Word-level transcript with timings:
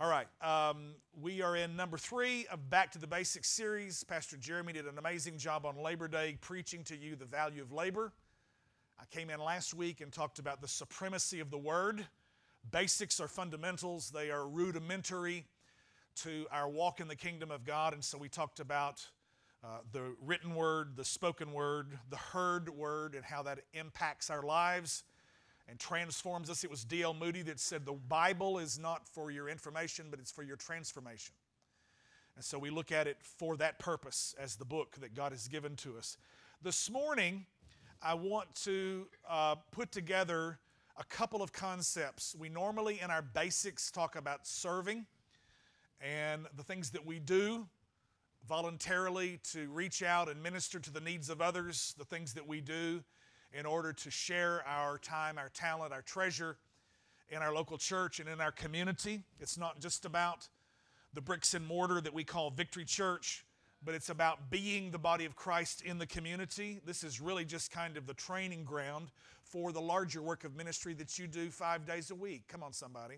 All 0.00 0.08
right. 0.08 0.28
Um, 0.40 0.94
we 1.20 1.42
are 1.42 1.54
in 1.56 1.76
number 1.76 1.98
three 1.98 2.46
of 2.46 2.70
Back 2.70 2.90
to 2.92 2.98
the 2.98 3.06
Basics 3.06 3.50
series. 3.50 4.02
Pastor 4.02 4.38
Jeremy 4.38 4.72
did 4.72 4.86
an 4.86 4.96
amazing 4.96 5.36
job 5.36 5.66
on 5.66 5.76
Labor 5.76 6.08
Day 6.08 6.38
preaching 6.40 6.82
to 6.84 6.96
you 6.96 7.16
the 7.16 7.26
value 7.26 7.60
of 7.60 7.70
labor. 7.70 8.10
I 8.98 9.04
came 9.14 9.28
in 9.28 9.40
last 9.40 9.74
week 9.74 10.00
and 10.00 10.10
talked 10.10 10.38
about 10.38 10.62
the 10.62 10.68
supremacy 10.68 11.38
of 11.38 11.50
the 11.50 11.58
Word. 11.58 12.06
Basics 12.70 13.20
are 13.20 13.28
fundamentals, 13.28 14.08
they 14.10 14.30
are 14.30 14.48
rudimentary 14.48 15.44
to 16.22 16.46
our 16.50 16.70
walk 16.70 17.00
in 17.00 17.06
the 17.06 17.14
kingdom 17.14 17.50
of 17.50 17.66
God. 17.66 17.92
And 17.92 18.02
so 18.02 18.16
we 18.16 18.30
talked 18.30 18.58
about 18.58 19.06
uh, 19.62 19.80
the 19.92 20.14
written 20.22 20.54
Word, 20.54 20.96
the 20.96 21.04
spoken 21.04 21.52
Word, 21.52 21.98
the 22.08 22.16
heard 22.16 22.70
Word, 22.70 23.14
and 23.14 23.22
how 23.22 23.42
that 23.42 23.58
impacts 23.74 24.30
our 24.30 24.42
lives 24.42 25.04
and 25.70 25.78
transforms 25.78 26.50
us. 26.50 26.64
It 26.64 26.70
was 26.70 26.84
D.L. 26.84 27.14
Moody 27.14 27.42
that 27.42 27.60
said, 27.60 27.86
The 27.86 27.92
Bible 27.92 28.58
is 28.58 28.78
not 28.78 29.06
for 29.06 29.30
your 29.30 29.48
information, 29.48 30.06
but 30.10 30.18
it's 30.18 30.32
for 30.32 30.42
your 30.42 30.56
transformation. 30.56 31.32
And 32.34 32.44
so 32.44 32.58
we 32.58 32.70
look 32.70 32.90
at 32.90 33.06
it 33.06 33.18
for 33.20 33.56
that 33.58 33.78
purpose 33.78 34.34
as 34.38 34.56
the 34.56 34.64
book 34.64 34.96
that 35.00 35.14
God 35.14 35.32
has 35.32 35.46
given 35.46 35.76
to 35.76 35.96
us. 35.96 36.16
This 36.62 36.90
morning, 36.90 37.46
I 38.02 38.14
want 38.14 38.52
to 38.64 39.06
uh, 39.28 39.56
put 39.70 39.92
together 39.92 40.58
a 40.98 41.04
couple 41.04 41.42
of 41.42 41.52
concepts. 41.52 42.34
We 42.38 42.48
normally, 42.48 43.00
in 43.00 43.10
our 43.10 43.22
basics, 43.22 43.90
talk 43.90 44.16
about 44.16 44.46
serving 44.46 45.06
and 46.00 46.46
the 46.56 46.64
things 46.64 46.90
that 46.90 47.06
we 47.06 47.18
do 47.18 47.68
voluntarily 48.48 49.38
to 49.52 49.68
reach 49.68 50.02
out 50.02 50.28
and 50.28 50.42
minister 50.42 50.80
to 50.80 50.90
the 50.90 51.00
needs 51.00 51.30
of 51.30 51.40
others, 51.40 51.94
the 51.98 52.04
things 52.04 52.34
that 52.34 52.46
we 52.46 52.60
do 52.60 53.02
in 53.52 53.66
order 53.66 53.92
to 53.92 54.10
share 54.10 54.64
our 54.66 54.98
time, 54.98 55.38
our 55.38 55.48
talent, 55.48 55.92
our 55.92 56.02
treasure 56.02 56.56
in 57.30 57.38
our 57.38 57.52
local 57.52 57.78
church 57.78 58.20
and 58.20 58.28
in 58.28 58.40
our 58.40 58.52
community. 58.52 59.22
It's 59.40 59.56
not 59.58 59.80
just 59.80 60.04
about 60.04 60.48
the 61.14 61.20
bricks 61.20 61.54
and 61.54 61.66
mortar 61.66 62.00
that 62.00 62.14
we 62.14 62.24
call 62.24 62.50
Victory 62.50 62.84
Church, 62.84 63.44
but 63.84 63.94
it's 63.94 64.10
about 64.10 64.50
being 64.50 64.90
the 64.90 64.98
body 64.98 65.24
of 65.24 65.36
Christ 65.36 65.82
in 65.82 65.98
the 65.98 66.06
community. 66.06 66.80
This 66.84 67.02
is 67.02 67.20
really 67.20 67.44
just 67.44 67.70
kind 67.70 67.96
of 67.96 68.06
the 68.06 68.14
training 68.14 68.64
ground 68.64 69.08
for 69.42 69.72
the 69.72 69.80
larger 69.80 70.22
work 70.22 70.44
of 70.44 70.54
ministry 70.54 70.94
that 70.94 71.18
you 71.18 71.26
do 71.26 71.50
five 71.50 71.86
days 71.86 72.10
a 72.10 72.14
week. 72.14 72.42
Come 72.46 72.62
on, 72.62 72.72
somebody. 72.72 73.16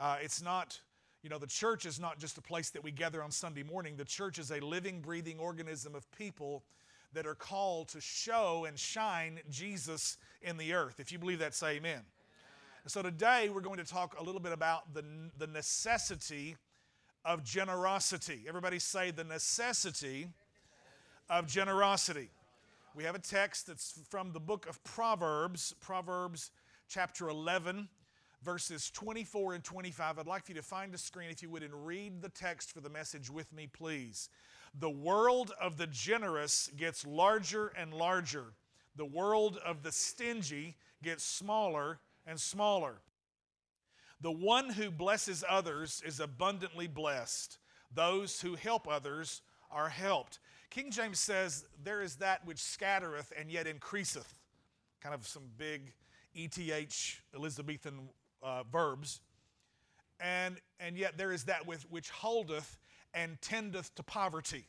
Uh, 0.00 0.16
it's 0.20 0.42
not, 0.42 0.80
you 1.22 1.30
know, 1.30 1.38
the 1.38 1.46
church 1.46 1.86
is 1.86 2.00
not 2.00 2.18
just 2.18 2.38
a 2.38 2.40
place 2.40 2.70
that 2.70 2.82
we 2.82 2.90
gather 2.90 3.22
on 3.22 3.30
Sunday 3.30 3.62
morning. 3.62 3.96
The 3.96 4.04
church 4.04 4.38
is 4.38 4.50
a 4.50 4.60
living, 4.60 5.00
breathing 5.00 5.38
organism 5.38 5.94
of 5.94 6.10
people 6.12 6.64
that 7.14 7.26
are 7.26 7.34
called 7.34 7.88
to 7.88 8.00
show 8.00 8.64
and 8.66 8.78
shine 8.78 9.40
Jesus 9.50 10.16
in 10.40 10.56
the 10.56 10.72
earth. 10.72 10.98
If 10.98 11.12
you 11.12 11.18
believe 11.18 11.38
that, 11.40 11.54
say 11.54 11.76
amen. 11.76 12.00
So 12.86 13.02
today 13.02 13.48
we're 13.48 13.60
going 13.60 13.78
to 13.78 13.84
talk 13.84 14.18
a 14.18 14.22
little 14.22 14.40
bit 14.40 14.52
about 14.52 14.92
the, 14.92 15.04
the 15.38 15.46
necessity 15.46 16.56
of 17.24 17.44
generosity. 17.44 18.42
Everybody 18.48 18.78
say 18.78 19.10
the 19.12 19.24
necessity 19.24 20.26
of 21.30 21.46
generosity. 21.46 22.30
We 22.94 23.04
have 23.04 23.14
a 23.14 23.20
text 23.20 23.68
that's 23.68 24.00
from 24.10 24.32
the 24.32 24.40
book 24.40 24.66
of 24.68 24.82
Proverbs, 24.84 25.74
Proverbs 25.80 26.50
chapter 26.88 27.28
11, 27.28 27.88
verses 28.42 28.90
24 28.90 29.54
and 29.54 29.64
25. 29.64 30.18
I'd 30.18 30.26
like 30.26 30.44
for 30.44 30.52
you 30.52 30.56
to 30.56 30.62
find 30.62 30.92
a 30.94 30.98
screen, 30.98 31.30
if 31.30 31.42
you 31.42 31.48
would, 31.50 31.62
and 31.62 31.86
read 31.86 32.20
the 32.20 32.28
text 32.28 32.72
for 32.72 32.80
the 32.80 32.90
message 32.90 33.30
with 33.30 33.50
me, 33.52 33.68
please. 33.72 34.28
The 34.78 34.90
world 34.90 35.52
of 35.60 35.76
the 35.76 35.86
generous 35.86 36.70
gets 36.76 37.06
larger 37.06 37.68
and 37.68 37.92
larger. 37.92 38.54
The 38.96 39.04
world 39.04 39.58
of 39.64 39.82
the 39.82 39.92
stingy 39.92 40.76
gets 41.02 41.24
smaller 41.24 42.00
and 42.26 42.40
smaller. 42.40 43.00
The 44.20 44.32
one 44.32 44.70
who 44.70 44.90
blesses 44.90 45.44
others 45.48 46.02
is 46.06 46.20
abundantly 46.20 46.86
blessed. 46.86 47.58
Those 47.92 48.40
who 48.40 48.54
help 48.54 48.88
others 48.88 49.42
are 49.70 49.88
helped. 49.88 50.38
King 50.70 50.90
James 50.90 51.18
says, 51.18 51.64
There 51.82 52.00
is 52.00 52.16
that 52.16 52.46
which 52.46 52.60
scattereth 52.62 53.32
and 53.38 53.50
yet 53.50 53.66
increaseth. 53.66 54.38
Kind 55.00 55.14
of 55.14 55.26
some 55.26 55.42
big 55.58 55.92
ETH 56.34 57.20
Elizabethan 57.34 58.08
uh, 58.42 58.62
verbs. 58.70 59.20
And, 60.20 60.56
and 60.78 60.96
yet 60.96 61.18
there 61.18 61.32
is 61.32 61.44
that 61.44 61.66
with, 61.66 61.90
which 61.90 62.10
holdeth 62.10 62.78
and 63.14 63.40
tendeth 63.40 63.94
to 63.96 64.02
poverty. 64.02 64.66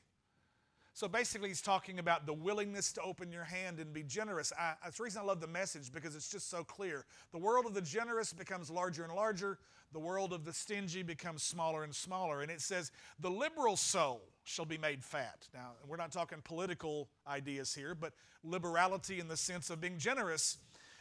So 0.96 1.08
basically, 1.08 1.50
he's 1.50 1.62
talking 1.62 1.98
about 1.98 2.28
the 2.28 2.34
willingness 2.34 2.94
to 2.94 3.02
open 3.02 3.32
your 3.32 3.44
hand 3.44 3.80
and 3.80 3.92
be 3.92 4.04
generous. 4.04 4.54
I, 4.58 4.74
that's 4.84 4.98
the 4.98 5.04
reason 5.04 5.24
I 5.24 5.26
love 5.26 5.42
the 5.42 5.48
message 5.48 5.92
because 5.92 6.16
it's 6.16 6.30
just 6.30 6.52
so 6.52 6.64
clear. 6.64 7.06
The 7.32 7.40
world 7.40 7.66
of 7.66 7.74
the 7.74 7.82
generous 7.82 8.32
becomes 8.32 8.70
larger 8.70 9.04
and 9.04 9.12
larger, 9.12 9.58
the 9.92 10.00
world 10.00 10.34
of 10.34 10.46
the 10.46 10.54
stingy 10.54 11.02
becomes 11.02 11.42
smaller 11.42 11.84
and 11.84 11.96
smaller. 11.96 12.44
And 12.44 12.52
it 12.52 12.62
says, 12.62 12.92
the 13.20 13.30
liberal 13.30 13.76
soul 13.76 14.22
shall 14.44 14.66
be 14.66 14.78
made 14.78 15.04
fat. 15.04 15.48
Now, 15.52 15.72
we're 15.88 15.98
not 15.98 16.12
talking 16.12 16.40
political 16.44 17.10
ideas 17.28 17.74
here, 17.74 17.96
but 17.96 18.14
liberality 18.44 19.20
in 19.20 19.28
the 19.28 19.38
sense 19.38 19.72
of 19.72 19.82
being 19.82 19.98
generous. 19.98 20.58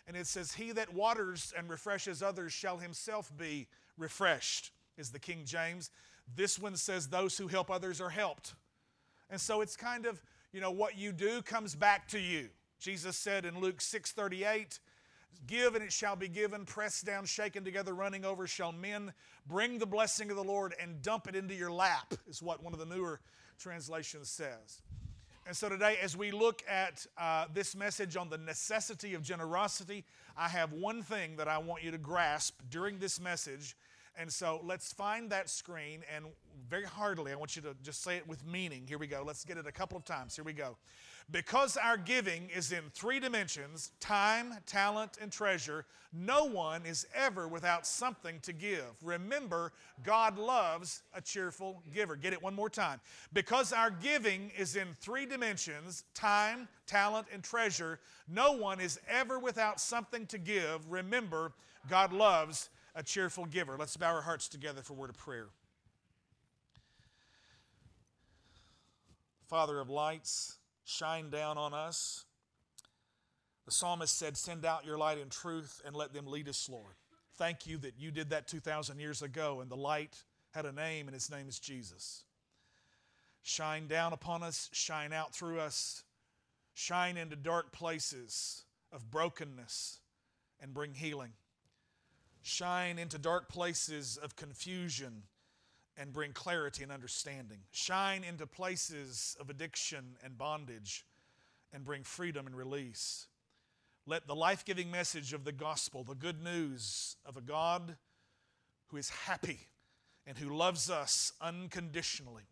And 0.07 0.17
it 0.17 0.27
says, 0.27 0.53
He 0.53 0.73
that 0.73 0.93
waters 0.93 1.53
and 1.57 1.69
refreshes 1.69 2.23
others 2.23 2.53
shall 2.53 2.79
himself 2.79 3.31
be 3.37 3.67
refreshed, 3.99 4.73
is 4.97 5.11
the 5.11 5.19
King 5.19 5.43
James. 5.45 5.91
This 6.35 6.59
one 6.59 6.77
says, 6.77 7.09
Those 7.09 7.37
who 7.37 7.49
help 7.49 7.71
others 7.71 8.01
are 8.01 8.11
helped. 8.11 8.55
And 9.31 9.41
so 9.41 9.61
it's 9.61 9.77
kind 9.77 10.07
of, 10.07 10.23
you 10.53 10.61
know, 10.61 10.71
what 10.71 10.99
you 10.99 11.13
do 11.13 11.43
comes 11.43 11.75
back 11.75 12.09
to 12.09 12.19
you. 12.19 12.49
Jesus 12.79 13.17
said 13.17 13.45
in 13.45 13.61
Luke 13.61 13.79
6:38, 13.79 14.79
Give 15.47 15.75
and 15.75 15.83
it 15.83 15.93
shall 15.93 16.17
be 16.17 16.29
given, 16.29 16.65
pressed 16.65 17.05
down, 17.05 17.25
shaken 17.25 17.65
together, 17.65 17.95
running 17.95 18.25
over, 18.25 18.47
shall 18.47 18.73
men 18.73 19.13
bring 19.47 19.79
the 19.79 19.87
blessing 19.87 20.31
of 20.31 20.37
the 20.37 20.45
Lord 20.45 20.75
and 20.81 21.03
dump 21.03 21.27
it 21.27 21.35
into 21.35 21.55
your 21.55 21.73
lap, 21.73 22.15
is 22.29 22.43
what 22.43 22.63
one 22.63 22.73
of 22.73 22.79
the 22.79 22.87
newer 22.87 23.21
translations 23.59 24.29
says. 24.29 24.83
And 25.47 25.57
so 25.57 25.69
today, 25.69 25.97
as 26.01 26.17
we 26.17 26.31
look 26.31 26.63
at 26.69 27.05
uh, 27.19 27.47
this 27.53 27.75
message 27.75 28.17
on 28.17 28.29
the 28.29 28.39
necessity 28.39 29.15
of 29.15 29.23
generosity, 29.23 30.05
I 30.37 30.49
have 30.49 30.73
one 30.73 31.03
thing 31.03 31.37
that 31.37 31.49
I 31.49 31.59
want 31.59 31.83
you 31.83 31.91
to 31.91 31.99
grasp 31.99 32.61
during 32.71 32.99
this 32.99 33.21
message, 33.21 33.77
and 34.19 34.33
so 34.33 34.61
let's 34.65 34.93
find 34.93 35.31
that 35.31 35.49
screen 35.49 36.03
and 36.15 36.27
very 36.69 36.85
heartily, 36.85 37.33
I 37.33 37.35
want 37.35 37.57
you 37.57 37.63
to 37.63 37.75
just 37.83 38.03
say 38.03 38.17
it 38.17 38.27
with 38.27 38.47
meaning. 38.47 38.85
Here 38.87 38.99
we 38.99 39.07
go. 39.07 39.23
Let's 39.27 39.45
get 39.45 39.57
it 39.57 39.67
a 39.67 39.73
couple 39.73 39.97
of 39.97 40.05
times. 40.05 40.37
Here 40.37 40.45
we 40.45 40.53
go. 40.53 40.77
Because 41.31 41.77
our 41.77 41.97
giving 41.97 42.49
is 42.55 42.73
in 42.73 42.85
three 42.93 43.21
dimensions 43.21 43.93
time, 44.01 44.55
talent, 44.67 45.19
and 45.21 45.31
treasure 45.31 45.87
no 46.13 46.45
one 46.45 46.85
is 46.85 47.07
ever 47.15 47.49
without 47.49 47.87
something 47.87 48.39
to 48.41 48.53
give. 48.53 48.85
Remember, 49.03 49.73
God 50.03 50.39
loves 50.39 51.03
a 51.15 51.23
cheerful 51.23 51.83
giver. 51.95 52.17
Get 52.17 52.35
it 52.35 52.43
one 52.43 52.55
more 52.55 52.69
time. 52.69 53.01
Because 53.33 53.73
our 53.73 53.91
giving 53.91 54.51
is 54.57 54.77
in 54.77 54.89
three 55.01 55.25
dimensions 55.25 56.05
time, 56.15 56.69
talent, 56.87 57.29
and 57.33 57.43
treasure 57.43 57.99
no 58.29 58.53
one 58.53 58.79
is 58.79 59.01
ever 59.09 59.39
without 59.39 59.81
something 59.81 60.27
to 60.27 60.39
give. 60.39 60.91
Remember, 60.91 61.53
God 61.89 62.13
loves 62.13 62.69
a 62.95 63.03
cheerful 63.03 63.47
giver. 63.47 63.77
Let's 63.79 63.97
bow 63.97 64.15
our 64.15 64.23
hearts 64.23 64.49
together 64.49 64.83
for 64.83 64.93
a 64.93 64.97
word 64.97 65.11
of 65.11 65.17
prayer. 65.17 65.49
Father 69.49 69.81
of 69.81 69.91
lights, 69.91 70.59
shine 70.85 71.31
down 71.31 71.59
on 71.59 71.75
us. 71.75 72.25
The 73.67 73.71
psalmist 73.71 74.19
said, 74.19 74.37
Send 74.37 74.65
out 74.65 74.85
your 74.85 74.99
light 74.99 75.19
and 75.19 75.31
truth 75.31 75.81
and 75.87 75.95
let 75.95 76.13
them 76.13 76.27
lead 76.27 76.49
us, 76.49 76.69
Lord. 76.69 76.95
Thank 77.37 77.67
you 77.67 77.79
that 77.79 77.95
you 77.99 78.11
did 78.11 78.31
that 78.31 78.49
2,000 78.49 78.99
years 78.99 79.23
ago 79.23 79.61
and 79.61 79.71
the 79.71 79.77
light 79.77 80.23
had 80.53 80.67
a 80.67 80.73
name 80.73 81.09
and 81.09 81.15
its 81.15 81.31
name 81.31 81.49
is 81.49 81.59
Jesus. 81.59 82.25
Shine 83.43 83.89
down 83.89 84.13
upon 84.13 84.43
us, 84.43 84.69
shine 84.73 85.13
out 85.13 85.35
through 85.35 85.59
us, 85.59 86.05
shine 86.75 87.17
into 87.17 87.37
dark 87.37 87.73
places 87.73 88.65
of 88.93 89.11
brokenness 89.11 89.99
and 90.61 90.73
bring 90.75 90.95
healing 90.95 91.33
shine 92.43 92.99
into 92.99 93.19
dark 93.19 93.49
places 93.49 94.17
of 94.17 94.37
confusion 94.37 95.23
and 95.97 96.13
bring 96.13 96.33
clarity 96.33 96.83
and 96.83 96.93
understanding. 96.93 97.59
Shine 97.71 98.25
into 98.25 98.47
places 98.47 99.37
of 99.41 99.51
addiction 99.51 100.17
and 100.25 100.37
bondage 100.37 101.05
and 101.73 101.85
bring 101.85 102.03
freedom 102.03 102.47
and 102.47 102.57
release. 102.57 103.27
Let 104.07 104.27
the 104.27 104.35
life 104.35 104.65
giving 104.65 104.91
message 104.91 105.33
of 105.33 105.45
the 105.45 105.53
gospel, 105.53 106.03
the 106.03 106.15
good 106.15 106.43
news 106.43 107.17
of 107.25 107.37
a 107.37 107.41
God 107.41 107.97
who 108.89 108.97
is 108.97 109.11
happy 109.11 109.69
and 110.27 110.37
who 110.37 110.55
loves 110.55 110.91
us 110.91 111.33
unconditionally, 111.41 112.45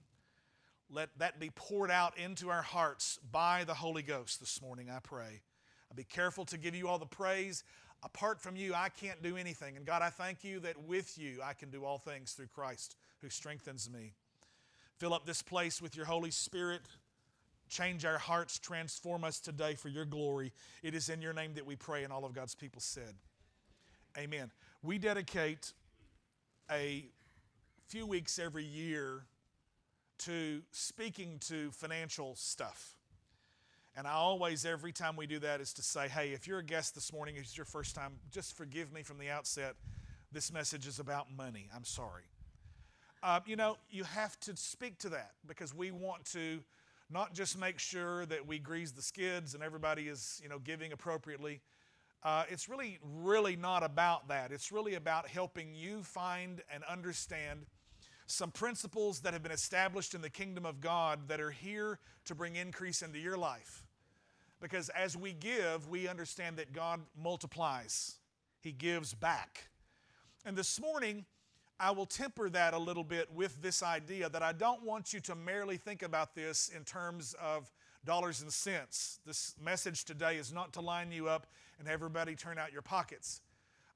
let 0.89 1.11
that 1.19 1.39
be 1.39 1.51
poured 1.55 1.91
out 1.91 2.19
into 2.19 2.51
our 2.51 2.63
hearts 2.63 3.19
by 3.31 3.65
the 3.65 3.75
Holy 3.75 4.03
Ghost 4.03 4.41
this 4.41 4.61
morning, 4.61 4.91
I 4.91 4.99
pray. 4.99 5.43
I'll 5.91 5.97
be 5.97 6.05
careful 6.05 6.45
to 6.47 6.59
give 6.59 6.75
you 6.75 6.89
all 6.89 6.99
the 6.99 7.07
praise. 7.07 7.63
Apart 8.03 8.41
from 8.41 8.57
you, 8.57 8.73
I 8.75 8.89
can't 8.89 9.23
do 9.23 9.37
anything. 9.37 9.77
And 9.77 9.85
God, 9.85 10.01
I 10.03 10.09
thank 10.09 10.43
you 10.43 10.61
that 10.61 10.83
with 10.85 11.19
you, 11.19 11.41
I 11.45 11.53
can 11.53 11.71
do 11.71 11.85
all 11.85 11.99
things 11.99 12.33
through 12.33 12.47
Christ 12.47 12.97
who 13.21 13.29
strengthens 13.29 13.91
me. 13.91 14.15
Fill 14.97 15.13
up 15.13 15.27
this 15.27 15.43
place 15.43 15.83
with 15.83 15.97
your 15.97 16.07
Holy 16.07 16.31
Spirit. 16.31 16.83
Change 17.69 18.05
our 18.05 18.19
hearts, 18.19 18.59
transform 18.59 19.23
us 19.23 19.39
today 19.39 19.75
for 19.75 19.89
your 19.89 20.05
glory. 20.05 20.53
It 20.83 20.95
is 20.95 21.09
in 21.09 21.23
your 21.23 21.33
name 21.33 21.55
that 21.55 21.65
we 21.65 21.77
pray, 21.77 22.03
and 22.05 22.13
all 22.13 22.25
of 22.25 22.33
God's 22.33 22.55
people 22.55 22.81
said, 22.81 23.15
Amen. 24.19 24.51
We 24.83 24.99
dedicate 24.99 25.73
a 26.71 27.05
few 27.87 28.07
weeks 28.07 28.39
every 28.39 28.65
year 28.65 29.25
to 30.19 30.63
speaking 30.73 31.39
to 31.41 31.71
financial 31.71 32.35
stuff. 32.35 32.97
And 34.01 34.09
I 34.09 34.13
always, 34.13 34.65
every 34.65 34.93
time 34.93 35.15
we 35.15 35.27
do 35.27 35.39
that, 35.41 35.61
is 35.61 35.75
to 35.75 35.83
say, 35.83 36.09
hey, 36.09 36.31
if 36.31 36.49
you're 36.49 36.61
a 36.61 36.65
guest 36.65 36.95
this 36.95 37.13
morning, 37.13 37.35
it's 37.37 37.55
your 37.55 37.67
first 37.67 37.95
time, 37.95 38.13
just 38.31 38.57
forgive 38.57 38.91
me 38.91 39.03
from 39.03 39.19
the 39.19 39.29
outset. 39.29 39.75
This 40.33 40.51
message 40.51 40.87
is 40.87 41.01
about 41.01 41.27
money. 41.31 41.69
I'm 41.77 41.85
sorry. 41.85 42.23
Uh, 43.23 43.41
you 43.45 43.57
know, 43.57 43.77
you 43.91 44.05
have 44.05 44.41
to 44.41 44.57
speak 44.57 44.97
to 45.01 45.11
that 45.11 45.33
because 45.47 45.75
we 45.75 45.91
want 45.91 46.25
to 46.33 46.61
not 47.11 47.35
just 47.35 47.61
make 47.61 47.79
sure 47.79 48.25
that 48.25 48.47
we 48.47 48.59
grease 48.59 48.91
the 48.93 49.03
skids 49.03 49.53
and 49.53 49.63
everybody 49.63 50.09
is, 50.09 50.41
you 50.43 50.49
know, 50.49 50.59
giving 50.59 50.93
appropriately. 50.93 51.61
Uh, 52.23 52.45
it's 52.49 52.71
really, 52.71 52.99
really 53.03 53.55
not 53.55 53.83
about 53.83 54.29
that. 54.29 54.51
It's 54.51 54.73
really 54.73 54.95
about 54.95 55.29
helping 55.29 55.75
you 55.75 56.03
find 56.05 56.63
and 56.73 56.83
understand 56.85 57.67
some 58.27 58.51
principles 58.51 59.21
that 59.21 59.35
have 59.35 59.43
been 59.43 59.53
established 59.53 60.15
in 60.15 60.23
the 60.23 60.31
kingdom 60.31 60.65
of 60.65 60.81
God 60.81 61.29
that 61.29 61.39
are 61.39 61.51
here 61.51 61.99
to 62.25 62.35
bring 62.35 62.57
increase 62.57 63.03
into 63.03 63.19
your 63.19 63.37
life. 63.37 63.85
Because 64.61 64.89
as 64.91 65.17
we 65.17 65.33
give, 65.33 65.89
we 65.89 66.07
understand 66.07 66.57
that 66.57 66.73
God 66.73 67.01
multiplies, 67.17 68.17
He 68.61 68.73
gives 68.73 69.15
back. 69.15 69.69
And 70.45 70.57
this 70.57 70.81
morning, 70.81 71.25
I 71.79 71.93
will 71.93 72.07
temper 72.07 72.51
that 72.51 72.75
a 72.75 72.79
little 72.79 73.05
bit 73.05 73.33
with 73.33 73.63
this 73.63 73.83
idea 73.83 74.29
that 74.29 74.43
I 74.43 74.53
don't 74.53 74.83
want 74.83 75.15
you 75.15 75.21
to 75.21 75.35
merely 75.35 75.79
think 75.79 76.03
about 76.03 76.35
this 76.35 76.71
in 76.75 76.85
terms 76.85 77.35
of 77.43 77.73
dollars 78.05 78.43
and 78.43 78.53
cents. 78.53 79.19
This 79.25 79.55
message 79.63 80.05
today 80.05 80.37
is 80.37 80.53
not 80.53 80.75
to 80.75 80.83
line 80.83 81.11
you 81.11 81.29
up 81.29 81.47
and 81.79 81.89
everybody 81.89 82.35
turn 82.35 82.59
out 82.59 82.73
your 82.73 82.83
pockets. 82.83 83.41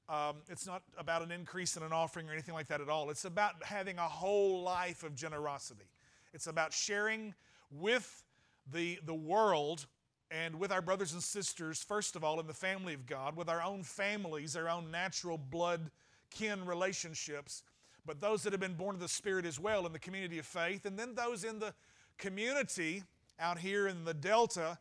Um, 0.09 0.37
it's 0.49 0.67
not 0.67 0.83
about 0.97 1.21
an 1.21 1.31
increase 1.31 1.77
in 1.77 1.83
an 1.83 1.91
offering 1.91 2.29
or 2.29 2.33
anything 2.33 2.53
like 2.53 2.67
that 2.67 2.81
at 2.81 2.89
all. 2.89 3.09
It's 3.09 3.25
about 3.25 3.63
having 3.63 3.97
a 3.97 4.03
whole 4.07 4.61
life 4.61 5.03
of 5.03 5.15
generosity. 5.15 5.89
It's 6.33 6.47
about 6.47 6.73
sharing 6.73 7.33
with 7.71 8.23
the, 8.71 8.99
the 9.05 9.13
world 9.13 9.85
and 10.31 10.59
with 10.59 10.71
our 10.71 10.81
brothers 10.81 11.13
and 11.13 11.21
sisters, 11.21 11.83
first 11.83 12.15
of 12.15 12.23
all, 12.23 12.39
in 12.39 12.47
the 12.47 12.53
family 12.53 12.93
of 12.93 13.05
God, 13.05 13.35
with 13.35 13.49
our 13.49 13.61
own 13.61 13.83
families, 13.83 14.55
our 14.55 14.69
own 14.69 14.91
natural 14.91 15.37
blood 15.37 15.91
kin 16.31 16.65
relationships, 16.65 17.63
but 18.05 18.21
those 18.21 18.43
that 18.43 18.53
have 18.53 18.59
been 18.59 18.73
born 18.73 18.95
of 18.95 19.01
the 19.01 19.07
Spirit 19.07 19.45
as 19.45 19.59
well 19.59 19.85
in 19.85 19.93
the 19.93 19.99
community 19.99 20.39
of 20.39 20.45
faith, 20.45 20.85
and 20.85 20.97
then 20.97 21.15
those 21.15 21.43
in 21.43 21.59
the 21.59 21.73
community 22.17 23.03
out 23.39 23.59
here 23.59 23.87
in 23.87 24.05
the 24.05 24.13
Delta 24.13 24.77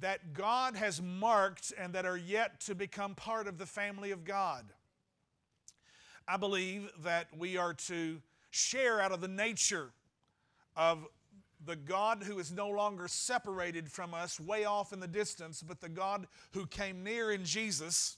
that 0.00 0.32
God 0.32 0.76
has 0.76 1.02
marked 1.02 1.72
and 1.78 1.92
that 1.94 2.06
are 2.06 2.16
yet 2.16 2.60
to 2.60 2.74
become 2.74 3.14
part 3.14 3.46
of 3.46 3.58
the 3.58 3.66
family 3.66 4.10
of 4.10 4.24
God. 4.24 4.64
I 6.26 6.36
believe 6.36 6.90
that 7.02 7.26
we 7.36 7.56
are 7.56 7.74
to 7.74 8.22
share 8.50 9.00
out 9.00 9.12
of 9.12 9.20
the 9.20 9.28
nature 9.28 9.90
of 10.76 11.06
the 11.64 11.76
God 11.76 12.22
who 12.22 12.38
is 12.38 12.52
no 12.52 12.68
longer 12.68 13.08
separated 13.08 13.90
from 13.90 14.14
us 14.14 14.40
way 14.40 14.64
off 14.64 14.92
in 14.92 15.00
the 15.00 15.06
distance, 15.06 15.62
but 15.62 15.80
the 15.80 15.88
God 15.88 16.26
who 16.52 16.66
came 16.66 17.02
near 17.04 17.30
in 17.30 17.44
Jesus 17.44 18.16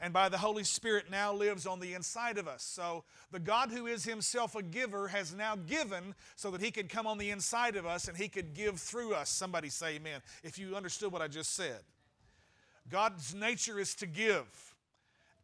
and 0.00 0.12
by 0.12 0.28
the 0.28 0.38
Holy 0.38 0.64
Spirit 0.64 1.10
now 1.10 1.32
lives 1.32 1.66
on 1.66 1.80
the 1.80 1.94
inside 1.94 2.38
of 2.38 2.46
us. 2.46 2.62
So 2.62 3.04
the 3.30 3.38
God 3.38 3.70
who 3.70 3.86
is 3.86 4.04
himself 4.04 4.54
a 4.54 4.62
giver 4.62 5.08
has 5.08 5.34
now 5.34 5.56
given 5.56 6.14
so 6.36 6.50
that 6.50 6.60
he 6.60 6.70
could 6.70 6.88
come 6.88 7.06
on 7.06 7.18
the 7.18 7.30
inside 7.30 7.76
of 7.76 7.86
us 7.86 8.08
and 8.08 8.16
he 8.16 8.28
could 8.28 8.54
give 8.54 8.78
through 8.78 9.14
us. 9.14 9.30
Somebody 9.30 9.68
say 9.68 9.96
amen 9.96 10.20
if 10.42 10.58
you 10.58 10.76
understood 10.76 11.12
what 11.12 11.22
I 11.22 11.28
just 11.28 11.54
said. 11.54 11.80
God's 12.90 13.34
nature 13.34 13.78
is 13.78 13.94
to 13.96 14.06
give. 14.06 14.46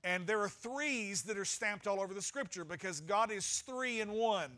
And 0.05 0.27
there 0.27 0.41
are 0.41 0.49
threes 0.49 1.23
that 1.23 1.39
are 1.39 1.45
stamped 1.45 1.87
all 1.87 2.01
over 2.01 2.13
the 2.13 2.23
scripture 2.23 2.65
because 2.65 3.01
God 3.01 3.31
is 3.31 3.63
three 3.67 4.01
in 4.01 4.13
one. 4.13 4.51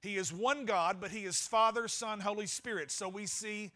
He 0.00 0.16
is 0.16 0.32
one 0.32 0.64
God, 0.64 0.98
but 1.00 1.10
He 1.10 1.24
is 1.24 1.46
Father, 1.46 1.86
Son, 1.88 2.20
Holy 2.20 2.46
Spirit. 2.46 2.90
So 2.90 3.08
we 3.08 3.26
see, 3.26 3.70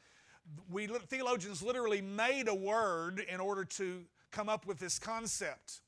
we 0.71 0.87
theologians 0.87 1.63
literally 1.63 2.01
made 2.01 2.49
a 2.49 2.55
word 2.55 3.23
in 3.29 3.41
order 3.41 3.65
to 3.65 4.05
come 4.31 4.49
up 4.49 4.67
with 4.67 4.79
this 4.79 4.99
concept. 4.99 5.81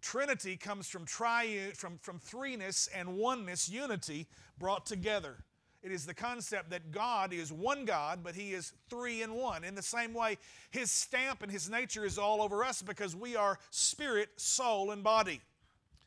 Trinity 0.00 0.56
comes 0.56 0.88
from, 0.88 1.04
triune, 1.04 1.72
from, 1.72 1.98
from 1.98 2.18
threeness 2.18 2.88
and 2.94 3.16
oneness, 3.16 3.68
unity 3.68 4.26
brought 4.58 4.86
together. 4.86 5.36
It 5.82 5.90
is 5.90 6.06
the 6.06 6.14
concept 6.14 6.70
that 6.70 6.92
God 6.92 7.32
is 7.32 7.52
one 7.52 7.84
God, 7.84 8.20
but 8.22 8.36
He 8.36 8.52
is 8.52 8.72
three 8.88 9.22
in 9.22 9.34
one. 9.34 9.64
In 9.64 9.74
the 9.74 9.82
same 9.82 10.14
way, 10.14 10.38
His 10.70 10.92
stamp 10.92 11.42
and 11.42 11.50
His 11.50 11.68
nature 11.68 12.04
is 12.04 12.18
all 12.18 12.40
over 12.40 12.64
us 12.64 12.82
because 12.82 13.16
we 13.16 13.34
are 13.34 13.58
spirit, 13.70 14.28
soul, 14.36 14.92
and 14.92 15.02
body. 15.02 15.40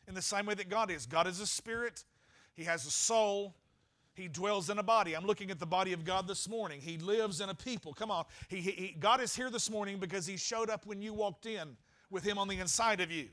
In 0.07 0.13
the 0.13 0.21
same 0.21 0.45
way 0.45 0.53
that 0.53 0.69
God 0.69 0.91
is. 0.91 1.05
God 1.05 1.27
is 1.27 1.41
a 1.41 1.47
spirit, 1.47 2.05
He 2.53 2.63
has 2.63 2.85
a 2.85 2.91
soul, 2.91 3.53
He 4.15 4.29
dwells 4.29 4.69
in 4.69 4.79
a 4.79 4.83
body. 4.83 5.13
I'm 5.13 5.25
looking 5.25 5.51
at 5.51 5.59
the 5.59 5.65
body 5.65 5.91
of 5.91 6.05
God 6.05 6.25
this 6.25 6.47
morning. 6.47 6.79
He 6.79 6.97
lives 6.97 7.41
in 7.41 7.49
a 7.49 7.53
people. 7.53 7.93
Come 7.93 8.09
on. 8.09 8.23
He, 8.47 8.61
he, 8.61 8.95
God 8.97 9.19
is 9.19 9.35
here 9.35 9.49
this 9.49 9.69
morning 9.69 9.99
because 9.99 10.25
He 10.25 10.37
showed 10.37 10.69
up 10.69 10.85
when 10.85 11.01
you 11.01 11.13
walked 11.13 11.45
in 11.45 11.75
with 12.09 12.23
Him 12.23 12.37
on 12.37 12.47
the 12.47 12.59
inside 12.59 13.01
of 13.01 13.11
you. 13.11 13.27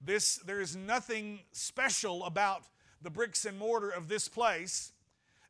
This, 0.00 0.36
there 0.38 0.62
is 0.62 0.74
nothing 0.74 1.40
special 1.52 2.24
about 2.24 2.62
the 3.02 3.10
bricks 3.10 3.44
and 3.44 3.58
mortar 3.58 3.90
of 3.90 4.08
this 4.08 4.26
place. 4.26 4.92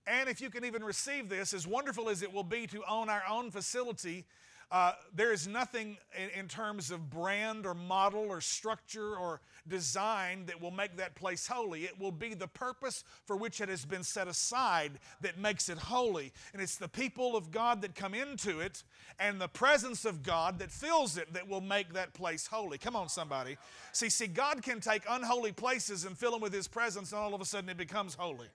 And 0.05 0.29
if 0.29 0.41
you 0.41 0.51
can 0.51 0.65
even 0.65 0.83
receive 0.83 1.29
this, 1.29 1.55
as 1.55 1.67
wonderful 1.67 2.09
as 2.09 2.23
it 2.23 2.33
will 2.33 2.43
be 2.43 2.67
to 2.67 2.83
own 2.89 3.09
our 3.09 3.23
own 3.31 3.53
facility, 3.53 4.27
uh, 4.73 4.93
there 5.15 5.33
is 5.33 5.49
nothing 5.49 5.97
in, 6.17 6.41
in, 6.41 6.49
terms 6.49 6.93
of 6.93 7.11
brand 7.11 7.67
or 7.67 7.75
model 7.75 8.27
or 8.29 8.41
structure 8.41 9.17
or 9.17 9.41
design 9.67 10.47
that 10.47 10.61
will 10.61 10.71
make 10.71 10.97
that 10.97 11.17
place 11.17 11.49
holy. 11.49 11.85
It 11.85 11.99
will 11.99 12.13
be 12.13 12.35
the 12.35 12.47
purpose 12.47 13.03
for 13.25 13.37
which 13.37 13.61
it 13.61 13.69
has 13.69 13.85
been 13.85 14.05
set 14.05 14.29
aside 14.29 14.93
that 15.23 15.39
makes 15.39 15.69
it 15.69 15.77
holy. 15.77 16.33
And 16.53 16.63
it's 16.63 16.77
the 16.77 16.89
people 16.89 17.37
of 17.37 17.51
God 17.51 17.83
that 17.83 17.97
come 17.97 18.15
into 18.15 18.61
it 18.61 18.85
and 19.19 19.41
the 19.41 19.49
presence 19.49 20.05
of 20.05 20.23
God 20.23 20.61
that 20.61 20.71
fills 20.71 21.17
it 21.17 21.33
that 21.33 21.49
will 21.49 21.61
make 21.61 21.93
that 21.95 22.15
place 22.15 22.47
holy. 22.47 22.79
Come 22.79 22.95
on, 22.95 23.09
somebody. 23.09 23.57
See, 23.93 24.09
see, 24.09 24.29
God 24.29 24.63
can 24.63 24.81
take 24.81 25.03
unholy 25.09 25.53
places 25.53 26.05
and 26.05 26.17
fill 26.17 26.31
them 26.31 26.41
with 26.41 26.53
His 26.53 26.69
presence, 26.69 27.11
and 27.11 27.21
all 27.21 27.35
of 27.35 27.41
a 27.41 27.45
sudden 27.45 27.71
it 27.71 27.77
becomes 27.77 28.15
holy. 28.15 28.47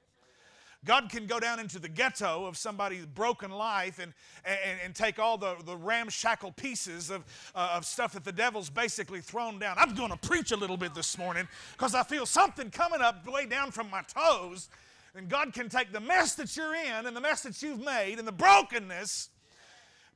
God 0.86 1.10
can 1.10 1.26
go 1.26 1.40
down 1.40 1.60
into 1.60 1.80
the 1.80 1.90
ghetto 1.90 2.46
of 2.46 2.58
somebody's 2.58 3.06
broken 3.06 3.50
life 3.52 4.00
and, 4.00 4.14
and, 4.46 4.80
and 4.84 4.96
take 4.96 5.18
all 5.18 5.38
the, 5.38 5.56
the 5.66 5.76
ramshackle 5.76 6.52
pieces 6.52 7.10
of, 7.10 7.24
uh, 7.56 7.74
of 7.76 7.86
stuff 7.86 8.14
that 8.14 8.24
the 8.24 8.32
devil's 8.32 8.70
basically 8.70 9.20
thrown 9.20 9.58
down. 9.58 9.76
I'm 9.80 9.96
going 9.96 10.12
to 10.12 10.18
preach 10.18 10.52
a 10.52 10.58
little 10.58 10.78
bit 10.78 10.94
this 10.94 11.18
morning 11.18 11.48
because 11.74 11.96
I 11.96 12.04
feel 12.04 12.26
something 12.26 12.70
coming 12.70 13.02
up 13.02 13.28
way 13.28 13.48
down 13.48 13.72
from 13.72 13.90
my 13.90 14.04
toes. 14.04 14.70
And 15.16 15.30
God 15.30 15.54
can 15.54 15.70
take 15.70 15.92
the 15.92 16.00
mess 16.00 16.36
that 16.36 16.56
you're 16.56 16.76
in 16.76 17.06
and 17.06 17.16
the 17.16 17.22
mess 17.22 17.42
that 17.44 17.62
you've 17.64 17.84
made 17.84 18.20
and 18.20 18.28
the 18.28 18.34
brokenness 18.34 19.30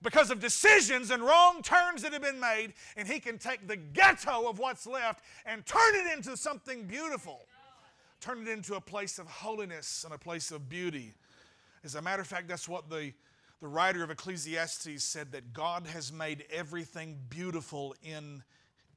because 0.02 0.30
of 0.30 0.40
decisions 0.40 1.12
and 1.12 1.24
wrong 1.24 1.62
turns 1.62 2.04
that 2.04 2.14
have 2.14 2.22
been 2.22 2.40
made, 2.40 2.74
and 2.96 3.08
He 3.08 3.20
can 3.20 3.38
take 3.38 3.68
the 3.68 3.76
ghetto 3.76 4.48
of 4.50 4.60
what's 4.60 4.88
left 4.88 5.24
and 5.46 5.66
turn 5.66 5.96
it 5.96 6.14
into 6.16 6.38
something 6.38 6.86
beautiful 6.86 7.42
turn 8.20 8.42
it 8.42 8.48
into 8.48 8.76
a 8.76 8.82
place 8.82 9.20
of 9.20 9.28
holiness 9.28 10.04
and 10.04 10.14
a 10.14 10.18
place 10.18 10.52
of 10.52 10.70
beauty. 10.70 11.14
As 11.84 11.96
a 11.96 12.02
matter 12.02 12.22
of 12.22 12.28
fact, 12.28 12.48
that's 12.48 12.68
what 12.68 12.90
the, 12.90 13.14
the 13.62 13.68
writer 13.68 14.04
of 14.04 14.12
Ecclesiastes 14.12 15.04
said 15.04 15.32
that 15.32 15.54
God 15.54 15.88
has 15.88 16.12
made 16.12 16.46
everything 16.52 17.18
beautiful 17.30 17.96
in 18.04 18.44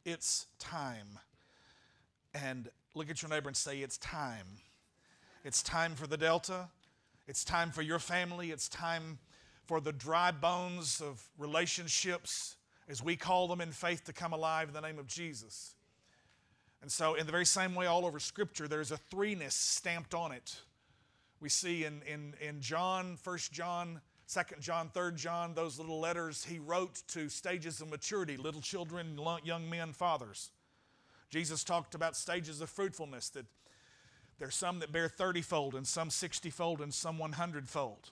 its 0.04 0.46
time. 0.58 1.18
And 2.34 2.68
look 2.94 3.10
at 3.10 3.22
your 3.22 3.28
neighbor 3.28 3.48
and 3.48 3.56
say, 3.56 3.78
It's 3.78 3.98
time. 3.98 4.46
It's 5.44 5.62
time 5.62 5.94
for 5.94 6.06
the 6.06 6.16
Delta. 6.16 6.68
It's 7.28 7.44
time 7.44 7.70
for 7.70 7.82
your 7.82 7.98
family. 7.98 8.50
It's 8.50 8.68
time 8.68 9.18
for 9.66 9.80
the 9.80 9.92
dry 9.92 10.32
bones 10.32 11.00
of 11.00 11.22
relationships, 11.38 12.56
as 12.88 13.02
we 13.02 13.16
call 13.16 13.46
them 13.46 13.60
in 13.60 13.70
faith, 13.70 14.04
to 14.04 14.12
come 14.12 14.32
alive 14.32 14.68
in 14.68 14.74
the 14.74 14.80
name 14.80 14.98
of 14.98 15.06
Jesus. 15.06 15.74
And 16.82 16.90
so, 16.90 17.14
in 17.14 17.26
the 17.26 17.32
very 17.32 17.46
same 17.46 17.76
way, 17.76 17.86
all 17.86 18.04
over 18.04 18.18
Scripture, 18.18 18.66
there's 18.66 18.90
a 18.90 18.98
threeness 19.10 19.52
stamped 19.52 20.14
on 20.14 20.32
it. 20.32 20.60
We 21.40 21.48
see 21.48 21.84
in, 21.84 22.02
in, 22.02 22.34
in 22.40 22.60
John, 22.60 23.18
1 23.22 23.38
John, 23.52 24.00
2 24.28 24.40
John, 24.60 24.90
3 24.92 25.12
John, 25.14 25.54
those 25.54 25.78
little 25.78 26.00
letters 26.00 26.44
he 26.44 26.58
wrote 26.58 27.02
to 27.08 27.28
stages 27.28 27.80
of 27.80 27.88
maturity, 27.88 28.36
little 28.36 28.60
children, 28.60 29.18
young 29.44 29.70
men, 29.70 29.92
fathers. 29.92 30.50
Jesus 31.30 31.62
talked 31.62 31.94
about 31.94 32.16
stages 32.16 32.60
of 32.60 32.68
fruitfulness, 32.68 33.28
that 33.30 33.46
there's 34.40 34.56
some 34.56 34.80
that 34.80 34.90
bear 34.90 35.08
30 35.08 35.40
fold, 35.42 35.74
and 35.76 35.86
some 35.86 36.10
60 36.10 36.50
fold, 36.50 36.80
and 36.80 36.92
some 36.92 37.16
100 37.16 37.68
fold. 37.68 38.10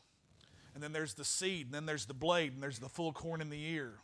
And 0.74 0.82
then 0.82 0.92
there's 0.92 1.14
the 1.14 1.24
seed, 1.24 1.66
and 1.66 1.74
then 1.74 1.86
there's 1.86 2.06
the 2.06 2.14
blade, 2.14 2.54
and 2.54 2.62
there's 2.62 2.78
the 2.78 2.88
full 2.88 3.12
corn 3.12 3.40
in 3.40 3.50
the 3.50 3.64
ear 3.64 3.94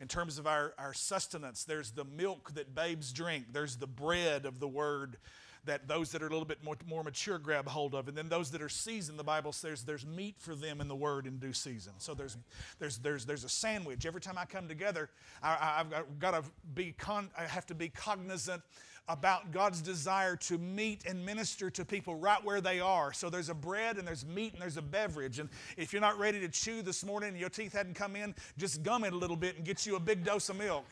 in 0.00 0.08
terms 0.08 0.38
of 0.38 0.46
our, 0.46 0.74
our 0.78 0.94
sustenance. 0.94 1.64
There's 1.64 1.90
the 1.90 2.04
milk 2.04 2.54
that 2.54 2.74
babes 2.74 3.12
drink, 3.12 3.46
there's 3.52 3.76
the 3.76 3.86
bread 3.86 4.46
of 4.46 4.60
the 4.60 4.68
word 4.68 5.16
that 5.64 5.86
those 5.86 6.12
that 6.12 6.22
are 6.22 6.26
a 6.26 6.30
little 6.30 6.46
bit 6.46 6.64
more, 6.64 6.76
more 6.86 7.04
mature 7.04 7.38
grab 7.38 7.68
hold 7.68 7.94
of. 7.94 8.08
And 8.08 8.16
then 8.16 8.28
those 8.28 8.50
that 8.52 8.62
are 8.62 8.68
seasoned, 8.68 9.18
the 9.18 9.24
Bible 9.24 9.52
says 9.52 9.84
there's 9.84 10.06
meat 10.06 10.36
for 10.38 10.54
them 10.54 10.80
in 10.80 10.88
the 10.88 10.96
word 10.96 11.26
in 11.26 11.38
due 11.38 11.52
season. 11.52 11.92
So 11.98 12.14
there's, 12.14 12.36
there's, 12.78 12.98
there's, 12.98 13.26
there's 13.26 13.44
a 13.44 13.48
sandwich. 13.48 14.06
Every 14.06 14.20
time 14.20 14.38
I 14.38 14.46
come 14.46 14.66
together, 14.66 15.10
I, 15.42 15.84
have 15.90 16.18
got 16.18 16.30
to 16.30 16.42
be 16.74 16.92
con- 16.92 17.30
I 17.36 17.42
have 17.42 17.66
to 17.66 17.74
be 17.74 17.90
cognizant 17.90 18.62
about 19.08 19.52
God's 19.52 19.80
desire 19.80 20.36
to 20.36 20.58
meet 20.58 21.06
and 21.06 21.24
minister 21.24 21.70
to 21.70 21.84
people 21.84 22.14
right 22.14 22.42
where 22.44 22.60
they 22.60 22.80
are. 22.80 23.12
So 23.12 23.30
there's 23.30 23.48
a 23.48 23.54
bread 23.54 23.96
and 23.96 24.06
there's 24.06 24.26
meat 24.26 24.52
and 24.52 24.62
there's 24.62 24.76
a 24.76 24.82
beverage. 24.82 25.38
And 25.38 25.48
if 25.76 25.92
you're 25.92 26.02
not 26.02 26.18
ready 26.18 26.40
to 26.40 26.48
chew 26.48 26.82
this 26.82 27.04
morning 27.04 27.30
and 27.30 27.38
your 27.38 27.48
teeth 27.48 27.72
hadn't 27.72 27.94
come 27.94 28.16
in, 28.16 28.34
just 28.58 28.82
gum 28.82 29.04
it 29.04 29.12
a 29.12 29.16
little 29.16 29.36
bit 29.36 29.56
and 29.56 29.64
get 29.64 29.86
you 29.86 29.96
a 29.96 30.00
big 30.00 30.24
dose 30.24 30.48
of 30.48 30.56
milk. 30.56 30.84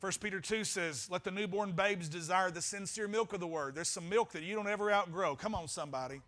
1 0.00 0.12
Peter 0.20 0.40
2 0.40 0.64
says, 0.64 1.08
Let 1.10 1.24
the 1.24 1.30
newborn 1.30 1.72
babes 1.72 2.08
desire 2.08 2.50
the 2.50 2.60
sincere 2.60 3.08
milk 3.08 3.32
of 3.32 3.40
the 3.40 3.46
word. 3.46 3.74
There's 3.74 3.88
some 3.88 4.08
milk 4.08 4.32
that 4.32 4.42
you 4.42 4.54
don't 4.54 4.68
ever 4.68 4.92
outgrow. 4.92 5.34
Come 5.36 5.54
on, 5.54 5.66
somebody. 5.66 6.20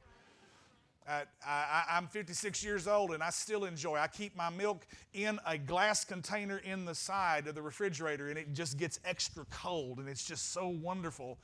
I, 1.09 1.85
am 1.91 2.09
56 2.09 2.65
years 2.65 2.89
old 2.89 3.13
and 3.13 3.23
I 3.23 3.31
still 3.31 3.65
enjoy. 3.65 3.97
I 3.97 4.09
keep 4.09 4.37
my 4.37 4.51
milk 4.51 4.87
in 5.15 5.39
a 5.47 5.57
glass 5.57 6.05
container 6.05 6.59
in 6.59 6.85
the 6.85 6.95
side 6.95 7.47
of 7.47 7.55
the 7.55 7.63
refrigerator 7.63 8.29
and 8.29 8.39
it 8.39 8.53
just 8.53 8.77
gets 8.77 8.99
extra 9.05 9.45
cold 9.51 9.99
and 9.99 10.09
it's 10.09 10.25
just 10.25 10.53
so 10.53 10.69
wonderful, 10.69 11.39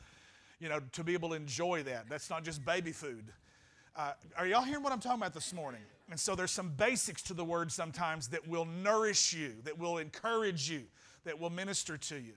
you 0.59 0.69
know, 0.69 0.81
to 0.93 1.05
be 1.05 1.13
able 1.13 1.31
to 1.31 1.35
enjoy 1.37 1.83
that. 1.85 2.09
That's 2.09 2.29
not 2.29 2.45
just 2.45 2.65
baby 2.65 2.93
food. 2.93 3.25
Uh, 3.95 4.13
are 4.37 4.47
y'all 4.47 4.63
hearing 4.63 4.83
what 4.83 4.93
I'm 4.93 5.01
talking 5.01 5.21
about 5.21 5.35
this 5.35 5.53
morning? 5.53 5.83
And 6.11 6.19
so 6.19 6.35
there's 6.35 6.51
some 6.51 6.71
basics 6.71 7.23
to 7.23 7.35
the 7.35 7.45
word 7.45 7.71
sometimes 7.71 8.29
that 8.29 8.47
will 8.49 8.65
nourish 8.65 9.33
you, 9.33 9.53
that 9.65 9.79
will 9.79 9.99
encourage 9.99 10.69
you, 10.69 10.83
that 11.25 11.39
will 11.39 11.51
minister 11.51 11.97
to 11.97 12.17
you. 12.17 12.33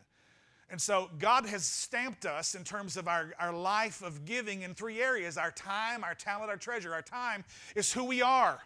And 0.69 0.81
so 0.81 1.09
God 1.19 1.45
has 1.45 1.63
stamped 1.63 2.25
us 2.25 2.55
in 2.55 2.63
terms 2.63 2.97
of 2.97 3.07
our, 3.07 3.33
our 3.39 3.53
life 3.53 4.01
of 4.01 4.25
giving 4.25 4.63
in 4.63 4.73
three 4.73 5.01
areas 5.01 5.37
our 5.37 5.51
time, 5.51 6.03
our 6.03 6.15
talent, 6.15 6.49
our 6.49 6.57
treasure. 6.57 6.93
Our 6.93 7.03
time 7.03 7.43
is 7.75 7.93
who 7.93 8.03
we 8.03 8.21
are. 8.21 8.59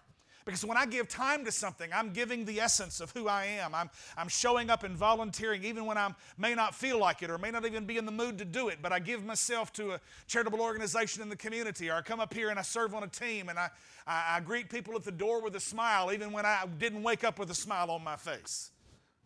Because 0.45 0.65
when 0.65 0.77
I 0.77 0.85
give 0.85 1.07
time 1.09 1.45
to 1.45 1.51
something, 1.51 1.91
I'm 1.93 2.11
giving 2.11 2.45
the 2.45 2.59
essence 2.59 3.01
of 3.01 3.11
who 3.11 3.27
I 3.27 3.45
am. 3.45 3.75
I'm, 3.75 3.89
I'm 4.17 4.29
showing 4.29 4.69
up 4.71 4.83
and 4.83 4.97
volunteering 4.97 5.63
even 5.63 5.85
when 5.85 5.97
I 5.97 6.11
may 6.39 6.55
not 6.55 6.73
feel 6.73 6.97
like 6.97 7.21
it 7.21 7.29
or 7.29 7.37
may 7.37 7.51
not 7.51 7.65
even 7.65 7.85
be 7.85 7.97
in 7.97 8.05
the 8.05 8.11
mood 8.11 8.37
to 8.39 8.45
do 8.45 8.69
it, 8.69 8.79
but 8.81 8.91
I 8.91 8.97
give 8.97 9.23
myself 9.23 9.71
to 9.73 9.91
a 9.91 9.99
charitable 10.25 10.61
organization 10.61 11.21
in 11.21 11.29
the 11.29 11.35
community 11.35 11.89
or 11.89 11.95
I 11.95 12.01
come 12.01 12.19
up 12.19 12.33
here 12.33 12.49
and 12.49 12.57
I 12.57 12.63
serve 12.63 12.95
on 12.95 13.03
a 13.03 13.07
team 13.07 13.49
and 13.49 13.59
I, 13.59 13.69
I, 14.07 14.37
I 14.37 14.39
greet 14.39 14.69
people 14.69 14.95
at 14.95 15.03
the 15.03 15.11
door 15.11 15.43
with 15.43 15.55
a 15.55 15.59
smile 15.59 16.11
even 16.11 16.31
when 16.31 16.45
I 16.45 16.65
didn't 16.79 17.03
wake 17.03 17.23
up 17.23 17.37
with 17.37 17.51
a 17.51 17.55
smile 17.55 17.91
on 17.91 18.03
my 18.03 18.15
face. 18.15 18.71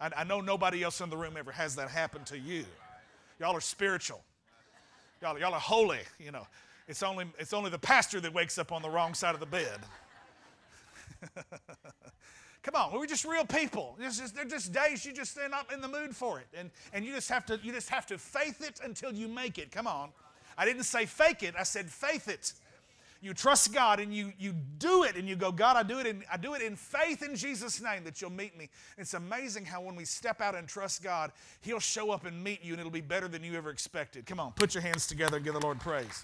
I, 0.03 0.12
I 0.17 0.24
know 0.25 0.41
nobody 0.41 0.83
else 0.83 1.00
in 1.00 1.10
the 1.10 1.15
room 1.15 1.36
ever 1.38 1.51
has 1.51 1.75
that 1.77 1.89
happen 1.89 2.25
to 2.25 2.38
you. 2.38 2.65
Y'all 3.39 3.55
are 3.55 3.62
spiritual. 3.62 4.22
Y'all, 5.22 5.39
y'all 5.39 5.53
are 5.53 5.60
holy, 5.60 6.00
you 6.19 6.31
know. 6.31 6.45
It's 6.89 7.01
only, 7.01 7.25
it's 7.39 7.53
only 7.53 7.69
the 7.69 7.79
pastor 7.79 8.19
that 8.19 8.33
wakes 8.33 8.57
up 8.57 8.74
on 8.74 8.81
the 8.81 8.89
wrong 8.89 9.13
side 9.13 9.33
of 9.33 9.39
the 9.39 9.45
bed. 9.45 9.79
Come 12.63 12.75
on, 12.75 12.91
we're 12.93 13.05
just 13.05 13.24
real 13.24 13.45
people. 13.45 13.95
It's 14.00 14.19
just, 14.19 14.36
they're 14.36 14.43
just 14.43 14.74
days 14.74 15.05
you 15.05 15.13
just 15.13 15.38
are 15.38 15.53
up 15.53 15.72
in 15.72 15.79
the 15.79 15.88
mood 15.88 16.13
for 16.13 16.39
it. 16.39 16.48
And, 16.57 16.69
and 16.91 17.05
you 17.05 17.13
just 17.13 17.29
have 17.29 17.45
to 17.45 17.57
you 17.63 17.72
just 17.72 17.89
have 17.89 18.05
to 18.07 18.17
faith 18.17 18.62
it 18.62 18.81
until 18.83 19.13
you 19.13 19.29
make 19.29 19.57
it. 19.57 19.72
Come 19.72 19.88
on. 19.88 20.10
I 20.57 20.65
didn't 20.65 20.83
say 20.83 21.05
fake 21.05 21.43
it, 21.43 21.55
I 21.57 21.63
said 21.63 21.89
faith 21.89 22.27
it 22.27 22.53
you 23.24 23.34
trust 23.34 23.74
God 23.74 24.01
and 24.01 24.13
you, 24.13 24.34
you 24.38 24.53
do 24.80 25.03
it 25.03 25.15
and 25.15 25.30
you 25.30 25.38
go, 25.38 25.50
God, 25.50 25.77
I 25.77 25.84
do 25.84 26.00
it 26.00 26.06
in, 26.06 26.24
I 26.32 26.36
do 26.36 26.56
it 26.56 26.62
in 26.62 26.75
faith 26.75 27.24
in 27.24 27.36
Jesus' 27.36 27.82
name 27.82 28.03
that 28.03 28.22
you'll 28.22 28.32
meet 28.32 28.58
me. 28.58 28.70
It's 28.98 29.13
amazing 29.13 29.63
how 29.63 29.82
when 29.82 29.96
we 29.96 30.03
step 30.03 30.42
out 30.42 30.56
and 30.56 30.68
trust 30.68 31.01
God, 31.01 31.32
He'll 31.62 31.80
show 31.80 32.12
up 32.12 32.25
and 32.25 32.44
meet 32.44 32.63
you 32.63 32.74
and 32.74 32.82
it'll 32.82 32.92
be 32.92 33.00
better 33.00 33.30
than 33.30 33.42
you 33.42 33.56
ever 33.56 33.70
expected. 33.70 34.25
Come 34.25 34.42
on, 34.42 34.51
put 34.51 34.75
your 34.75 34.84
hands 34.84 35.08
together 35.08 35.38
and 35.38 35.46
give 35.46 35.53
the 35.53 35.62
Lord 35.62 35.80
praise. 35.80 36.22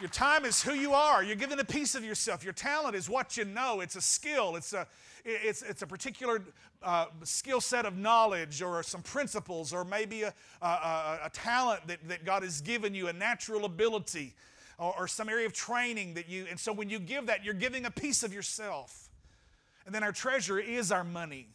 Your 0.00 0.08
time 0.08 0.44
is 0.46 0.62
who 0.62 0.72
you 0.72 0.94
are. 0.94 1.22
You're 1.22 1.36
given 1.36 1.60
a 1.60 1.64
piece 1.64 1.94
of 1.94 2.02
yourself. 2.02 2.42
Your 2.42 2.54
talent 2.54 2.96
is 2.96 3.08
what 3.08 3.36
you 3.36 3.44
know. 3.44 3.80
It's 3.80 3.96
a 3.96 4.00
skill. 4.00 4.56
It's 4.56 4.72
a, 4.72 4.86
it's, 5.24 5.60
it's 5.62 5.82
a 5.82 5.86
particular 5.86 6.42
uh, 6.82 7.06
skill 7.22 7.60
set 7.60 7.84
of 7.84 7.98
knowledge 7.98 8.62
or 8.62 8.82
some 8.82 9.02
principles 9.02 9.74
or 9.74 9.84
maybe 9.84 10.22
a, 10.22 10.32
a, 10.62 10.66
a, 11.24 11.30
talent 11.34 11.86
that, 11.86 11.98
that 12.08 12.24
God 12.24 12.42
has 12.42 12.62
given 12.62 12.94
you, 12.94 13.08
a 13.08 13.12
natural 13.12 13.66
ability 13.66 14.34
or, 14.80 14.94
or 15.00 15.06
some 15.06 15.28
area 15.28 15.46
of 15.46 15.52
training 15.52 16.14
that 16.14 16.28
you, 16.28 16.46
and 16.50 16.58
so 16.58 16.72
when 16.72 16.88
you 16.88 16.98
give 16.98 17.26
that, 17.26 17.44
you're 17.44 17.54
giving 17.54 17.84
a 17.84 17.90
piece 17.90 18.22
of 18.22 18.34
yourself. 18.34 19.10
And 19.86 19.94
then 19.94 20.02
our 20.02 20.12
treasure 20.12 20.58
is 20.58 20.90
our 20.90 21.04
money. 21.04 21.48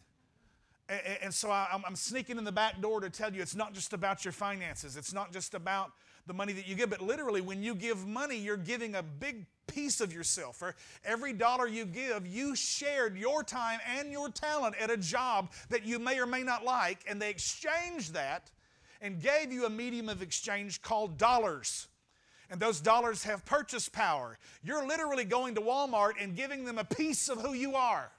And, 0.88 1.00
and 1.22 1.34
so 1.34 1.50
I, 1.50 1.68
I'm 1.72 1.96
sneaking 1.96 2.38
in 2.38 2.44
the 2.44 2.52
back 2.52 2.80
door 2.80 3.00
to 3.00 3.10
tell 3.10 3.34
you 3.34 3.42
it's 3.42 3.56
not 3.56 3.74
just 3.74 3.92
about 3.92 4.24
your 4.24 4.32
finances, 4.32 4.96
it's 4.96 5.12
not 5.12 5.32
just 5.32 5.54
about 5.54 5.92
the 6.26 6.34
money 6.34 6.52
that 6.54 6.66
you 6.66 6.74
give, 6.74 6.90
but 6.90 7.00
literally, 7.00 7.40
when 7.40 7.62
you 7.62 7.72
give 7.72 8.04
money, 8.04 8.36
you're 8.36 8.56
giving 8.56 8.96
a 8.96 9.02
big 9.02 9.46
piece 9.68 10.00
of 10.00 10.12
yourself. 10.12 10.56
For 10.56 10.74
every 11.04 11.32
dollar 11.32 11.68
you 11.68 11.84
give, 11.84 12.26
you 12.26 12.56
shared 12.56 13.16
your 13.16 13.44
time 13.44 13.78
and 13.96 14.10
your 14.10 14.28
talent 14.28 14.74
at 14.80 14.90
a 14.90 14.96
job 14.96 15.52
that 15.68 15.84
you 15.84 16.00
may 16.00 16.18
or 16.18 16.26
may 16.26 16.42
not 16.42 16.64
like, 16.64 16.98
and 17.08 17.22
they 17.22 17.30
exchanged 17.30 18.14
that 18.14 18.50
and 19.00 19.20
gave 19.20 19.52
you 19.52 19.66
a 19.66 19.70
medium 19.70 20.08
of 20.08 20.20
exchange 20.20 20.82
called 20.82 21.16
dollars 21.16 21.86
and 22.50 22.60
those 22.60 22.80
dollars 22.80 23.24
have 23.24 23.44
purchase 23.44 23.88
power. 23.88 24.38
You're 24.62 24.86
literally 24.86 25.24
going 25.24 25.54
to 25.56 25.60
Walmart 25.60 26.12
and 26.20 26.36
giving 26.36 26.64
them 26.64 26.78
a 26.78 26.84
piece 26.84 27.28
of 27.28 27.40
who 27.40 27.52
you 27.52 27.74
are. 27.74 28.10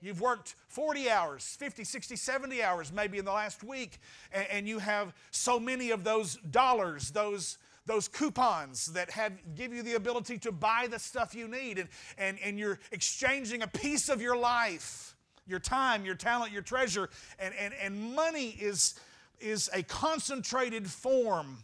You've 0.00 0.20
worked 0.20 0.54
40 0.68 1.08
hours, 1.08 1.56
50, 1.58 1.82
60, 1.82 2.16
70 2.16 2.62
hours 2.62 2.92
maybe 2.92 3.18
in 3.18 3.24
the 3.24 3.32
last 3.32 3.64
week, 3.64 3.98
and, 4.32 4.46
and 4.50 4.68
you 4.68 4.78
have 4.78 5.14
so 5.30 5.58
many 5.58 5.90
of 5.90 6.04
those 6.04 6.36
dollars, 6.50 7.10
those 7.10 7.58
those 7.86 8.08
coupons 8.08 8.86
that 8.86 9.10
have 9.10 9.32
give 9.54 9.72
you 9.72 9.82
the 9.82 9.94
ability 9.94 10.38
to 10.38 10.50
buy 10.50 10.86
the 10.90 10.98
stuff 10.98 11.34
you 11.34 11.46
need 11.46 11.78
and, 11.78 11.88
and, 12.16 12.38
and 12.42 12.58
you're 12.58 12.78
exchanging 12.92 13.62
a 13.62 13.66
piece 13.66 14.08
of 14.08 14.22
your 14.22 14.36
life 14.36 15.16
your 15.46 15.58
time 15.58 16.04
your 16.04 16.14
talent 16.14 16.50
your 16.50 16.62
treasure 16.62 17.10
and, 17.38 17.54
and, 17.60 17.74
and 17.74 18.14
money 18.14 18.56
is, 18.58 18.94
is 19.38 19.68
a 19.74 19.82
concentrated 19.82 20.90
form 20.90 21.58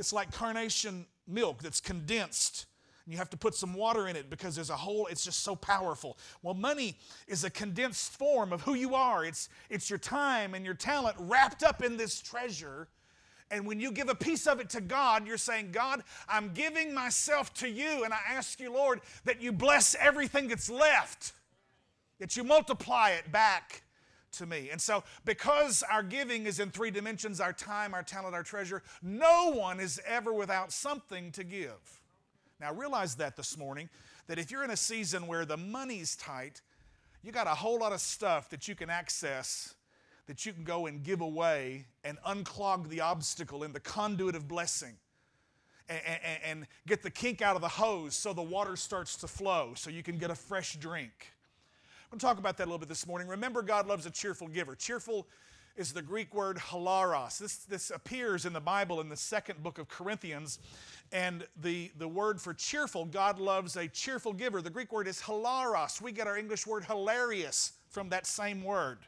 it's 0.00 0.14
like 0.14 0.32
carnation 0.32 1.04
milk 1.28 1.62
that's 1.62 1.80
condensed. 1.80 2.64
You 3.06 3.18
have 3.18 3.28
to 3.30 3.36
put 3.36 3.54
some 3.54 3.74
water 3.74 4.08
in 4.08 4.16
it 4.16 4.30
because 4.30 4.54
there's 4.54 4.70
a 4.70 4.76
whole, 4.76 5.06
it's 5.08 5.22
just 5.22 5.40
so 5.40 5.54
powerful. 5.54 6.16
Well, 6.42 6.54
money 6.54 6.96
is 7.28 7.44
a 7.44 7.50
condensed 7.50 8.12
form 8.12 8.52
of 8.52 8.62
who 8.62 8.74
you 8.74 8.94
are. 8.94 9.26
It's, 9.26 9.50
it's 9.68 9.90
your 9.90 9.98
time 9.98 10.54
and 10.54 10.64
your 10.64 10.74
talent 10.74 11.16
wrapped 11.18 11.62
up 11.62 11.82
in 11.84 11.98
this 11.98 12.18
treasure. 12.20 12.88
And 13.50 13.66
when 13.66 13.78
you 13.78 13.92
give 13.92 14.08
a 14.08 14.14
piece 14.14 14.46
of 14.46 14.58
it 14.58 14.70
to 14.70 14.80
God, 14.80 15.26
you're 15.26 15.36
saying, 15.36 15.70
God, 15.72 16.02
I'm 16.28 16.54
giving 16.54 16.94
myself 16.94 17.52
to 17.54 17.68
you. 17.68 18.04
And 18.04 18.14
I 18.14 18.20
ask 18.30 18.58
you, 18.58 18.72
Lord, 18.72 19.00
that 19.24 19.42
you 19.42 19.52
bless 19.52 19.94
everything 20.00 20.48
that's 20.48 20.70
left, 20.70 21.32
that 22.20 22.36
you 22.36 22.44
multiply 22.44 23.10
it 23.10 23.30
back 23.30 23.82
to 24.32 24.46
me. 24.46 24.70
And 24.70 24.80
so, 24.80 25.04
because 25.24 25.82
our 25.90 26.02
giving 26.02 26.46
is 26.46 26.60
in 26.60 26.70
three 26.70 26.90
dimensions 26.90 27.40
our 27.40 27.52
time, 27.52 27.94
our 27.94 28.02
talent, 28.02 28.34
our 28.34 28.42
treasure 28.42 28.82
no 29.02 29.52
one 29.52 29.80
is 29.80 30.00
ever 30.06 30.32
without 30.32 30.72
something 30.72 31.32
to 31.32 31.44
give. 31.44 32.00
Now, 32.60 32.72
realize 32.74 33.16
that 33.16 33.36
this 33.36 33.56
morning 33.56 33.88
that 34.26 34.38
if 34.38 34.50
you're 34.50 34.64
in 34.64 34.70
a 34.70 34.76
season 34.76 35.26
where 35.26 35.44
the 35.44 35.56
money's 35.56 36.16
tight, 36.16 36.60
you 37.22 37.32
got 37.32 37.46
a 37.46 37.54
whole 37.54 37.78
lot 37.78 37.92
of 37.92 38.00
stuff 38.00 38.50
that 38.50 38.68
you 38.68 38.74
can 38.74 38.90
access 38.90 39.74
that 40.30 40.46
you 40.46 40.52
can 40.52 40.62
go 40.62 40.86
and 40.86 41.02
give 41.02 41.20
away 41.20 41.86
and 42.04 42.16
unclog 42.24 42.88
the 42.88 43.00
obstacle 43.00 43.64
in 43.64 43.72
the 43.72 43.80
conduit 43.80 44.36
of 44.36 44.46
blessing. 44.46 44.94
And, 46.46 46.68
get 46.86 47.02
the 47.02 47.10
kink 47.10 47.42
out 47.42 47.56
of 47.56 47.62
the 47.62 47.68
hose 47.68 48.14
so 48.14 48.32
the 48.32 48.40
water 48.40 48.76
starts 48.76 49.16
to 49.16 49.26
flow 49.26 49.72
so 49.74 49.90
you 49.90 50.04
can 50.04 50.18
get 50.18 50.30
a 50.30 50.36
fresh 50.36 50.74
drink. 50.74 51.32
I'm 52.10 52.18
going 52.18 52.22
to 52.22 52.26
talk 52.26 52.38
about 52.38 52.56
that 52.56 52.64
a 52.64 52.66
little 52.66 52.80
bit 52.80 52.88
this 52.88 53.06
morning. 53.06 53.28
Remember, 53.28 53.62
God 53.62 53.86
loves 53.86 54.04
a 54.04 54.10
cheerful 54.10 54.48
giver. 54.48 54.74
Cheerful 54.74 55.28
is 55.76 55.92
the 55.92 56.02
Greek 56.02 56.34
word 56.34 56.56
hilaros. 56.56 57.38
This, 57.38 57.58
this 57.58 57.90
appears 57.90 58.46
in 58.46 58.52
the 58.52 58.60
Bible 58.60 59.00
in 59.00 59.08
the 59.08 59.16
second 59.16 59.62
book 59.62 59.78
of 59.78 59.88
Corinthians. 59.88 60.58
And 61.12 61.46
the, 61.62 61.92
the 61.98 62.08
word 62.08 62.40
for 62.40 62.52
cheerful, 62.52 63.04
God 63.04 63.38
loves 63.38 63.76
a 63.76 63.86
cheerful 63.86 64.32
giver. 64.32 64.60
The 64.60 64.70
Greek 64.70 64.90
word 64.90 65.06
is 65.06 65.22
hilaros. 65.22 66.02
We 66.02 66.10
get 66.10 66.26
our 66.26 66.36
English 66.36 66.66
word 66.66 66.84
hilarious 66.84 67.74
from 67.90 68.08
that 68.08 68.26
same 68.26 68.64
word. 68.64 68.98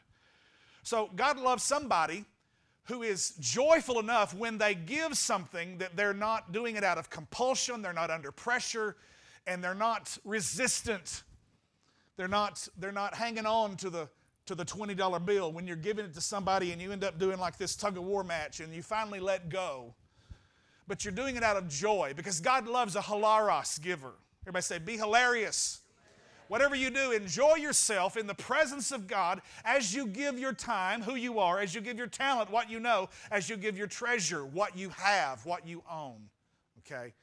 So 0.83 1.09
God 1.13 1.37
loves 1.37 1.61
somebody 1.61 2.23
who 2.85 3.03
is 3.03 3.33
joyful 3.41 3.99
enough 3.99 4.33
when 4.33 4.57
they 4.57 4.75
give 4.75 5.17
something 5.17 5.77
that 5.79 5.97
they're 5.97 6.13
not 6.13 6.53
doing 6.53 6.77
it 6.77 6.85
out 6.85 6.97
of 6.97 7.09
compulsion, 7.09 7.81
they're 7.81 7.91
not 7.91 8.11
under 8.11 8.31
pressure, 8.31 8.95
and 9.45 9.61
they're 9.61 9.75
not 9.75 10.17
resistant 10.23 11.23
they're 12.17 12.27
not, 12.27 12.67
they're 12.77 12.91
not 12.91 13.15
hanging 13.15 13.45
on 13.45 13.75
to 13.77 13.89
the, 13.89 14.09
to 14.45 14.55
the 14.55 14.65
$20 14.65 15.25
bill 15.25 15.51
when 15.51 15.65
you're 15.65 15.75
giving 15.75 16.05
it 16.05 16.13
to 16.13 16.21
somebody 16.21 16.71
and 16.71 16.81
you 16.81 16.91
end 16.91 17.03
up 17.03 17.17
doing 17.19 17.39
like 17.39 17.57
this 17.57 17.75
tug 17.75 17.97
of 17.97 18.03
war 18.03 18.23
match 18.23 18.59
and 18.59 18.73
you 18.73 18.83
finally 18.83 19.19
let 19.19 19.49
go. 19.49 19.93
But 20.87 21.05
you're 21.05 21.13
doing 21.13 21.35
it 21.35 21.43
out 21.43 21.55
of 21.55 21.69
joy 21.69 22.13
because 22.15 22.39
God 22.39 22.67
loves 22.67 22.95
a 22.95 23.01
hilaros 23.01 23.81
giver. 23.81 24.13
Everybody 24.43 24.63
say, 24.63 24.79
be 24.79 24.97
hilarious. 24.97 25.79
Whatever 26.49 26.75
you 26.75 26.89
do, 26.89 27.11
enjoy 27.11 27.55
yourself 27.55 28.17
in 28.17 28.27
the 28.27 28.33
presence 28.35 28.91
of 28.91 29.07
God 29.07 29.41
as 29.63 29.95
you 29.95 30.05
give 30.05 30.37
your 30.37 30.53
time, 30.53 31.01
who 31.01 31.15
you 31.15 31.39
are, 31.39 31.59
as 31.59 31.73
you 31.73 31.79
give 31.79 31.97
your 31.97 32.07
talent, 32.07 32.51
what 32.51 32.69
you 32.69 32.81
know, 32.81 33.09
as 33.31 33.49
you 33.49 33.55
give 33.55 33.77
your 33.77 33.87
treasure, 33.87 34.45
what 34.45 34.77
you 34.77 34.89
have, 34.89 35.45
what 35.45 35.65
you 35.65 35.81
own. 35.89 36.29
Okay? 36.79 37.13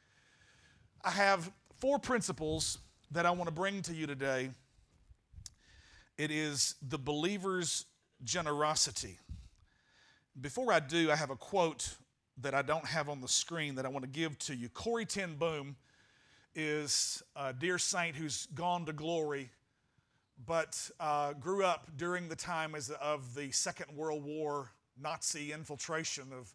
I 1.04 1.10
have 1.10 1.52
four 1.76 1.98
principles 1.98 2.78
that 3.10 3.26
I 3.26 3.30
want 3.30 3.46
to 3.46 3.54
bring 3.54 3.82
to 3.82 3.94
you 3.94 4.06
today 4.06 4.50
it 6.20 6.30
is 6.30 6.74
the 6.86 6.98
believer's 6.98 7.86
generosity. 8.22 9.18
Before 10.38 10.70
I 10.70 10.78
do, 10.78 11.10
I 11.10 11.16
have 11.16 11.30
a 11.30 11.36
quote 11.36 11.94
that 12.42 12.52
I 12.54 12.60
don't 12.60 12.84
have 12.84 13.08
on 13.08 13.22
the 13.22 13.28
screen 13.28 13.76
that 13.76 13.86
I 13.86 13.88
want 13.88 14.04
to 14.04 14.10
give 14.10 14.38
to 14.40 14.54
you. 14.54 14.68
Corrie 14.68 15.06
ten 15.06 15.36
Boom 15.36 15.76
is 16.54 17.22
a 17.34 17.54
dear 17.54 17.78
saint 17.78 18.16
who's 18.16 18.44
gone 18.54 18.84
to 18.84 18.92
glory, 18.92 19.48
but 20.46 20.90
uh, 21.00 21.32
grew 21.32 21.64
up 21.64 21.88
during 21.96 22.28
the 22.28 22.36
time 22.36 22.74
as, 22.74 22.90
of 22.90 23.34
the 23.34 23.50
Second 23.50 23.96
World 23.96 24.22
War 24.22 24.72
Nazi 25.00 25.52
infiltration 25.52 26.24
of 26.38 26.52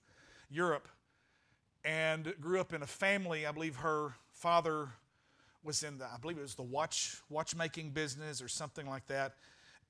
Europe, 0.47 0.87
and 1.83 2.35
grew 2.39 2.59
up 2.59 2.71
in 2.71 2.83
a 2.83 2.87
family. 2.87 3.47
I 3.47 3.51
believe 3.51 3.77
her 3.77 4.13
father 4.31 4.89
was 5.63 5.81
in 5.81 5.97
the, 5.97 6.05
I 6.05 6.17
believe 6.21 6.37
it 6.37 6.43
was 6.43 6.53
the 6.53 6.61
watch 6.61 7.17
watchmaking 7.29 7.89
business 7.89 8.43
or 8.43 8.47
something 8.47 8.85
like 8.85 9.07
that, 9.07 9.33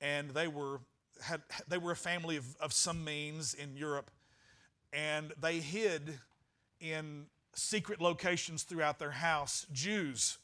and 0.00 0.30
they 0.30 0.48
were 0.48 0.80
had 1.22 1.42
they 1.68 1.78
were 1.78 1.92
a 1.92 1.96
family 1.96 2.36
of, 2.36 2.56
of 2.60 2.72
some 2.72 3.04
means 3.04 3.54
in 3.54 3.76
Europe, 3.76 4.10
and 4.92 5.32
they 5.40 5.60
hid 5.60 6.18
in 6.80 7.26
secret 7.54 8.00
locations 8.00 8.64
throughout 8.64 8.98
their 8.98 9.10
house 9.10 9.66
Jews 9.72 10.38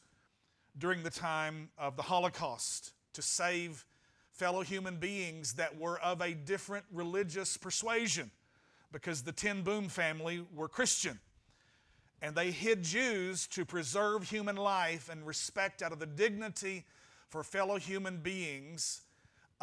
during 0.77 1.03
the 1.03 1.11
time 1.11 1.69
of 1.77 1.95
the 1.95 2.03
Holocaust 2.03 2.93
to 3.13 3.21
save 3.21 3.85
fellow 4.31 4.61
human 4.61 4.97
beings 4.97 5.53
that 5.53 5.77
were 5.77 5.99
of 5.99 6.21
a 6.21 6.33
different 6.33 6.85
religious 6.91 7.55
persuasion 7.55 8.31
because 8.91 9.21
the 9.21 9.31
Ten 9.31 9.61
Boom 9.61 9.89
family 9.89 10.43
were 10.53 10.67
Christian. 10.67 11.19
And 12.21 12.35
they 12.35 12.51
hid 12.51 12.83
Jews 12.83 13.47
to 13.47 13.65
preserve 13.65 14.29
human 14.29 14.55
life 14.55 15.09
and 15.09 15.27
respect 15.27 15.81
out 15.81 15.91
of 15.91 15.99
the 15.99 16.05
dignity 16.05 16.85
for 17.29 17.43
fellow 17.43 17.77
human 17.77 18.17
beings, 18.17 19.01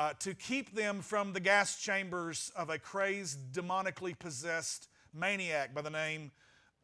uh, 0.00 0.14
to 0.14 0.33
keep 0.33 0.75
them 0.75 1.02
from 1.02 1.35
the 1.35 1.40
gas 1.40 1.78
chambers 1.78 2.50
of 2.57 2.71
a 2.71 2.78
crazed, 2.78 3.52
demonically 3.52 4.19
possessed 4.19 4.88
maniac 5.12 5.75
by 5.75 5.83
the 5.83 5.90
name 5.90 6.30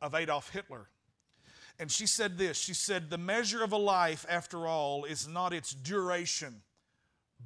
of 0.02 0.14
Adolf 0.14 0.50
Hitler. 0.50 0.90
And 1.78 1.90
she 1.90 2.06
said 2.06 2.36
this 2.36 2.58
She 2.58 2.74
said, 2.74 3.08
The 3.08 3.16
measure 3.16 3.64
of 3.64 3.72
a 3.72 3.78
life, 3.78 4.26
after 4.28 4.66
all, 4.66 5.06
is 5.06 5.26
not 5.26 5.54
its 5.54 5.72
duration, 5.72 6.60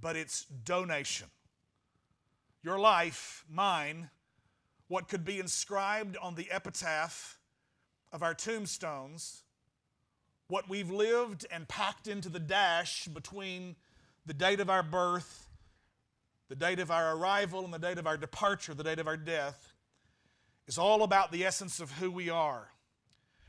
but 0.01 0.17
its 0.17 0.45
donation. 0.45 1.29
Your 2.65 2.81
life, 2.81 3.45
mine, 3.49 4.11
what 4.89 5.07
could 5.07 5.25
be 5.25 5.39
inscribed 5.39 6.17
on 6.21 6.35
the 6.35 6.51
epitaph 6.51 7.39
of 8.11 8.25
our 8.25 8.35
tombstones, 8.35 9.45
what 10.49 10.69
we've 10.69 10.91
lived 10.91 11.47
and 11.49 11.69
packed 11.69 12.09
into 12.09 12.29
the 12.29 12.41
dash 12.41 13.05
between 13.05 13.77
the 14.27 14.35
date 14.35 14.59
of 14.59 14.69
our 14.69 14.83
birth, 14.83 15.47
the 16.51 16.57
date 16.57 16.81
of 16.81 16.91
our 16.91 17.17
arrival, 17.17 17.65
and 17.65 17.73
the 17.73 17.79
date 17.79 17.97
of 17.97 18.09
our 18.09 18.17
departure, 18.17 18.75
the 18.75 18.83
date 18.83 18.99
of 18.99 19.07
our 19.07 19.17
death, 19.17 19.73
is 20.67 20.79
all 20.79 21.05
about 21.05 21.31
the 21.31 21.45
essence 21.45 21.79
of 21.79 21.93
who 21.93 22.11
we 22.11 22.29
are. 22.29 22.69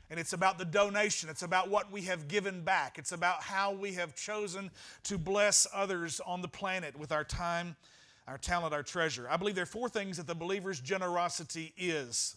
And 0.08 0.20
it's 0.20 0.32
about 0.32 0.56
the 0.56 0.64
donation. 0.64 1.28
It's 1.28 1.42
about 1.42 1.68
what 1.68 1.90
we 1.90 2.02
have 2.02 2.28
given 2.28 2.62
back. 2.62 2.98
It's 2.98 3.10
about 3.10 3.42
how 3.42 3.72
we 3.72 3.94
have 3.94 4.14
chosen 4.14 4.70
to 5.02 5.18
bless 5.18 5.66
others 5.74 6.20
on 6.24 6.42
the 6.42 6.48
planet 6.48 6.96
with 6.96 7.10
our 7.10 7.24
time, 7.24 7.74
our 8.28 8.38
talent, 8.38 8.72
our 8.72 8.84
treasure. 8.84 9.26
I 9.28 9.36
believe 9.36 9.56
there 9.56 9.64
are 9.64 9.66
four 9.66 9.88
things 9.88 10.16
that 10.18 10.28
the 10.28 10.34
believer's 10.36 10.78
generosity 10.78 11.72
is. 11.76 12.36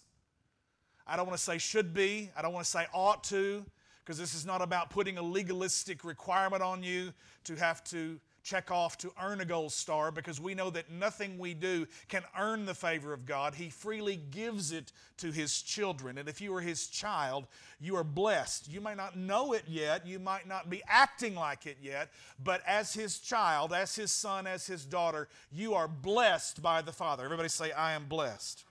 I 1.05 1.15
don't 1.15 1.27
want 1.27 1.37
to 1.37 1.43
say 1.43 1.59
should 1.59 1.93
be, 1.93 2.31
I 2.35 2.41
don't 2.41 2.53
want 2.53 2.65
to 2.65 2.71
say 2.71 2.87
ought 2.91 3.23
to, 3.25 3.63
because 4.03 4.17
this 4.17 4.33
is 4.33 4.47
not 4.47 4.63
about 4.63 4.89
putting 4.89 5.19
a 5.19 5.21
legalistic 5.21 6.03
requirement 6.03 6.63
on 6.63 6.81
you 6.81 7.13
to 7.43 7.55
have 7.55 7.83
to 7.85 8.19
check 8.45 8.69
off 8.69 8.95
to 8.99 9.11
earn 9.21 9.41
a 9.41 9.45
gold 9.45 9.71
star 9.71 10.11
because 10.11 10.39
we 10.39 10.53
know 10.53 10.69
that 10.69 10.91
nothing 10.91 11.39
we 11.39 11.55
do 11.55 11.87
can 12.07 12.21
earn 12.39 12.65
the 12.65 12.75
favor 12.75 13.11
of 13.11 13.25
God. 13.25 13.55
He 13.55 13.69
freely 13.69 14.17
gives 14.29 14.71
it 14.71 14.91
to 15.17 15.31
His 15.31 15.63
children. 15.63 16.19
And 16.19 16.29
if 16.29 16.39
you 16.39 16.53
are 16.55 16.61
His 16.61 16.87
child, 16.87 17.47
you 17.81 17.95
are 17.95 18.03
blessed. 18.03 18.71
You 18.71 18.81
may 18.81 18.93
not 18.93 19.17
know 19.17 19.53
it 19.53 19.63
yet, 19.67 20.05
you 20.05 20.19
might 20.19 20.47
not 20.47 20.69
be 20.69 20.83
acting 20.87 21.33
like 21.35 21.65
it 21.65 21.77
yet, 21.81 22.11
but 22.41 22.61
as 22.67 22.93
His 22.93 23.17
child, 23.17 23.73
as 23.73 23.95
His 23.95 24.11
son, 24.11 24.45
as 24.45 24.67
His 24.67 24.85
daughter, 24.85 25.27
you 25.51 25.73
are 25.73 25.87
blessed 25.87 26.61
by 26.61 26.83
the 26.83 26.93
Father. 26.93 27.25
Everybody 27.25 27.49
say, 27.49 27.71
I 27.71 27.93
am 27.93 28.05
blessed. 28.05 28.63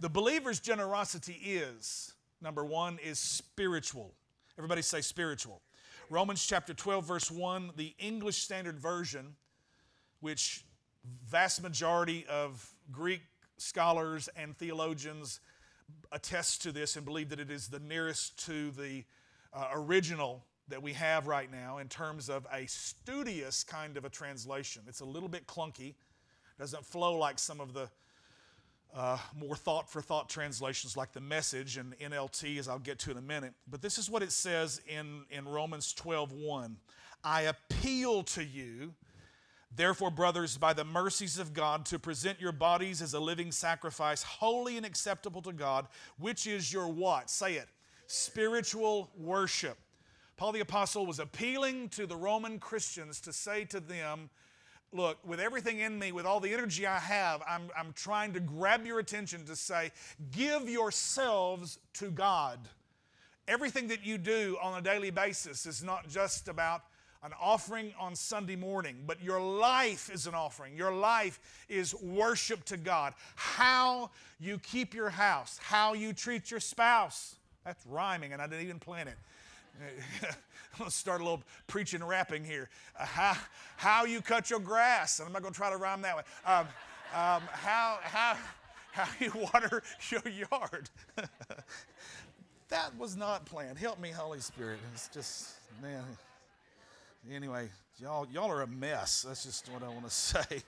The 0.00 0.08
believer's 0.08 0.58
generosity 0.58 1.38
is, 1.44 2.14
number 2.40 2.64
one, 2.64 2.98
is 3.04 3.18
spiritual. 3.18 4.14
Everybody 4.58 4.80
say 4.82 5.02
spiritual. 5.02 5.60
Romans 6.12 6.46
chapter 6.46 6.74
12, 6.74 7.06
verse 7.06 7.30
1, 7.30 7.70
the 7.74 7.94
English 7.98 8.36
Standard 8.36 8.78
Version, 8.78 9.34
which 10.20 10.62
vast 11.26 11.62
majority 11.62 12.26
of 12.28 12.70
Greek 12.90 13.22
scholars 13.56 14.28
and 14.36 14.54
theologians 14.58 15.40
attest 16.12 16.60
to 16.64 16.70
this 16.70 16.96
and 16.96 17.06
believe 17.06 17.30
that 17.30 17.40
it 17.40 17.50
is 17.50 17.68
the 17.68 17.78
nearest 17.78 18.44
to 18.44 18.72
the 18.72 19.04
uh, 19.54 19.68
original 19.72 20.44
that 20.68 20.82
we 20.82 20.92
have 20.92 21.28
right 21.28 21.50
now 21.50 21.78
in 21.78 21.88
terms 21.88 22.28
of 22.28 22.46
a 22.52 22.66
studious 22.66 23.64
kind 23.64 23.96
of 23.96 24.04
a 24.04 24.10
translation. 24.10 24.82
It's 24.88 25.00
a 25.00 25.06
little 25.06 25.30
bit 25.30 25.46
clunky, 25.46 25.94
doesn't 26.58 26.84
flow 26.84 27.16
like 27.16 27.38
some 27.38 27.58
of 27.58 27.72
the 27.72 27.88
uh, 28.94 29.18
more 29.34 29.56
thought 29.56 29.90
for 29.90 30.02
thought 30.02 30.28
translations 30.28 30.96
like 30.96 31.12
the 31.12 31.20
message 31.20 31.76
and 31.76 31.98
NLT, 31.98 32.58
as 32.58 32.68
I'll 32.68 32.78
get 32.78 32.98
to 33.00 33.10
in 33.10 33.16
a 33.16 33.22
minute. 33.22 33.54
But 33.70 33.80
this 33.80 33.98
is 33.98 34.10
what 34.10 34.22
it 34.22 34.32
says 34.32 34.80
in, 34.86 35.24
in 35.30 35.46
Romans 35.48 35.92
12 35.94 36.32
1. 36.32 36.76
I 37.24 37.42
appeal 37.42 38.22
to 38.24 38.44
you, 38.44 38.92
therefore, 39.74 40.10
brothers, 40.10 40.58
by 40.58 40.72
the 40.72 40.84
mercies 40.84 41.38
of 41.38 41.54
God, 41.54 41.86
to 41.86 41.98
present 41.98 42.40
your 42.40 42.52
bodies 42.52 43.00
as 43.00 43.14
a 43.14 43.20
living 43.20 43.52
sacrifice, 43.52 44.22
holy 44.22 44.76
and 44.76 44.84
acceptable 44.84 45.40
to 45.42 45.52
God, 45.52 45.86
which 46.18 46.46
is 46.46 46.72
your 46.72 46.88
what? 46.88 47.30
Say 47.30 47.54
it. 47.54 47.68
Spiritual 48.06 49.10
worship. 49.16 49.78
Paul 50.36 50.52
the 50.52 50.60
Apostle 50.60 51.06
was 51.06 51.18
appealing 51.18 51.88
to 51.90 52.06
the 52.06 52.16
Roman 52.16 52.58
Christians 52.58 53.20
to 53.20 53.32
say 53.32 53.64
to 53.66 53.80
them, 53.80 54.28
look, 54.92 55.18
with 55.26 55.40
everything 55.40 55.80
in 55.80 55.98
me, 55.98 56.12
with 56.12 56.26
all 56.26 56.40
the 56.40 56.52
energy 56.52 56.86
I 56.86 56.98
have, 56.98 57.42
I'm, 57.48 57.70
I'm 57.76 57.92
trying 57.94 58.32
to 58.34 58.40
grab 58.40 58.86
your 58.86 58.98
attention 58.98 59.44
to 59.46 59.56
say, 59.56 59.90
give 60.30 60.68
yourselves 60.68 61.78
to 61.94 62.10
God. 62.10 62.58
Everything 63.48 63.88
that 63.88 64.04
you 64.04 64.18
do 64.18 64.56
on 64.62 64.78
a 64.78 64.82
daily 64.82 65.10
basis 65.10 65.66
is 65.66 65.82
not 65.82 66.08
just 66.08 66.48
about 66.48 66.82
an 67.24 67.32
offering 67.40 67.92
on 68.00 68.16
Sunday 68.16 68.56
morning, 68.56 68.96
but 69.06 69.22
your 69.22 69.40
life 69.40 70.10
is 70.12 70.26
an 70.26 70.34
offering. 70.34 70.76
Your 70.76 70.92
life 70.92 71.38
is 71.68 71.94
worship 71.94 72.64
to 72.64 72.76
God. 72.76 73.14
How 73.36 74.10
you 74.40 74.58
keep 74.58 74.92
your 74.92 75.10
house, 75.10 75.58
how 75.62 75.94
you 75.94 76.12
treat 76.12 76.50
your 76.50 76.60
spouse. 76.60 77.36
That's 77.64 77.84
rhyming, 77.86 78.32
and 78.32 78.42
I 78.42 78.46
didn't 78.48 78.64
even 78.64 78.80
plan 78.80 79.08
it. 79.08 79.16
I'm 80.74 80.78
going 80.78 80.90
to 80.90 80.96
start 80.96 81.20
a 81.20 81.24
little 81.24 81.42
preaching 81.66 82.02
rapping 82.02 82.44
here. 82.44 82.70
Uh, 82.98 83.04
how, 83.04 83.36
how 83.76 84.04
you 84.04 84.22
cut 84.22 84.48
your 84.48 84.60
grass. 84.60 85.18
And 85.18 85.26
I'm 85.26 85.32
not 85.32 85.42
going 85.42 85.52
to 85.52 85.58
try 85.58 85.70
to 85.70 85.76
rhyme 85.76 86.00
that 86.02 86.16
way. 86.16 86.22
Um, 86.46 86.66
um, 87.14 87.42
how, 87.50 87.98
how, 88.02 88.36
how 88.92 89.08
you 89.20 89.32
water 89.52 89.82
your 90.10 90.22
yard. 90.50 90.88
that 92.68 92.96
was 92.96 93.16
not 93.16 93.44
planned. 93.44 93.76
Help 93.76 94.00
me, 94.00 94.10
Holy 94.10 94.40
Spirit. 94.40 94.78
It's 94.94 95.08
just, 95.08 95.50
man. 95.82 96.04
Anyway, 97.30 97.68
y'all, 97.98 98.26
y'all 98.32 98.50
are 98.50 98.62
a 98.62 98.66
mess. 98.66 99.26
That's 99.28 99.44
just 99.44 99.68
what 99.68 99.82
I 99.82 99.88
want 99.88 100.04
to 100.04 100.10
say. 100.10 100.62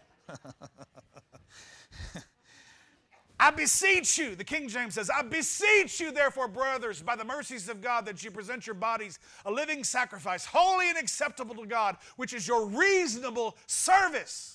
I 3.38 3.50
beseech 3.50 4.16
you, 4.16 4.36
the 4.36 4.44
King 4.44 4.68
James 4.68 4.94
says, 4.94 5.10
I 5.10 5.22
beseech 5.22 5.98
you, 5.98 6.12
therefore, 6.12 6.46
brothers, 6.46 7.02
by 7.02 7.16
the 7.16 7.24
mercies 7.24 7.68
of 7.68 7.80
God, 7.80 8.06
that 8.06 8.22
you 8.22 8.30
present 8.30 8.66
your 8.66 8.74
bodies 8.74 9.18
a 9.44 9.50
living 9.50 9.82
sacrifice, 9.82 10.46
holy 10.46 10.88
and 10.88 10.98
acceptable 10.98 11.54
to 11.56 11.66
God, 11.66 11.96
which 12.16 12.32
is 12.32 12.46
your 12.46 12.66
reasonable 12.66 13.56
service. 13.66 14.54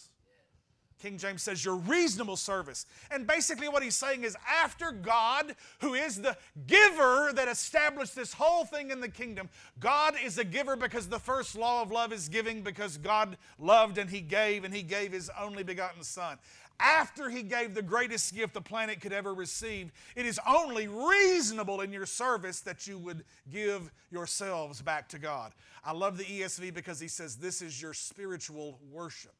King 1.02 1.18
James 1.18 1.42
says 1.42 1.64
your 1.64 1.76
reasonable 1.76 2.36
service. 2.36 2.86
And 3.10 3.26
basically, 3.26 3.70
what 3.70 3.82
he's 3.82 3.96
saying 3.96 4.26
is 4.26 4.36
after 4.48 4.92
God, 4.92 5.56
who 5.80 5.94
is 5.94 6.22
the 6.22 6.36
giver 6.68 7.32
that 7.34 7.48
established 7.48 8.16
this 8.16 8.34
whole 8.34 8.66
thing 8.66 8.92
in 8.92 9.00
the 9.00 9.08
kingdom, 9.08 9.50
God 9.80 10.16
is 10.22 10.38
a 10.38 10.44
giver 10.44 10.76
because 10.76 11.08
the 11.08 11.20
first 11.20 11.56
law 11.56 11.82
of 11.82 11.92
love 11.92 12.12
is 12.12 12.28
giving 12.28 12.64
because 12.64 12.98
God 12.98 13.38
loved 13.58 13.98
and 13.98 14.10
he 14.10 14.20
gave 14.20 14.66
and 14.66 14.74
he 14.74 14.84
gave 14.84 15.14
his 15.14 15.32
only 15.40 15.64
begotten 15.64 16.04
Son 16.04 16.38
after 16.80 17.30
he 17.30 17.44
gave 17.44 17.74
the 17.74 17.82
greatest 17.82 18.34
gift 18.34 18.54
the 18.54 18.62
planet 18.62 19.02
could 19.02 19.12
ever 19.12 19.34
receive, 19.34 19.92
it 20.16 20.26
is 20.26 20.40
only 20.48 20.88
reasonable 20.88 21.82
in 21.82 21.92
your 21.92 22.06
service 22.06 22.62
that 22.62 22.88
you 22.88 22.98
would 22.98 23.24
give 23.52 23.92
yourselves 24.12 24.82
back 24.82 25.10
to 25.10 25.20
God. 25.20 25.52
I 25.84 25.92
love 25.92 26.18
the 26.18 26.24
ESV 26.24 26.74
because 26.74 27.00
he 27.00 27.08
says 27.08 27.36
this 27.36 27.62
is 27.62 27.82
your 27.82 27.94
spiritual 27.94 28.80
worship. 28.92 29.34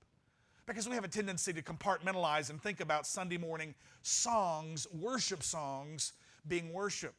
Because 0.66 0.88
we 0.88 0.96
have 0.96 1.04
a 1.04 1.10
tendency 1.10 1.52
to 1.54 1.62
compartmentalize 1.62 2.50
and 2.50 2.62
think 2.62 2.80
about 2.80 3.08
Sunday 3.08 3.38
morning 3.38 3.74
songs, 4.02 4.86
worship 4.94 5.42
songs, 5.42 6.14
being 6.48 6.72
worship. 6.74 7.16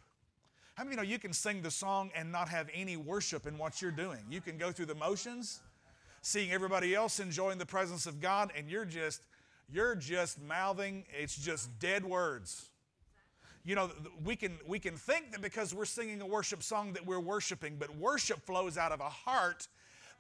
How 0.75 0.85
many 0.85 0.95
of 0.95 1.01
you 1.01 1.07
know 1.07 1.13
you 1.13 1.19
can 1.19 1.33
sing 1.33 1.61
the 1.61 1.71
song 1.71 2.11
and 2.15 2.31
not 2.31 2.49
have 2.49 2.69
any 2.73 2.97
worship 2.97 3.47
in 3.47 3.59
what 3.59 3.83
you're 3.83 3.91
doing? 3.91 4.21
You 4.31 4.41
can 4.41 4.57
go 4.57 4.71
through 4.71 4.87
the 4.87 4.95
motions, 4.95 5.61
seeing 6.23 6.53
everybody 6.53 6.95
else 6.95 7.21
enjoying 7.21 7.59
the 7.59 7.67
presence 7.67 8.07
of 8.07 8.21
God, 8.21 8.53
and 8.57 8.71
you're 8.71 8.85
just 8.85 9.23
you're 9.73 9.95
just 9.95 10.41
mouthing, 10.43 11.05
it's 11.19 11.37
just 11.37 11.79
dead 11.79 12.05
words. 12.05 12.71
You 13.65 13.75
know, 13.75 13.91
we 14.25 14.37
can, 14.37 14.59
we 14.67 14.79
can 14.79 14.97
think 14.97 15.33
that 15.33 15.43
because 15.43 15.75
we're 15.75 15.85
singing 15.85 16.21
a 16.23 16.27
worship 16.27 16.63
song 16.63 16.95
that 16.95 17.07
we're 17.07 17.21
worshiping, 17.21 17.77
but 17.79 17.95
worship 17.97 18.41
flows 18.47 18.79
out 18.79 18.91
of 18.91 19.01
a 19.01 19.09
heart 19.09 19.69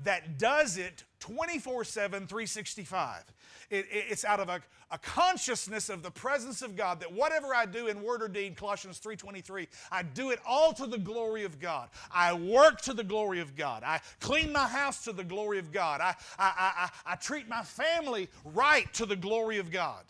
that 0.04 0.38
does 0.38 0.76
it 0.76 1.04
24 1.20 1.84
7, 1.84 2.26
365. 2.26 3.24
It, 3.70 3.76
it, 3.76 4.04
it's 4.08 4.24
out 4.24 4.40
of 4.40 4.48
a, 4.48 4.60
a 4.90 4.98
consciousness 4.98 5.88
of 5.88 6.02
the 6.02 6.10
presence 6.10 6.62
of 6.62 6.76
God 6.76 7.00
that 7.00 7.12
whatever 7.12 7.54
I 7.54 7.66
do 7.66 7.86
in 7.86 8.02
word 8.02 8.22
or 8.22 8.28
deed, 8.28 8.56
Colossians 8.56 9.00
3.23, 9.00 9.68
I 9.92 10.02
do 10.02 10.30
it 10.30 10.40
all 10.46 10.72
to 10.72 10.86
the 10.86 10.98
glory 10.98 11.44
of 11.44 11.60
God. 11.60 11.88
I 12.12 12.32
work 12.32 12.80
to 12.82 12.94
the 12.94 13.04
glory 13.04 13.40
of 13.40 13.54
God. 13.54 13.82
I 13.84 14.00
clean 14.20 14.52
my 14.52 14.66
house 14.66 15.04
to 15.04 15.12
the 15.12 15.24
glory 15.24 15.58
of 15.58 15.70
God. 15.72 16.00
I, 16.00 16.14
I, 16.38 16.52
I, 16.58 16.90
I 17.12 17.16
treat 17.16 17.48
my 17.48 17.62
family 17.62 18.28
right 18.44 18.92
to 18.94 19.06
the 19.06 19.16
glory 19.16 19.58
of 19.58 19.70
God. 19.70 20.04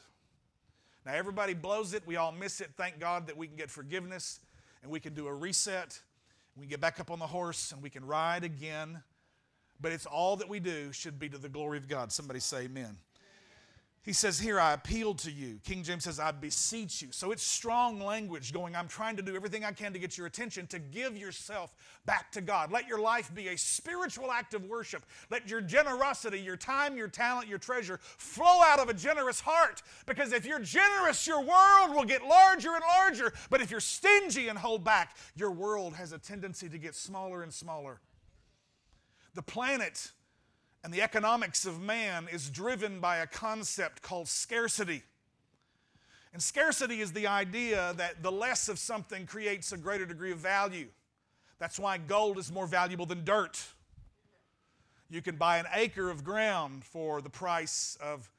Now, 1.04 1.14
everybody 1.14 1.54
blows 1.54 1.92
it. 1.92 2.02
We 2.06 2.16
all 2.16 2.32
miss 2.32 2.60
it. 2.60 2.70
Thank 2.76 3.00
God 3.00 3.26
that 3.26 3.36
we 3.36 3.46
can 3.46 3.56
get 3.56 3.70
forgiveness 3.70 4.40
and 4.82 4.90
we 4.90 5.00
can 5.00 5.14
do 5.14 5.26
a 5.26 5.34
reset. 5.34 5.98
We 6.56 6.62
can 6.62 6.70
get 6.70 6.80
back 6.80 7.00
up 7.00 7.10
on 7.10 7.18
the 7.18 7.26
horse 7.26 7.72
and 7.72 7.82
we 7.82 7.90
can 7.90 8.06
ride 8.06 8.44
again 8.44 9.02
but 9.80 9.92
it's 9.92 10.06
all 10.06 10.36
that 10.36 10.48
we 10.48 10.60
do 10.60 10.92
should 10.92 11.18
be 11.18 11.28
to 11.28 11.38
the 11.38 11.48
glory 11.48 11.78
of 11.78 11.88
God. 11.88 12.12
Somebody 12.12 12.40
say 12.40 12.62
amen. 12.62 12.96
He 14.02 14.14
says, 14.14 14.40
Here 14.40 14.58
I 14.58 14.72
appeal 14.72 15.14
to 15.16 15.30
you. 15.30 15.60
King 15.62 15.82
James 15.82 16.04
says, 16.04 16.18
I 16.18 16.30
beseech 16.30 17.02
you. 17.02 17.08
So 17.10 17.32
it's 17.32 17.42
strong 17.42 18.00
language 18.00 18.52
going, 18.52 18.74
I'm 18.74 18.88
trying 18.88 19.16
to 19.16 19.22
do 19.22 19.36
everything 19.36 19.62
I 19.62 19.72
can 19.72 19.92
to 19.92 19.98
get 19.98 20.16
your 20.16 20.26
attention, 20.26 20.66
to 20.68 20.78
give 20.78 21.18
yourself 21.18 21.74
back 22.06 22.32
to 22.32 22.40
God. 22.40 22.72
Let 22.72 22.88
your 22.88 22.98
life 22.98 23.30
be 23.34 23.48
a 23.48 23.58
spiritual 23.58 24.32
act 24.32 24.54
of 24.54 24.64
worship. 24.64 25.04
Let 25.28 25.50
your 25.50 25.60
generosity, 25.60 26.40
your 26.40 26.56
time, 26.56 26.96
your 26.96 27.08
talent, 27.08 27.46
your 27.46 27.58
treasure 27.58 28.00
flow 28.02 28.62
out 28.64 28.78
of 28.78 28.88
a 28.88 28.94
generous 28.94 29.40
heart. 29.40 29.82
Because 30.06 30.32
if 30.32 30.46
you're 30.46 30.60
generous, 30.60 31.26
your 31.26 31.40
world 31.40 31.94
will 31.94 32.06
get 32.06 32.24
larger 32.24 32.74
and 32.74 32.82
larger. 32.98 33.34
But 33.50 33.60
if 33.60 33.70
you're 33.70 33.80
stingy 33.80 34.48
and 34.48 34.58
hold 34.58 34.82
back, 34.82 35.14
your 35.36 35.50
world 35.50 35.92
has 35.94 36.12
a 36.12 36.18
tendency 36.18 36.70
to 36.70 36.78
get 36.78 36.94
smaller 36.94 37.42
and 37.42 37.52
smaller. 37.52 38.00
The 39.34 39.42
planet 39.42 40.10
and 40.82 40.92
the 40.92 41.02
economics 41.02 41.66
of 41.66 41.80
man 41.80 42.28
is 42.32 42.50
driven 42.50 43.00
by 43.00 43.18
a 43.18 43.26
concept 43.26 44.02
called 44.02 44.28
scarcity. 44.28 45.02
And 46.32 46.42
scarcity 46.42 47.00
is 47.00 47.12
the 47.12 47.26
idea 47.26 47.92
that 47.96 48.22
the 48.22 48.32
less 48.32 48.68
of 48.68 48.78
something 48.78 49.26
creates 49.26 49.72
a 49.72 49.76
greater 49.76 50.06
degree 50.06 50.32
of 50.32 50.38
value. 50.38 50.88
That's 51.58 51.78
why 51.78 51.98
gold 51.98 52.38
is 52.38 52.50
more 52.50 52.66
valuable 52.66 53.06
than 53.06 53.24
dirt. 53.24 53.62
You 55.10 55.20
can 55.20 55.36
buy 55.36 55.58
an 55.58 55.66
acre 55.74 56.08
of 56.08 56.24
ground 56.24 56.84
for 56.84 57.20
the 57.20 57.28
price 57.28 57.98
of 58.00 58.30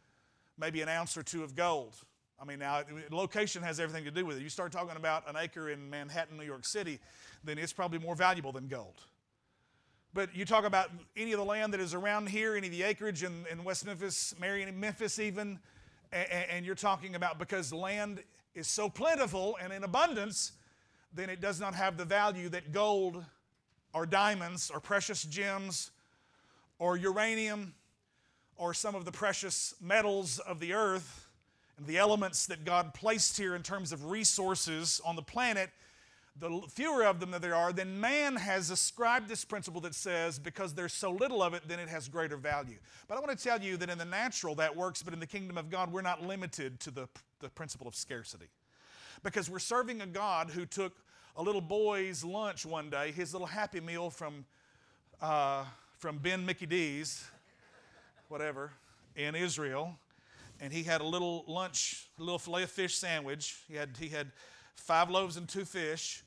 maybe 0.57 0.81
an 0.81 0.89
ounce 0.89 1.17
or 1.17 1.23
two 1.23 1.43
of 1.43 1.55
gold. 1.55 1.95
I 2.41 2.45
mean, 2.45 2.59
now, 2.59 2.81
location 3.11 3.61
has 3.61 3.79
everything 3.79 4.05
to 4.05 4.11
do 4.11 4.25
with 4.25 4.37
it. 4.37 4.41
You 4.41 4.49
start 4.49 4.71
talking 4.71 4.95
about 4.95 5.29
an 5.29 5.35
acre 5.35 5.69
in 5.69 5.89
Manhattan, 5.89 6.37
New 6.37 6.45
York 6.45 6.65
City, 6.65 6.99
then 7.43 7.57
it's 7.57 7.73
probably 7.73 7.99
more 7.99 8.15
valuable 8.15 8.51
than 8.51 8.67
gold. 8.67 8.95
But 10.13 10.35
you 10.35 10.43
talk 10.43 10.65
about 10.65 10.89
any 11.15 11.31
of 11.31 11.39
the 11.39 11.45
land 11.45 11.73
that 11.73 11.79
is 11.79 11.93
around 11.93 12.27
here, 12.27 12.57
any 12.57 12.67
of 12.67 12.73
the 12.73 12.83
acreage 12.83 13.23
in, 13.23 13.45
in 13.49 13.63
West 13.63 13.85
Memphis, 13.85 14.35
Marion, 14.39 14.77
Memphis, 14.77 15.19
even, 15.19 15.57
and, 16.11 16.27
and 16.51 16.65
you're 16.65 16.75
talking 16.75 17.15
about 17.15 17.39
because 17.39 17.71
land 17.71 18.21
is 18.53 18.67
so 18.67 18.89
plentiful 18.89 19.57
and 19.61 19.71
in 19.71 19.85
abundance, 19.85 20.51
then 21.13 21.29
it 21.29 21.39
does 21.39 21.61
not 21.61 21.73
have 21.75 21.95
the 21.95 22.03
value 22.03 22.49
that 22.49 22.73
gold 22.73 23.23
or 23.93 24.05
diamonds 24.05 24.69
or 24.69 24.81
precious 24.81 25.23
gems 25.23 25.91
or 26.77 26.97
uranium 26.97 27.73
or 28.57 28.73
some 28.73 28.95
of 28.95 29.05
the 29.05 29.11
precious 29.11 29.75
metals 29.79 30.39
of 30.39 30.59
the 30.59 30.73
earth 30.73 31.29
and 31.77 31.87
the 31.87 31.97
elements 31.97 32.45
that 32.47 32.65
God 32.65 32.93
placed 32.93 33.37
here 33.37 33.55
in 33.55 33.63
terms 33.63 33.93
of 33.93 34.05
resources 34.05 34.99
on 35.05 35.15
the 35.15 35.21
planet 35.21 35.69
the 36.39 36.61
fewer 36.69 37.05
of 37.05 37.19
them 37.19 37.31
that 37.31 37.41
there 37.41 37.55
are, 37.55 37.73
then 37.73 37.99
man 37.99 38.35
has 38.35 38.69
ascribed 38.69 39.27
this 39.27 39.43
principle 39.43 39.81
that 39.81 39.93
says 39.93 40.39
because 40.39 40.73
there's 40.73 40.93
so 40.93 41.11
little 41.11 41.43
of 41.43 41.53
it, 41.53 41.63
then 41.67 41.79
it 41.79 41.89
has 41.89 42.07
greater 42.07 42.37
value. 42.37 42.77
But 43.07 43.17
I 43.17 43.19
want 43.19 43.37
to 43.37 43.43
tell 43.43 43.61
you 43.61 43.77
that 43.77 43.89
in 43.89 43.97
the 43.97 44.05
natural 44.05 44.55
that 44.55 44.75
works, 44.75 45.03
but 45.03 45.13
in 45.13 45.19
the 45.19 45.27
kingdom 45.27 45.57
of 45.57 45.69
God, 45.69 45.91
we're 45.91 46.01
not 46.01 46.23
limited 46.23 46.79
to 46.81 46.91
the, 46.91 47.09
the 47.41 47.49
principle 47.49 47.87
of 47.87 47.95
scarcity. 47.95 48.47
Because 49.23 49.49
we're 49.49 49.59
serving 49.59 50.01
a 50.01 50.07
God 50.07 50.49
who 50.49 50.65
took 50.65 50.93
a 51.35 51.43
little 51.43 51.61
boy's 51.61 52.23
lunch 52.23 52.65
one 52.65 52.89
day, 52.89 53.11
his 53.11 53.33
little 53.33 53.47
happy 53.47 53.81
meal 53.81 54.09
from, 54.09 54.45
uh, 55.21 55.65
from 55.97 56.17
Ben 56.17 56.45
Mickey 56.45 56.65
D's, 56.65 57.25
whatever, 58.29 58.71
in 59.15 59.35
Israel, 59.35 59.97
and 60.61 60.71
he 60.71 60.83
had 60.83 61.01
a 61.01 61.05
little 61.05 61.43
lunch, 61.47 62.07
a 62.17 62.23
little 62.23 62.39
filet 62.39 62.63
of 62.63 62.71
fish 62.71 62.95
sandwich. 62.95 63.57
He 63.67 63.75
had, 63.75 63.97
he 63.99 64.09
had 64.09 64.31
five 64.75 65.09
loaves 65.09 65.37
and 65.37 65.47
two 65.47 65.65
fish. 65.65 66.23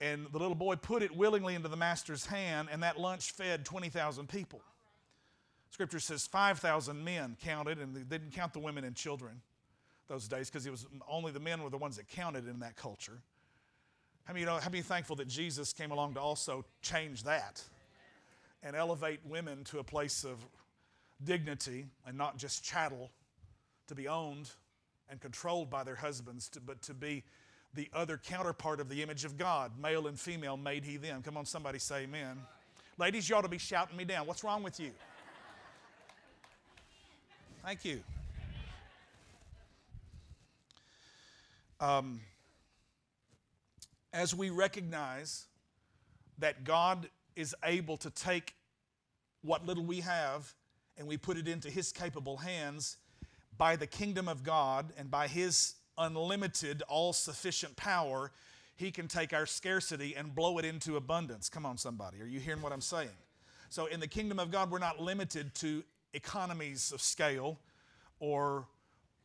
And 0.00 0.26
the 0.30 0.38
little 0.38 0.54
boy 0.54 0.76
put 0.76 1.02
it 1.02 1.16
willingly 1.16 1.56
into 1.56 1.68
the 1.68 1.76
master's 1.76 2.26
hand, 2.26 2.68
and 2.70 2.84
that 2.84 3.00
lunch 3.00 3.32
fed 3.32 3.64
20,000 3.64 4.28
people. 4.28 4.60
Scripture 5.70 5.98
says 5.98 6.26
5,000 6.26 7.04
men 7.04 7.36
counted, 7.42 7.78
and 7.78 7.94
they 7.94 8.02
didn't 8.02 8.32
count 8.32 8.52
the 8.52 8.60
women 8.60 8.84
and 8.84 8.94
children 8.94 9.40
those 10.06 10.28
days 10.28 10.48
because 10.48 10.66
it 10.66 10.70
was 10.70 10.86
only 11.08 11.32
the 11.32 11.40
men 11.40 11.62
were 11.62 11.70
the 11.70 11.78
ones 11.78 11.96
that 11.96 12.08
counted 12.08 12.48
in 12.48 12.60
that 12.60 12.76
culture. 12.76 13.20
How 14.24 14.32
many, 14.32 14.40
you 14.40 14.46
know, 14.46 14.56
how 14.56 14.70
many 14.70 14.82
thankful 14.82 15.16
that 15.16 15.28
Jesus 15.28 15.72
came 15.72 15.90
along 15.90 16.14
to 16.14 16.20
also 16.20 16.64
change 16.82 17.24
that 17.24 17.62
and 18.62 18.74
elevate 18.74 19.20
women 19.24 19.64
to 19.64 19.78
a 19.78 19.84
place 19.84 20.24
of 20.24 20.38
dignity 21.24 21.86
and 22.06 22.16
not 22.16 22.36
just 22.36 22.64
chattel 22.64 23.10
to 23.86 23.94
be 23.94 24.08
owned 24.08 24.50
and 25.10 25.20
controlled 25.20 25.70
by 25.70 25.84
their 25.84 25.94
husbands, 25.94 26.48
to, 26.50 26.60
but 26.60 26.82
to 26.82 26.94
be 26.94 27.24
the 27.78 27.88
other 27.94 28.16
counterpart 28.16 28.80
of 28.80 28.88
the 28.88 29.04
image 29.04 29.24
of 29.24 29.38
God. 29.38 29.70
Male 29.80 30.08
and 30.08 30.18
female 30.18 30.56
made 30.56 30.84
he 30.84 30.96
them. 30.96 31.22
Come 31.22 31.36
on, 31.36 31.46
somebody 31.46 31.78
say 31.78 32.02
amen. 32.02 32.36
Ladies, 32.98 33.28
you 33.28 33.36
ought 33.36 33.42
to 33.42 33.48
be 33.48 33.56
shouting 33.56 33.96
me 33.96 34.04
down. 34.04 34.26
What's 34.26 34.42
wrong 34.42 34.64
with 34.64 34.80
you? 34.80 34.90
Thank 37.64 37.84
you. 37.84 38.00
Um, 41.78 42.20
as 44.12 44.34
we 44.34 44.50
recognize 44.50 45.46
that 46.38 46.64
God 46.64 47.08
is 47.36 47.54
able 47.62 47.96
to 47.98 48.10
take 48.10 48.56
what 49.42 49.64
little 49.64 49.84
we 49.84 50.00
have 50.00 50.52
and 50.96 51.06
we 51.06 51.16
put 51.16 51.36
it 51.36 51.46
into 51.46 51.70
His 51.70 51.92
capable 51.92 52.38
hands 52.38 52.96
by 53.56 53.76
the 53.76 53.86
kingdom 53.86 54.26
of 54.26 54.42
God 54.42 54.92
and 54.98 55.08
by 55.12 55.28
His 55.28 55.74
unlimited, 55.98 56.82
all 56.88 57.12
sufficient 57.12 57.76
power, 57.76 58.32
He 58.76 58.90
can 58.90 59.08
take 59.08 59.32
our 59.32 59.46
scarcity 59.46 60.14
and 60.16 60.34
blow 60.34 60.58
it 60.58 60.64
into 60.64 60.96
abundance. 60.96 61.48
Come 61.48 61.66
on, 61.66 61.76
somebody. 61.76 62.20
Are 62.20 62.26
you 62.26 62.40
hearing 62.40 62.62
what 62.62 62.72
I'm 62.72 62.80
saying? 62.80 63.08
So, 63.70 63.86
in 63.86 64.00
the 64.00 64.06
kingdom 64.06 64.38
of 64.38 64.50
God, 64.50 64.70
we're 64.70 64.78
not 64.78 65.00
limited 65.00 65.54
to 65.56 65.82
economies 66.14 66.92
of 66.92 67.02
scale 67.02 67.58
or 68.20 68.66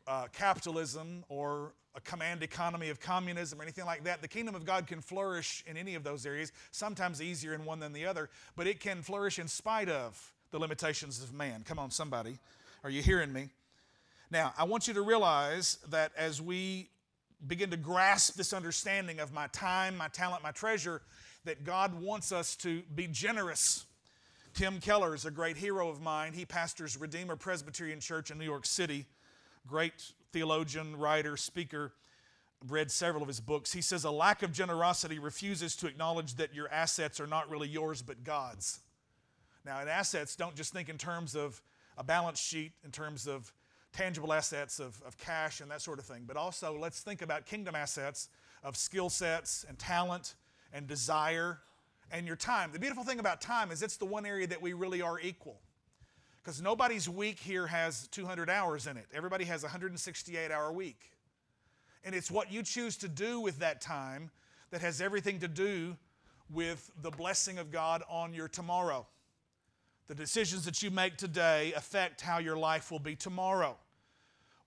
uh, 0.08 0.28
capitalism 0.34 1.24
or 1.30 1.74
a 1.96 2.02
command 2.02 2.42
economy 2.44 2.90
of 2.90 3.00
communism 3.00 3.60
or 3.60 3.64
anything 3.64 3.86
like 3.86 4.04
that. 4.04 4.22
The 4.22 4.28
kingdom 4.28 4.56
of 4.56 4.66
God 4.66 4.88
can 4.88 5.00
flourish 5.00 5.64
in 5.68 5.78
any 5.78 5.96
of 5.96 6.04
those 6.04 6.26
areas, 6.26 6.52
sometimes 6.72 7.22
easier 7.22 7.54
in 7.54 7.66
one 7.66 7.80
than 7.80 7.94
the 7.94 8.06
other, 8.06 8.30
but 8.56 8.68
it 8.68 8.80
can 8.80 9.02
flourish 9.02 9.40
in 9.40 9.48
spite 9.48 9.90
of 9.90 10.34
the 10.52 10.60
limitations 10.60 11.22
of 11.22 11.34
man. 11.34 11.64
Come 11.64 11.80
on, 11.80 11.92
somebody. 11.92 12.38
Are 12.84 12.90
you 12.90 13.02
hearing 13.02 13.32
me? 13.32 13.50
Now, 14.34 14.52
I 14.58 14.64
want 14.64 14.88
you 14.88 14.96
to 14.96 15.02
realize 15.04 15.78
that 15.90 16.12
as 16.18 16.42
we 16.42 16.90
begin 17.46 17.70
to 17.70 17.78
grasp 17.78 18.34
this 18.34 18.52
understanding 18.52 19.20
of 19.20 19.32
my 19.32 19.46
time, 19.54 19.96
my 19.96 20.08
talent, 20.08 20.42
my 20.42 20.50
treasure, 20.50 21.04
that 21.46 21.64
God 21.64 22.02
wants 22.02 22.32
us 22.32 22.56
to 22.56 22.82
be 22.96 23.06
generous. 23.06 23.86
Tim 24.56 24.80
Keller 24.80 25.14
is 25.14 25.26
a 25.26 25.30
great 25.30 25.56
hero 25.56 25.88
of 25.88 26.02
mine. 26.02 26.34
He 26.34 26.46
pastors 26.46 26.98
Redeemer 26.98 27.36
Presbyterian 27.36 28.00
Church 28.00 28.32
in 28.32 28.40
New 28.40 28.44
York 28.44 28.66
City. 28.66 29.06
Great 29.68 30.14
theologian, 30.32 30.96
writer, 30.96 31.38
speaker. 31.38 31.94
Read 32.68 32.90
several 32.90 33.22
of 33.22 33.28
his 33.28 33.40
books. 33.40 33.72
He 33.72 33.84
says, 33.84 34.04
A 34.04 34.10
lack 34.10 34.42
of 34.42 34.52
generosity 34.52 35.20
refuses 35.20 35.76
to 35.76 35.86
acknowledge 35.86 36.38
that 36.38 36.56
your 36.56 36.70
assets 36.70 37.20
are 37.20 37.28
not 37.28 37.52
really 37.52 37.68
yours 37.68 38.02
but 38.02 38.24
God's. 38.24 38.80
Now, 39.64 39.80
in 39.80 39.88
assets, 39.88 40.36
don't 40.36 40.56
just 40.56 40.74
think 40.74 40.90
in 40.90 40.98
terms 40.98 41.36
of 41.36 41.62
a 42.00 42.04
balance 42.04 42.40
sheet, 42.40 42.72
in 42.84 42.90
terms 42.90 43.28
of 43.28 43.54
tangible 43.94 44.34
assets 44.34 44.80
of, 44.80 45.02
of 45.06 45.18
cash 45.18 45.62
and 45.62 45.72
that 45.72 45.82
sort 45.82 46.00
of 46.00 46.06
thing, 46.06 46.24
but 46.28 46.36
also 46.36 46.78
let's 46.78 47.00
think 47.00 47.22
about 47.22 47.46
kingdom 47.46 47.76
assets 47.76 48.30
of 48.64 48.76
skill 48.76 49.10
sets 49.10 49.66
and 49.68 49.78
talent 49.80 50.36
and 50.74 50.88
desire 50.88 51.60
and 52.12 52.28
your 52.28 52.36
time. 52.36 52.72
The 52.74 52.80
beautiful 52.80 53.04
thing 53.04 53.20
about 53.20 53.40
time 53.40 53.72
is 53.72 53.82
it's 53.82 53.98
the 53.98 54.06
one 54.06 54.26
area 54.26 54.48
that 54.48 54.62
we 54.62 54.74
really 54.74 55.02
are 55.02 55.20
equal. 55.20 55.60
Because 56.44 56.62
nobody's 56.62 57.08
week 57.08 57.40
here 57.40 57.68
has 57.68 58.08
200 58.10 58.50
hours 58.50 58.88
in 58.88 58.98
it. 58.98 59.06
Everybody 59.14 59.46
has 59.46 59.64
a 59.64 59.68
168 59.68 60.52
hour 60.52 60.74
week. 60.74 61.12
And 62.04 62.14
it's 62.14 62.30
what 62.30 62.52
you 62.52 62.64
choose 62.64 62.98
to 62.98 63.08
do 63.08 63.40
with 63.40 63.60
that 63.60 63.80
time 63.80 64.30
that 64.72 64.82
has 64.82 65.00
everything 65.00 65.40
to 65.40 65.48
do 65.48 65.96
with 66.52 66.92
the 67.02 67.12
blessing 67.12 67.60
of 67.60 67.72
God 67.72 68.04
on 68.10 68.34
your 68.34 68.48
tomorrow. 68.48 69.08
The 70.08 70.16
decisions 70.16 70.66
that 70.66 70.84
you 70.84 70.92
make 70.92 71.16
today 71.16 71.72
affect 71.74 72.20
how 72.20 72.40
your 72.40 72.58
life 72.58 72.92
will 72.92 73.00
be 73.00 73.16
tomorrow. 73.16 73.78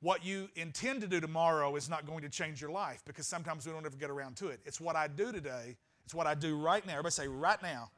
What 0.01 0.25
you 0.25 0.49
intend 0.57 1.01
to 1.01 1.07
do 1.07 1.21
tomorrow 1.21 1.75
is 1.77 1.89
not 1.89 2.07
going 2.07 2.23
to 2.23 2.29
change 2.29 2.61
your 2.61 2.71
life 2.71 3.03
because 3.07 3.27
sometimes 3.27 3.67
we 3.67 3.73
don't 3.73 3.87
ever 3.87 3.97
get 3.97 4.11
around 4.11 4.37
to 4.37 4.49
it. 4.49 4.61
It's 4.65 4.81
what 4.81 4.97
I 4.97 5.09
do 5.09 5.33
today. 5.33 5.77
It's 6.05 6.15
what 6.15 6.27
I 6.27 6.35
do 6.35 6.57
right 6.57 6.87
now. 6.87 6.93
Everybody 6.93 7.13
say, 7.13 7.29
right 7.29 7.61
now. 7.63 7.91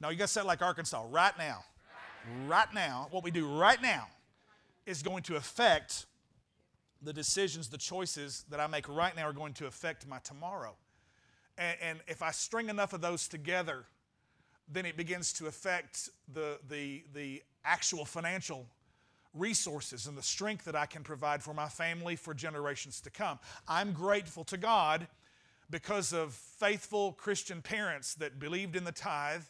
No, 0.00 0.10
you 0.10 0.16
got 0.16 0.24
to 0.24 0.32
say 0.32 0.40
it 0.40 0.46
like 0.46 0.60
Arkansas. 0.60 1.04
Right 1.10 1.36
now. 1.38 1.64
Right 2.46 2.72
now. 2.74 3.08
What 3.10 3.22
we 3.22 3.30
do 3.30 3.46
right 3.46 3.80
now 3.80 4.08
is 4.86 5.02
going 5.02 5.22
to 5.24 5.36
affect 5.36 6.06
the 7.00 7.12
decisions, 7.12 7.68
the 7.68 7.78
choices 7.78 8.44
that 8.50 8.60
I 8.60 8.66
make 8.66 8.88
right 8.88 9.14
now 9.14 9.28
are 9.28 9.32
going 9.32 9.52
to 9.54 9.66
affect 9.66 10.06
my 10.06 10.18
tomorrow. 10.18 10.74
And, 11.56 11.76
and 11.80 11.98
if 12.08 12.22
I 12.22 12.32
string 12.32 12.68
enough 12.68 12.92
of 12.92 13.00
those 13.00 13.28
together, 13.28 13.84
then 14.70 14.86
it 14.86 14.96
begins 14.96 15.32
to 15.34 15.46
affect 15.46 16.08
the, 16.32 16.58
the, 16.68 17.04
the 17.12 17.42
actual 17.64 18.04
financial 18.04 18.66
resources 19.34 20.06
and 20.06 20.16
the 20.16 20.22
strength 20.22 20.64
that 20.64 20.76
I 20.76 20.86
can 20.86 21.02
provide 21.02 21.42
for 21.42 21.52
my 21.52 21.68
family 21.68 22.16
for 22.16 22.32
generations 22.32 23.00
to 23.02 23.10
come. 23.10 23.38
I'm 23.68 23.92
grateful 23.92 24.44
to 24.44 24.56
God 24.56 25.08
because 25.70 26.12
of 26.12 26.32
faithful 26.32 27.12
Christian 27.12 27.60
parents 27.60 28.14
that 28.14 28.38
believed 28.38 28.76
in 28.76 28.84
the 28.84 28.92
tithe 28.92 29.42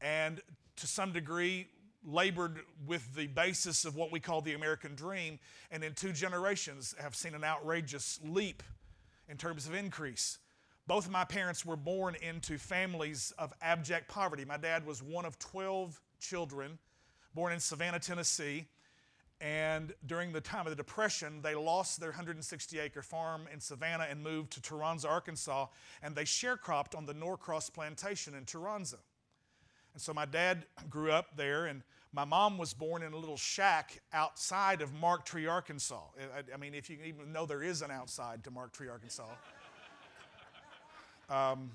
and 0.00 0.40
to 0.76 0.86
some 0.86 1.12
degree 1.12 1.66
labored 2.04 2.60
with 2.86 3.14
the 3.14 3.26
basis 3.26 3.84
of 3.84 3.96
what 3.96 4.10
we 4.10 4.20
call 4.20 4.40
the 4.40 4.54
American 4.54 4.94
dream, 4.94 5.38
and 5.70 5.84
in 5.84 5.92
two 5.92 6.12
generations 6.12 6.94
have 6.98 7.14
seen 7.14 7.34
an 7.34 7.44
outrageous 7.44 8.18
leap 8.24 8.62
in 9.28 9.36
terms 9.36 9.66
of 9.66 9.74
increase. 9.74 10.38
Both 10.86 11.06
of 11.06 11.12
my 11.12 11.24
parents 11.24 11.64
were 11.64 11.76
born 11.76 12.16
into 12.22 12.58
families 12.58 13.32
of 13.38 13.52
abject 13.60 14.08
poverty. 14.08 14.44
My 14.44 14.56
dad 14.56 14.86
was 14.86 15.02
one 15.02 15.24
of 15.24 15.38
12 15.38 16.00
children, 16.18 16.78
born 17.34 17.52
in 17.52 17.60
Savannah, 17.60 18.00
Tennessee. 18.00 18.66
And 19.40 19.94
during 20.06 20.32
the 20.32 20.40
time 20.40 20.66
of 20.66 20.70
the 20.70 20.76
Depression, 20.76 21.40
they 21.40 21.54
lost 21.54 21.98
their 21.98 22.10
160 22.10 22.78
acre 22.78 23.00
farm 23.00 23.48
in 23.52 23.58
Savannah 23.58 24.06
and 24.10 24.22
moved 24.22 24.52
to 24.52 24.60
Tyronza, 24.60 25.06
Arkansas, 25.06 25.66
and 26.02 26.14
they 26.14 26.24
sharecropped 26.24 26.94
on 26.94 27.06
the 27.06 27.14
Norcross 27.14 27.72
plantation 27.72 28.34
in 28.34 28.44
Tyronza. 28.44 28.98
And 29.94 30.02
so 30.02 30.12
my 30.12 30.26
dad 30.26 30.66
grew 30.90 31.10
up 31.10 31.36
there, 31.36 31.66
and 31.66 31.82
my 32.12 32.24
mom 32.24 32.58
was 32.58 32.74
born 32.74 33.02
in 33.02 33.14
a 33.14 33.16
little 33.16 33.38
shack 33.38 34.00
outside 34.12 34.82
of 34.82 34.92
Marked 34.92 35.26
Tree, 35.26 35.46
Arkansas. 35.46 36.02
I, 36.18 36.54
I 36.54 36.56
mean, 36.58 36.74
if 36.74 36.90
you 36.90 36.98
even 37.04 37.32
know 37.32 37.46
there 37.46 37.62
is 37.62 37.80
an 37.80 37.90
outside 37.90 38.44
to 38.44 38.50
Marked 38.50 38.74
Tree, 38.74 38.88
Arkansas. 38.88 39.24
Um, 41.30 41.70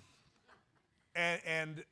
and, 1.16 1.42
and 1.48 1.84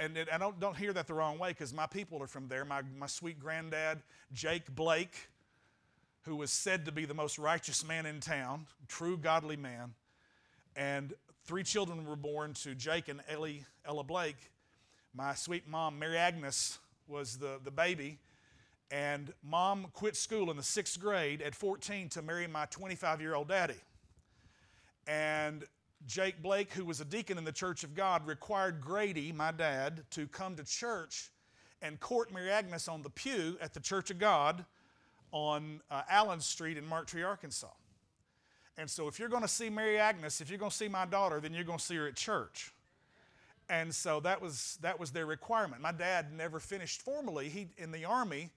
and 0.00 0.16
it, 0.16 0.28
I 0.32 0.38
don't, 0.38 0.58
don't 0.60 0.76
hear 0.76 0.92
that 0.92 1.06
the 1.06 1.14
wrong 1.14 1.38
way 1.38 1.50
because 1.50 1.72
my 1.72 1.86
people 1.86 2.22
are 2.22 2.26
from 2.26 2.48
there. 2.48 2.64
My, 2.64 2.82
my 2.98 3.06
sweet 3.06 3.38
granddad, 3.38 4.02
Jake 4.32 4.74
Blake, 4.74 5.28
who 6.22 6.36
was 6.36 6.50
said 6.50 6.84
to 6.86 6.92
be 6.92 7.04
the 7.04 7.14
most 7.14 7.38
righteous 7.38 7.86
man 7.86 8.06
in 8.06 8.20
town, 8.20 8.66
true 8.88 9.16
godly 9.16 9.56
man. 9.56 9.94
And 10.74 11.14
three 11.44 11.62
children 11.62 12.04
were 12.04 12.16
born 12.16 12.54
to 12.54 12.74
Jake 12.74 13.08
and 13.08 13.20
Ellie, 13.28 13.64
Ella 13.84 14.04
Blake. 14.04 14.50
My 15.14 15.34
sweet 15.34 15.68
mom, 15.68 15.98
Mary 15.98 16.18
Agnes, 16.18 16.78
was 17.08 17.38
the, 17.38 17.60
the 17.62 17.70
baby. 17.70 18.18
And 18.90 19.32
mom 19.42 19.86
quit 19.92 20.16
school 20.16 20.50
in 20.50 20.56
the 20.56 20.62
sixth 20.62 21.00
grade 21.00 21.42
at 21.42 21.54
14 21.54 22.08
to 22.10 22.22
marry 22.22 22.46
my 22.46 22.66
25 22.66 23.20
year 23.20 23.34
old 23.34 23.48
daddy. 23.48 23.74
And 25.06 25.64
Jake 26.06 26.42
Blake, 26.42 26.72
who 26.72 26.84
was 26.84 27.00
a 27.00 27.04
deacon 27.04 27.38
in 27.38 27.44
the 27.44 27.52
Church 27.52 27.84
of 27.84 27.94
God, 27.94 28.26
required 28.26 28.80
Grady, 28.80 29.32
my 29.32 29.50
dad, 29.50 30.04
to 30.10 30.26
come 30.28 30.54
to 30.56 30.64
church 30.64 31.30
and 31.82 31.98
court 32.00 32.32
Mary 32.32 32.50
Agnes 32.50 32.88
on 32.88 33.02
the 33.02 33.10
pew 33.10 33.58
at 33.60 33.74
the 33.74 33.80
Church 33.80 34.10
of 34.10 34.18
God 34.18 34.64
on 35.32 35.80
uh, 35.90 36.02
Allen 36.08 36.40
Street 36.40 36.78
in 36.78 36.86
Marked 36.86 37.10
Tree, 37.10 37.22
Arkansas. 37.22 37.68
And 38.78 38.88
so, 38.88 39.08
if 39.08 39.18
you're 39.18 39.28
going 39.28 39.42
to 39.42 39.48
see 39.48 39.68
Mary 39.68 39.98
Agnes, 39.98 40.40
if 40.40 40.48
you're 40.48 40.58
going 40.58 40.70
to 40.70 40.76
see 40.76 40.88
my 40.88 41.06
daughter, 41.06 41.40
then 41.40 41.52
you're 41.52 41.64
going 41.64 41.78
to 41.78 41.84
see 41.84 41.96
her 41.96 42.06
at 42.06 42.14
church. 42.14 42.72
And 43.68 43.92
so 43.92 44.20
that 44.20 44.40
was 44.40 44.78
that 44.82 45.00
was 45.00 45.10
their 45.10 45.26
requirement. 45.26 45.82
My 45.82 45.92
dad 45.92 46.32
never 46.32 46.60
finished 46.60 47.02
formally. 47.02 47.48
He 47.48 47.68
in 47.78 47.90
the 47.90 48.04
army, 48.04 48.50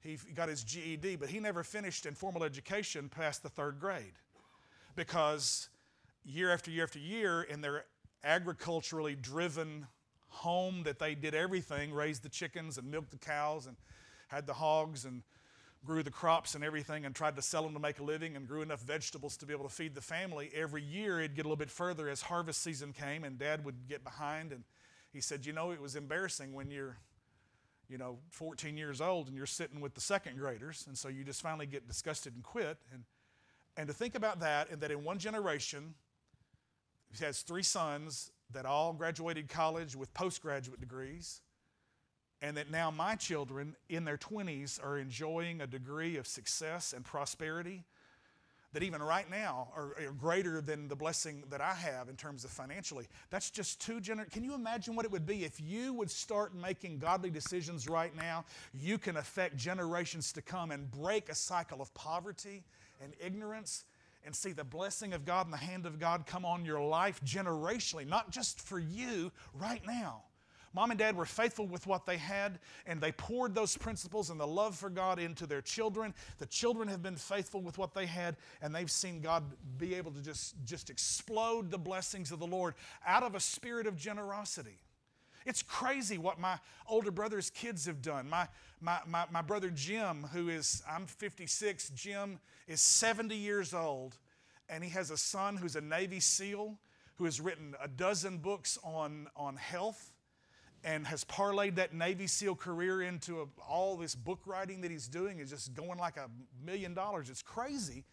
he 0.00 0.18
got 0.34 0.48
his 0.48 0.64
GED, 0.64 1.16
but 1.16 1.28
he 1.28 1.38
never 1.38 1.62
finished 1.62 2.04
in 2.04 2.14
formal 2.14 2.42
education 2.42 3.08
past 3.08 3.42
the 3.42 3.48
third 3.48 3.78
grade 3.78 4.14
because 4.96 5.68
year 6.26 6.52
after 6.52 6.70
year 6.70 6.84
after 6.84 6.98
year 6.98 7.42
in 7.42 7.60
their 7.60 7.84
agriculturally 8.24 9.14
driven 9.14 9.86
home 10.28 10.82
that 10.82 10.98
they 10.98 11.14
did 11.14 11.34
everything 11.34 11.92
raised 11.92 12.22
the 12.22 12.28
chickens 12.28 12.76
and 12.76 12.90
milked 12.90 13.10
the 13.10 13.18
cows 13.18 13.66
and 13.66 13.76
had 14.28 14.46
the 14.46 14.52
hogs 14.52 15.04
and 15.04 15.22
grew 15.84 16.02
the 16.02 16.10
crops 16.10 16.54
and 16.54 16.64
everything 16.64 17.04
and 17.04 17.14
tried 17.14 17.36
to 17.36 17.42
sell 17.42 17.62
them 17.62 17.72
to 17.72 17.78
make 17.78 18.00
a 18.00 18.02
living 18.02 18.34
and 18.34 18.48
grew 18.48 18.60
enough 18.60 18.80
vegetables 18.80 19.36
to 19.36 19.46
be 19.46 19.52
able 19.52 19.62
to 19.62 19.72
feed 19.72 19.94
the 19.94 20.00
family 20.00 20.50
every 20.54 20.82
year 20.82 21.20
it'd 21.20 21.36
get 21.36 21.42
a 21.42 21.48
little 21.48 21.56
bit 21.56 21.70
further 21.70 22.08
as 22.08 22.22
harvest 22.22 22.60
season 22.60 22.92
came 22.92 23.22
and 23.22 23.38
dad 23.38 23.64
would 23.64 23.86
get 23.88 24.02
behind 24.02 24.50
and 24.50 24.64
he 25.12 25.20
said 25.20 25.46
you 25.46 25.52
know 25.52 25.70
it 25.70 25.80
was 25.80 25.94
embarrassing 25.94 26.52
when 26.52 26.70
you're 26.70 26.98
you 27.88 27.98
know 27.98 28.18
14 28.30 28.76
years 28.76 29.00
old 29.00 29.28
and 29.28 29.36
you're 29.36 29.46
sitting 29.46 29.80
with 29.80 29.94
the 29.94 30.00
second 30.00 30.36
graders 30.38 30.84
and 30.88 30.98
so 30.98 31.08
you 31.08 31.24
just 31.24 31.40
finally 31.40 31.66
get 31.66 31.86
disgusted 31.86 32.34
and 32.34 32.42
quit. 32.42 32.78
And 32.92 33.04
and 33.76 33.88
to 33.88 33.94
think 33.94 34.14
about 34.14 34.40
that 34.40 34.70
and 34.70 34.80
that 34.80 34.90
in 34.90 35.04
one 35.04 35.18
generation 35.18 35.94
he 37.18 37.24
has 37.24 37.42
three 37.42 37.62
sons 37.62 38.30
that 38.52 38.66
all 38.66 38.92
graduated 38.92 39.48
college 39.48 39.96
with 39.96 40.12
postgraduate 40.14 40.80
degrees, 40.80 41.40
and 42.42 42.56
that 42.56 42.70
now 42.70 42.90
my 42.90 43.14
children 43.14 43.74
in 43.88 44.04
their 44.04 44.18
20s 44.18 44.82
are 44.84 44.98
enjoying 44.98 45.60
a 45.60 45.66
degree 45.66 46.16
of 46.16 46.26
success 46.26 46.92
and 46.92 47.04
prosperity 47.04 47.84
that 48.76 48.82
even 48.82 49.02
right 49.02 49.30
now 49.30 49.68
are, 49.74 49.94
are 49.98 50.12
greater 50.12 50.60
than 50.60 50.86
the 50.86 50.94
blessing 50.94 51.42
that 51.48 51.62
I 51.62 51.72
have 51.72 52.10
in 52.10 52.16
terms 52.16 52.44
of 52.44 52.50
financially. 52.50 53.06
That's 53.30 53.50
just 53.50 53.80
two 53.80 54.00
generations. 54.00 54.34
Can 54.34 54.44
you 54.44 54.54
imagine 54.54 54.94
what 54.94 55.06
it 55.06 55.10
would 55.10 55.24
be 55.24 55.44
if 55.44 55.58
you 55.58 55.94
would 55.94 56.10
start 56.10 56.54
making 56.54 56.98
godly 56.98 57.30
decisions 57.30 57.88
right 57.88 58.14
now? 58.14 58.44
You 58.74 58.98
can 58.98 59.16
affect 59.16 59.56
generations 59.56 60.30
to 60.34 60.42
come 60.42 60.72
and 60.72 60.90
break 60.90 61.30
a 61.30 61.34
cycle 61.34 61.80
of 61.80 61.94
poverty 61.94 62.64
and 63.02 63.14
ignorance 63.18 63.86
and 64.26 64.34
see 64.34 64.52
the 64.52 64.64
blessing 64.64 65.14
of 65.14 65.24
God 65.24 65.46
and 65.46 65.52
the 65.52 65.58
hand 65.58 65.86
of 65.86 65.98
God 65.98 66.26
come 66.26 66.44
on 66.44 66.64
your 66.64 66.80
life 66.80 67.20
generationally, 67.24 68.06
not 68.06 68.30
just 68.30 68.60
for 68.60 68.78
you 68.78 69.32
right 69.54 69.82
now. 69.86 70.24
Mom 70.74 70.90
and 70.90 70.98
dad 70.98 71.16
were 71.16 71.24
faithful 71.24 71.66
with 71.66 71.86
what 71.86 72.04
they 72.04 72.18
had, 72.18 72.58
and 72.86 73.00
they 73.00 73.12
poured 73.12 73.54
those 73.54 73.78
principles 73.78 74.28
and 74.28 74.38
the 74.38 74.46
love 74.46 74.76
for 74.76 74.90
God 74.90 75.18
into 75.18 75.46
their 75.46 75.62
children. 75.62 76.12
The 76.36 76.44
children 76.44 76.86
have 76.88 77.02
been 77.02 77.16
faithful 77.16 77.62
with 77.62 77.78
what 77.78 77.94
they 77.94 78.04
had, 78.04 78.36
and 78.60 78.74
they've 78.74 78.90
seen 78.90 79.22
God 79.22 79.42
be 79.78 79.94
able 79.94 80.10
to 80.10 80.20
just, 80.20 80.54
just 80.66 80.90
explode 80.90 81.70
the 81.70 81.78
blessings 81.78 82.30
of 82.30 82.40
the 82.40 82.46
Lord 82.46 82.74
out 83.06 83.22
of 83.22 83.34
a 83.34 83.40
spirit 83.40 83.86
of 83.86 83.96
generosity. 83.96 84.76
It's 85.46 85.62
crazy 85.62 86.18
what 86.18 86.40
my 86.40 86.58
older 86.88 87.12
brother's 87.12 87.50
kids 87.50 87.86
have 87.86 88.02
done. 88.02 88.28
My, 88.28 88.48
my, 88.80 88.98
my, 89.06 89.26
my 89.30 89.42
brother 89.42 89.70
Jim, 89.70 90.26
who 90.32 90.48
is, 90.48 90.82
I'm 90.90 91.06
56, 91.06 91.90
Jim 91.90 92.40
is 92.66 92.80
70 92.80 93.36
years 93.36 93.72
old, 93.72 94.16
and 94.68 94.82
he 94.82 94.90
has 94.90 95.10
a 95.10 95.16
son 95.16 95.56
who's 95.56 95.76
a 95.76 95.80
Navy 95.80 96.18
SEAL 96.18 96.76
who 97.14 97.24
has 97.24 97.40
written 97.40 97.76
a 97.80 97.86
dozen 97.86 98.38
books 98.38 98.76
on, 98.82 99.28
on 99.36 99.56
health 99.56 100.12
and 100.84 101.06
has 101.06 101.24
parlayed 101.24 101.76
that 101.76 101.94
Navy 101.94 102.26
SEAL 102.26 102.56
career 102.56 103.02
into 103.02 103.40
a, 103.40 103.46
all 103.68 103.96
this 103.96 104.16
book 104.16 104.40
writing 104.46 104.80
that 104.80 104.90
he's 104.90 105.08
doing 105.08 105.38
is 105.38 105.50
just 105.50 105.74
going 105.74 105.98
like 105.98 106.16
a 106.16 106.28
million 106.64 106.92
dollars. 106.92 107.30
It's 107.30 107.42
crazy 107.42 108.04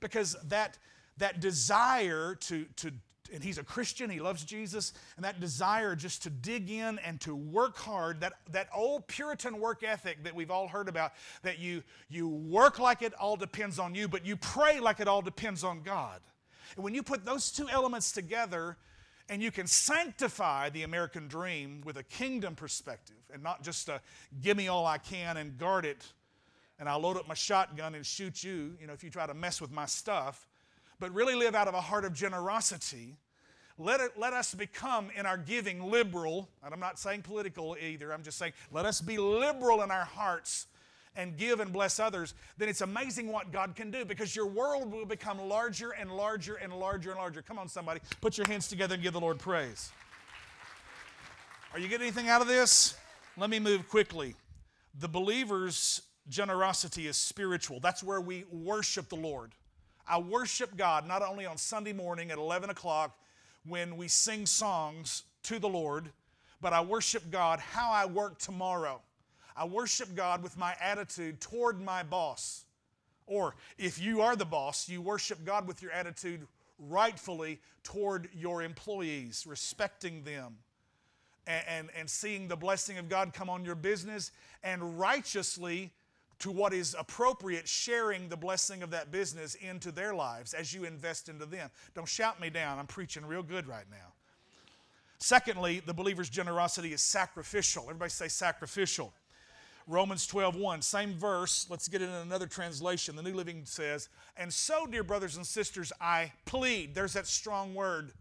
because 0.00 0.36
that, 0.48 0.78
that 1.16 1.40
desire 1.40 2.34
to, 2.42 2.66
to, 2.76 2.92
and 3.32 3.42
he's 3.42 3.58
a 3.58 3.64
Christian, 3.64 4.10
he 4.10 4.20
loves 4.20 4.44
Jesus, 4.44 4.92
and 5.16 5.24
that 5.24 5.40
desire 5.40 5.96
just 5.96 6.22
to 6.24 6.30
dig 6.30 6.70
in 6.70 6.98
and 7.00 7.20
to 7.22 7.34
work 7.34 7.76
hard, 7.76 8.20
that, 8.20 8.34
that 8.50 8.68
old 8.74 9.06
Puritan 9.06 9.60
work 9.60 9.82
ethic 9.82 10.24
that 10.24 10.34
we've 10.34 10.50
all 10.50 10.68
heard 10.68 10.88
about, 10.88 11.12
that 11.42 11.58
you, 11.58 11.82
you 12.08 12.28
work 12.28 12.78
like 12.78 13.02
it 13.02 13.14
all 13.14 13.36
depends 13.36 13.78
on 13.78 13.94
you, 13.94 14.08
but 14.08 14.26
you 14.26 14.36
pray 14.36 14.80
like 14.80 15.00
it 15.00 15.08
all 15.08 15.22
depends 15.22 15.64
on 15.64 15.82
God. 15.82 16.20
And 16.76 16.84
when 16.84 16.94
you 16.94 17.02
put 17.02 17.24
those 17.24 17.50
two 17.50 17.68
elements 17.68 18.12
together, 18.12 18.76
and 19.28 19.42
you 19.42 19.50
can 19.50 19.66
sanctify 19.66 20.68
the 20.68 20.82
American 20.82 21.28
dream 21.28 21.80
with 21.84 21.96
a 21.96 22.02
kingdom 22.02 22.54
perspective 22.54 23.16
and 23.32 23.42
not 23.42 23.62
just 23.62 23.88
a 23.88 24.02
give 24.42 24.54
me 24.54 24.68
all 24.68 24.86
I 24.86 24.98
can 24.98 25.38
and 25.38 25.56
guard 25.56 25.86
it, 25.86 26.04
and 26.78 26.88
I'll 26.88 27.00
load 27.00 27.16
up 27.16 27.26
my 27.26 27.34
shotgun 27.34 27.94
and 27.94 28.04
shoot 28.04 28.44
you, 28.44 28.76
you 28.78 28.86
know, 28.86 28.92
if 28.92 29.02
you 29.02 29.08
try 29.08 29.26
to 29.26 29.32
mess 29.32 29.60
with 29.60 29.70
my 29.70 29.86
stuff 29.86 30.46
but 31.04 31.12
really 31.12 31.34
live 31.34 31.54
out 31.54 31.68
of 31.68 31.74
a 31.74 31.82
heart 31.82 32.06
of 32.06 32.14
generosity. 32.14 33.14
Let, 33.76 34.00
it, 34.00 34.12
let 34.16 34.32
us 34.32 34.54
become 34.54 35.10
in 35.14 35.26
our 35.26 35.36
giving 35.36 35.90
liberal, 35.90 36.48
and 36.64 36.72
I'm 36.72 36.80
not 36.80 36.98
saying 36.98 37.20
political 37.20 37.76
either, 37.78 38.10
I'm 38.10 38.22
just 38.22 38.38
saying 38.38 38.54
let 38.72 38.86
us 38.86 39.02
be 39.02 39.18
liberal 39.18 39.82
in 39.82 39.90
our 39.90 40.06
hearts 40.06 40.66
and 41.14 41.36
give 41.36 41.60
and 41.60 41.70
bless 41.70 42.00
others, 42.00 42.32
then 42.56 42.70
it's 42.70 42.80
amazing 42.80 43.30
what 43.30 43.52
God 43.52 43.76
can 43.76 43.90
do 43.90 44.06
because 44.06 44.34
your 44.34 44.46
world 44.46 44.90
will 44.90 45.04
become 45.04 45.38
larger 45.38 45.90
and 45.90 46.10
larger 46.10 46.54
and 46.54 46.72
larger 46.72 47.10
and 47.10 47.18
larger. 47.18 47.42
Come 47.42 47.58
on, 47.58 47.68
somebody, 47.68 48.00
put 48.22 48.38
your 48.38 48.46
hands 48.46 48.66
together 48.66 48.94
and 48.94 49.02
give 49.02 49.12
the 49.12 49.20
Lord 49.20 49.38
praise. 49.38 49.92
Are 51.74 51.78
you 51.78 51.88
getting 51.88 52.06
anything 52.06 52.30
out 52.30 52.40
of 52.40 52.48
this? 52.48 52.96
Let 53.36 53.50
me 53.50 53.58
move 53.58 53.90
quickly. 53.90 54.36
The 55.00 55.08
believers 55.08 56.00
generosity 56.30 57.06
is 57.08 57.18
spiritual. 57.18 57.78
That's 57.78 58.02
where 58.02 58.22
we 58.22 58.46
worship 58.50 59.10
the 59.10 59.16
Lord. 59.16 59.52
I 60.06 60.18
worship 60.18 60.76
God 60.76 61.06
not 61.06 61.22
only 61.22 61.46
on 61.46 61.56
Sunday 61.56 61.92
morning 61.92 62.30
at 62.30 62.38
11 62.38 62.70
o'clock 62.70 63.16
when 63.66 63.96
we 63.96 64.08
sing 64.08 64.46
songs 64.46 65.22
to 65.44 65.58
the 65.58 65.68
Lord, 65.68 66.10
but 66.60 66.72
I 66.72 66.80
worship 66.80 67.30
God 67.30 67.60
how 67.60 67.90
I 67.90 68.06
work 68.06 68.38
tomorrow. 68.38 69.00
I 69.56 69.64
worship 69.64 70.14
God 70.14 70.42
with 70.42 70.58
my 70.58 70.74
attitude 70.80 71.40
toward 71.40 71.80
my 71.80 72.02
boss. 72.02 72.64
Or 73.26 73.54
if 73.78 73.98
you 73.98 74.20
are 74.20 74.36
the 74.36 74.44
boss, 74.44 74.88
you 74.88 75.00
worship 75.00 75.44
God 75.44 75.66
with 75.66 75.80
your 75.80 75.92
attitude 75.92 76.46
rightfully 76.78 77.60
toward 77.82 78.28
your 78.34 78.62
employees, 78.62 79.46
respecting 79.48 80.24
them 80.24 80.56
and, 81.46 81.64
and, 81.68 81.88
and, 81.96 82.10
seeing 82.10 82.48
the 82.48 82.56
blessing 82.56 82.98
of 82.98 83.08
God 83.08 83.32
come 83.32 83.50
on 83.50 83.64
your 83.64 83.74
business 83.74 84.32
and 84.62 84.98
righteously 84.98 85.92
to 86.44 86.50
what 86.50 86.74
is 86.74 86.94
appropriate, 86.98 87.66
sharing 87.66 88.28
the 88.28 88.36
blessing 88.36 88.82
of 88.82 88.90
that 88.90 89.10
business 89.10 89.54
into 89.54 89.90
their 89.90 90.14
lives 90.14 90.52
as 90.52 90.74
you 90.74 90.84
invest 90.84 91.30
into 91.30 91.46
them. 91.46 91.70
Don't 91.94 92.06
shout 92.06 92.38
me 92.38 92.50
down. 92.50 92.78
I'm 92.78 92.86
preaching 92.86 93.24
real 93.24 93.42
good 93.42 93.66
right 93.66 93.86
now. 93.90 94.12
Secondly, 95.16 95.80
the 95.80 95.94
believer's 95.94 96.28
generosity 96.28 96.92
is 96.92 97.00
sacrificial. 97.00 97.84
Everybody 97.84 98.10
say 98.10 98.28
sacrificial. 98.28 99.14
Romans 99.86 100.26
12, 100.26 100.56
1, 100.56 100.82
same 100.82 101.14
verse. 101.14 101.66
Let's 101.70 101.88
get 101.88 102.02
it 102.02 102.10
in 102.10 102.14
another 102.14 102.46
translation. 102.46 103.16
The 103.16 103.22
New 103.22 103.32
Living 103.32 103.62
says, 103.64 104.10
And 104.36 104.52
so, 104.52 104.84
dear 104.84 105.02
brothers 105.02 105.36
and 105.36 105.46
sisters, 105.46 105.94
I 105.98 106.30
plead. 106.44 106.94
There's 106.94 107.14
that 107.14 107.26
strong 107.26 107.74
word. 107.74 108.12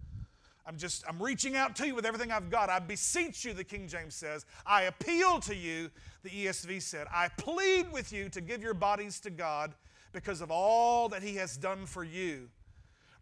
I'm 0.65 0.77
just, 0.77 1.03
I'm 1.07 1.21
reaching 1.21 1.55
out 1.55 1.75
to 1.77 1.87
you 1.87 1.93
with 1.93 2.05
everything 2.05 2.31
I've 2.31 2.49
got. 2.49 2.69
I 2.69 2.79
beseech 2.79 3.43
you, 3.43 3.53
the 3.53 3.63
King 3.63 3.87
James 3.87 4.15
says. 4.15 4.45
I 4.65 4.83
appeal 4.83 5.39
to 5.41 5.55
you, 5.55 5.89
the 6.23 6.29
ESV 6.29 6.81
said. 6.81 7.07
I 7.13 7.27
plead 7.37 7.91
with 7.91 8.13
you 8.13 8.29
to 8.29 8.39
give 8.39 8.63
your 8.63 8.73
bodies 8.73 9.19
to 9.21 9.29
God 9.29 9.73
because 10.13 10.39
of 10.39 10.51
all 10.51 11.09
that 11.09 11.21
He 11.21 11.35
has 11.35 11.57
done 11.57 11.85
for 11.85 12.03
you. 12.03 12.49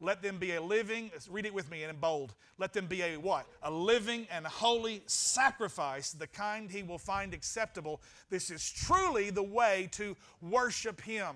Let 0.04 0.24
them 0.24 0.40
be 0.40 0.56
a 0.56 0.62
living, 0.62 1.12
read 1.30 1.46
it 1.46 1.54
with 1.54 1.70
me 1.70 1.84
in 1.84 1.96
bold. 1.98 2.34
Let 2.58 2.74
them 2.74 2.88
be 2.88 3.04
a 3.04 3.18
what? 3.18 3.46
A 3.62 3.70
living 3.72 4.28
and 4.32 4.46
holy 4.48 5.04
sacrifice, 5.06 6.12
the 6.12 6.26
kind 6.26 6.72
he 6.72 6.82
will 6.82 6.98
find 6.98 7.36
acceptable. 7.36 8.02
This 8.32 8.50
is 8.50 8.68
truly 8.70 9.30
the 9.30 9.44
way 9.44 9.90
to 9.94 10.18
worship 10.42 11.02
him. 11.02 11.36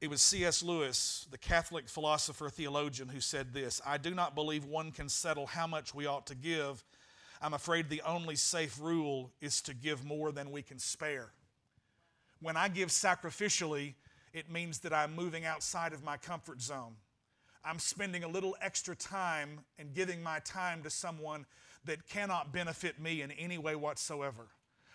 It 0.00 0.08
was 0.08 0.22
C.S. 0.22 0.62
Lewis, 0.62 1.26
the 1.30 1.36
Catholic 1.36 1.86
philosopher 1.86 2.48
theologian, 2.48 3.08
who 3.08 3.20
said 3.20 3.52
this 3.52 3.82
I 3.84 3.98
do 3.98 4.14
not 4.14 4.34
believe 4.34 4.64
one 4.64 4.92
can 4.92 5.10
settle 5.10 5.46
how 5.46 5.66
much 5.66 5.94
we 5.94 6.06
ought 6.06 6.26
to 6.28 6.34
give. 6.34 6.82
I'm 7.42 7.54
afraid 7.54 7.88
the 7.88 8.02
only 8.02 8.36
safe 8.36 8.78
rule 8.80 9.30
is 9.40 9.60
to 9.62 9.74
give 9.74 10.04
more 10.04 10.32
than 10.32 10.50
we 10.50 10.62
can 10.62 10.78
spare. 10.78 11.32
When 12.40 12.56
I 12.56 12.68
give 12.68 12.88
sacrificially, 12.88 13.94
it 14.32 14.50
means 14.50 14.78
that 14.80 14.92
I'm 14.94 15.14
moving 15.14 15.44
outside 15.44 15.92
of 15.92 16.02
my 16.02 16.16
comfort 16.16 16.62
zone. 16.62 16.96
I'm 17.62 17.78
spending 17.78 18.24
a 18.24 18.28
little 18.28 18.56
extra 18.62 18.96
time 18.96 19.60
and 19.78 19.92
giving 19.92 20.22
my 20.22 20.38
time 20.40 20.82
to 20.82 20.90
someone 20.90 21.44
that 21.84 22.08
cannot 22.08 22.52
benefit 22.52 22.98
me 22.98 23.20
in 23.20 23.30
any 23.32 23.58
way 23.58 23.76
whatsoever. 23.76 24.48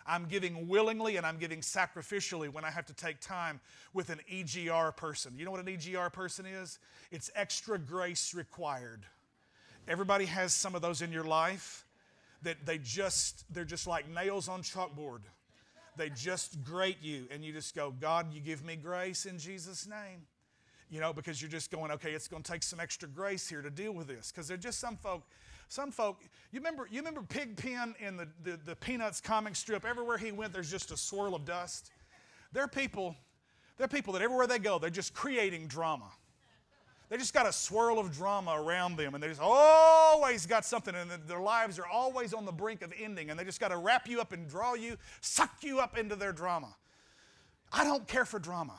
I'm 0.06 0.26
giving 0.26 0.68
willingly 0.68 1.18
and 1.18 1.26
I'm 1.26 1.38
giving 1.38 1.62
sacrificially 1.62 2.52
when 2.52 2.64
I 2.64 2.72
have 2.72 2.86
to 2.88 2.94
take 2.94 3.20
time 3.20 3.60
with 3.94 4.10
an 4.10 4.20
EGR 4.32 4.96
person. 4.96 5.34
You 5.38 5.46
know 5.46 5.52
what 5.52 5.60
an 5.60 5.68
EGR 5.68 6.14
person 6.14 6.46
is? 6.46 6.80
It's 7.12 7.32
extra 7.36 7.80
grace 7.80 8.34
required. 8.34 9.06
Everybody 9.88 10.26
has 10.26 10.54
some 10.54 10.76
of 10.76 10.82
those 10.82 11.02
in 11.02 11.12
your 11.12 11.24
life 11.24 11.86
that 12.44 12.66
they 12.66 12.78
just 12.78 13.44
they're 13.54 13.66
just 13.66 13.88
like 13.88 14.08
nails 14.10 14.48
on 14.48 14.62
chalkboard. 14.62 15.22
They 15.98 16.10
just 16.10 16.64
grate 16.64 17.02
you, 17.02 17.26
and 17.32 17.44
you 17.44 17.54
just 17.54 17.74
go, 17.76 17.92
God, 17.92 18.34
you 18.34 18.42
give 18.42 18.66
me 18.66 18.76
grace 18.76 19.26
in 19.26 19.40
Jesus' 19.40 19.88
name. 19.88 20.28
You 20.90 21.00
know, 21.00 21.14
because 21.14 21.42
you're 21.42 21.50
just 21.50 21.72
going, 21.72 21.90
okay, 21.92 22.12
it's 22.12 22.28
going 22.28 22.44
to 22.44 22.52
take 22.52 22.64
some 22.64 22.80
extra 22.80 23.08
grace 23.08 23.50
here 23.50 23.62
to 23.62 23.72
deal 23.72 23.92
with 23.92 24.08
this. 24.08 24.32
Because 24.32 24.48
there 24.48 24.56
are 24.56 24.60
just 24.60 24.80
some 24.80 24.98
folk, 24.98 25.24
some 25.68 25.92
folk, 25.92 26.22
you 26.52 26.60
remember, 26.60 26.88
you 26.90 27.00
remember 27.00 27.22
Pigpen 27.22 27.96
in 28.00 28.18
the, 28.18 28.28
the, 28.44 28.60
the 28.66 28.76
Peanuts 28.76 29.22
comic 29.22 29.56
strip? 29.56 29.86
Everywhere 29.86 30.18
he 30.18 30.32
went, 30.32 30.54
there's 30.54 30.72
just 30.72 30.92
a 30.92 30.98
swirl 30.98 31.36
of 31.36 31.46
dust. 31.46 31.92
There 32.54 32.64
are 32.64 32.68
people, 32.68 33.16
there 33.78 33.86
are 33.86 33.90
people 33.90 34.14
that 34.14 34.22
everywhere 34.22 34.48
they 34.48 34.60
go, 34.60 34.80
they're 34.80 34.90
just 34.90 35.14
creating 35.14 35.68
drama. 35.68 36.10
They 37.10 37.18
just 37.18 37.34
got 37.34 37.46
a 37.46 37.54
swirl 37.54 38.00
of 38.00 38.12
drama 38.12 38.60
around 38.60 38.98
them, 38.98 39.14
and 39.14 39.24
they 39.24 39.28
just 39.28 39.42
always 39.42 40.48
got 40.48 40.66
something, 40.66 40.96
and 40.96 41.12
their 41.28 41.40
lives 41.40 41.78
are 41.78 41.86
always 41.86 42.34
on 42.34 42.46
the 42.46 42.52
brink 42.52 42.82
of 42.82 42.92
ending, 43.00 43.30
and 43.30 43.40
they 43.40 43.44
just 43.44 43.60
got 43.60 43.68
to 43.68 43.78
wrap 43.78 44.08
you 44.08 44.20
up 44.20 44.32
and 44.32 44.50
draw 44.50 44.74
you, 44.74 44.98
suck 45.22 45.52
you 45.62 45.80
up 45.80 45.98
into 45.98 46.16
their 46.16 46.32
drama. 46.32 46.76
I 47.72 47.84
don't 47.84 48.08
care 48.08 48.26
for 48.26 48.40
drama. 48.40 48.74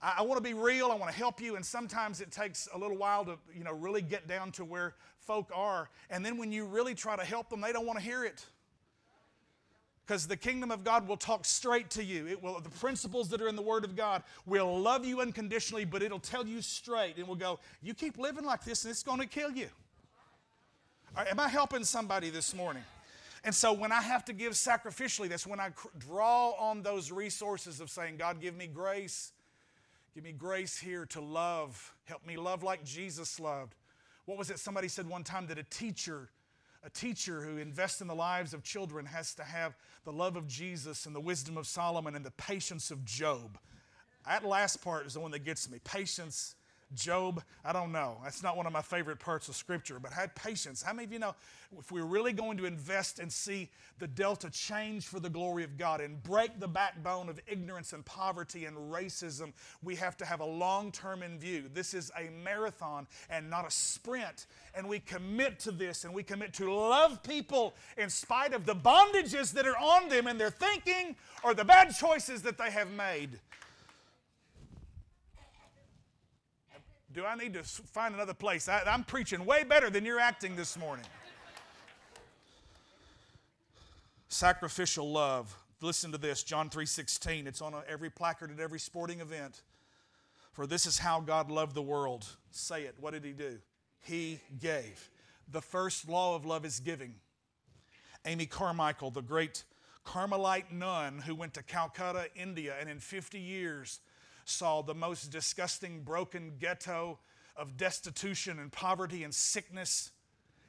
I, 0.00 0.16
I 0.18 0.22
want 0.22 0.36
to 0.36 0.48
be 0.48 0.54
real. 0.54 0.90
I 0.92 0.94
want 0.94 1.10
to 1.10 1.16
help 1.16 1.40
you, 1.40 1.56
and 1.56 1.66
sometimes 1.66 2.20
it 2.20 2.30
takes 2.30 2.68
a 2.72 2.78
little 2.78 2.96
while 2.96 3.24
to, 3.24 3.38
you 3.56 3.64
know, 3.64 3.72
really 3.72 4.02
get 4.02 4.28
down 4.28 4.52
to 4.52 4.64
where 4.64 4.94
folk 5.26 5.50
are. 5.54 5.88
And 6.10 6.24
then 6.24 6.38
when 6.38 6.52
you 6.52 6.64
really 6.64 6.94
try 6.94 7.16
to 7.16 7.24
help 7.24 7.48
them, 7.48 7.60
they 7.60 7.72
don't 7.72 7.86
want 7.86 7.98
to 7.98 8.04
hear 8.04 8.24
it 8.24 8.44
because 10.06 10.26
the 10.26 10.36
kingdom 10.36 10.70
of 10.70 10.84
God 10.84 11.06
will 11.06 11.16
talk 11.16 11.44
straight 11.44 11.88
to 11.90 12.04
you. 12.04 12.26
It 12.26 12.42
will, 12.42 12.60
the 12.60 12.70
principles 12.70 13.28
that 13.30 13.40
are 13.40 13.48
in 13.48 13.56
the 13.56 13.62
Word 13.62 13.84
of 13.84 13.96
God 13.96 14.22
will 14.46 14.78
love 14.78 15.04
you 15.06 15.20
unconditionally, 15.20 15.84
but 15.84 16.02
it'll 16.02 16.18
tell 16.18 16.46
you 16.46 16.60
straight 16.60 17.16
and 17.16 17.26
will 17.26 17.36
go, 17.36 17.60
You 17.80 17.94
keep 17.94 18.18
living 18.18 18.44
like 18.44 18.64
this 18.64 18.84
and 18.84 18.90
it's 18.90 19.02
going 19.02 19.20
to 19.20 19.26
kill 19.26 19.50
you. 19.50 19.68
Right, 21.16 21.28
am 21.28 21.40
I 21.40 21.48
helping 21.48 21.84
somebody 21.84 22.30
this 22.30 22.54
morning? 22.54 22.82
And 23.44 23.54
so 23.54 23.72
when 23.72 23.90
I 23.90 24.00
have 24.00 24.24
to 24.26 24.32
give 24.32 24.52
sacrificially, 24.52 25.28
that's 25.28 25.46
when 25.46 25.60
I 25.60 25.70
cr- 25.70 25.88
draw 25.98 26.50
on 26.52 26.82
those 26.82 27.10
resources 27.10 27.80
of 27.80 27.90
saying, 27.90 28.16
God, 28.16 28.40
give 28.40 28.56
me 28.56 28.66
grace. 28.66 29.32
Give 30.14 30.24
me 30.24 30.32
grace 30.32 30.78
here 30.78 31.06
to 31.06 31.20
love. 31.20 31.94
Help 32.04 32.26
me 32.26 32.36
love 32.36 32.62
like 32.62 32.84
Jesus 32.84 33.40
loved. 33.40 33.74
What 34.26 34.38
was 34.38 34.50
it 34.50 34.58
somebody 34.58 34.88
said 34.88 35.08
one 35.08 35.24
time 35.24 35.46
that 35.48 35.58
a 35.58 35.64
teacher 35.64 36.28
a 36.84 36.90
teacher 36.90 37.42
who 37.42 37.58
invests 37.58 38.00
in 38.00 38.08
the 38.08 38.14
lives 38.14 38.52
of 38.52 38.64
children 38.64 39.06
has 39.06 39.34
to 39.36 39.44
have 39.44 39.76
the 40.04 40.12
love 40.12 40.36
of 40.36 40.48
Jesus 40.48 41.06
and 41.06 41.14
the 41.14 41.20
wisdom 41.20 41.56
of 41.56 41.66
Solomon 41.66 42.16
and 42.16 42.24
the 42.24 42.32
patience 42.32 42.90
of 42.90 43.04
Job. 43.04 43.56
That 44.26 44.44
last 44.44 44.82
part 44.82 45.06
is 45.06 45.14
the 45.14 45.20
one 45.20 45.30
that 45.30 45.44
gets 45.44 45.70
me. 45.70 45.78
Patience 45.84 46.56
Job, 46.94 47.42
I 47.64 47.72
don't 47.72 47.92
know. 47.92 48.18
That's 48.22 48.42
not 48.42 48.56
one 48.56 48.66
of 48.66 48.72
my 48.72 48.82
favorite 48.82 49.18
parts 49.18 49.48
of 49.48 49.56
Scripture, 49.56 49.98
but 49.98 50.12
had 50.12 50.34
patience. 50.34 50.82
How 50.82 50.92
many 50.92 51.04
of 51.04 51.12
you 51.12 51.18
know 51.18 51.34
if 51.78 51.90
we're 51.90 52.04
really 52.04 52.32
going 52.32 52.58
to 52.58 52.66
invest 52.66 53.18
and 53.18 53.32
see 53.32 53.70
the 53.98 54.06
Delta 54.06 54.50
change 54.50 55.06
for 55.06 55.20
the 55.20 55.30
glory 55.30 55.64
of 55.64 55.78
God 55.78 56.00
and 56.00 56.22
break 56.22 56.60
the 56.60 56.68
backbone 56.68 57.28
of 57.28 57.40
ignorance 57.46 57.92
and 57.92 58.04
poverty 58.04 58.66
and 58.66 58.76
racism, 58.76 59.52
we 59.82 59.96
have 59.96 60.16
to 60.18 60.24
have 60.24 60.40
a 60.40 60.44
long 60.44 60.92
term 60.92 61.22
in 61.22 61.38
view. 61.38 61.64
This 61.72 61.94
is 61.94 62.10
a 62.18 62.30
marathon 62.44 63.06
and 63.30 63.48
not 63.48 63.66
a 63.66 63.70
sprint. 63.70 64.46
And 64.74 64.88
we 64.88 65.00
commit 65.00 65.58
to 65.60 65.72
this 65.72 66.04
and 66.04 66.12
we 66.12 66.22
commit 66.22 66.52
to 66.54 66.72
love 66.72 67.22
people 67.22 67.74
in 67.96 68.10
spite 68.10 68.52
of 68.52 68.66
the 68.66 68.74
bondages 68.74 69.52
that 69.52 69.66
are 69.66 69.78
on 69.78 70.08
them 70.08 70.26
and 70.26 70.40
their 70.40 70.50
thinking 70.50 71.16
or 71.42 71.54
the 71.54 71.64
bad 71.64 71.94
choices 71.94 72.42
that 72.42 72.58
they 72.58 72.70
have 72.70 72.90
made. 72.90 73.38
Do 77.12 77.26
I 77.26 77.34
need 77.34 77.52
to 77.54 77.62
find 77.62 78.14
another 78.14 78.32
place? 78.32 78.68
I, 78.68 78.82
am 78.86 79.04
preaching 79.04 79.44
way 79.44 79.64
better 79.64 79.90
than 79.90 80.06
you're 80.06 80.20
acting 80.20 80.56
this 80.56 80.78
morning. 80.78 81.04
Sacrificial 84.28 85.10
love. 85.12 85.54
Listen 85.82 86.10
to 86.12 86.18
this, 86.18 86.42
John 86.42 86.70
3:16. 86.70 87.46
It's 87.46 87.60
on 87.60 87.74
every 87.86 88.08
placard 88.08 88.50
at 88.50 88.60
every 88.60 88.78
sporting 88.78 89.20
event. 89.20 89.62
For 90.52 90.66
this 90.66 90.86
is 90.86 90.98
how 90.98 91.20
God 91.20 91.50
loved 91.50 91.74
the 91.74 91.82
world. 91.82 92.26
Say 92.50 92.84
it. 92.84 92.94
What 92.98 93.12
did 93.12 93.24
he 93.24 93.32
do? 93.32 93.58
He 94.00 94.40
gave. 94.58 95.10
The 95.50 95.60
first 95.60 96.08
law 96.08 96.34
of 96.34 96.46
love 96.46 96.64
is 96.64 96.80
giving. 96.80 97.14
Amy 98.24 98.46
Carmichael, 98.46 99.10
the 99.10 99.22
great 99.22 99.64
Carmelite 100.04 100.72
nun 100.72 101.18
who 101.18 101.34
went 101.34 101.52
to 101.54 101.62
Calcutta, 101.62 102.28
India, 102.34 102.74
and 102.80 102.88
in 102.88 103.00
50 103.00 103.38
years 103.38 104.00
saw 104.52 104.82
the 104.82 104.94
most 104.94 105.30
disgusting, 105.30 106.02
broken 106.02 106.52
ghetto 106.58 107.18
of 107.56 107.76
destitution 107.76 108.58
and 108.58 108.70
poverty 108.70 109.24
and 109.24 109.34
sickness 109.34 110.10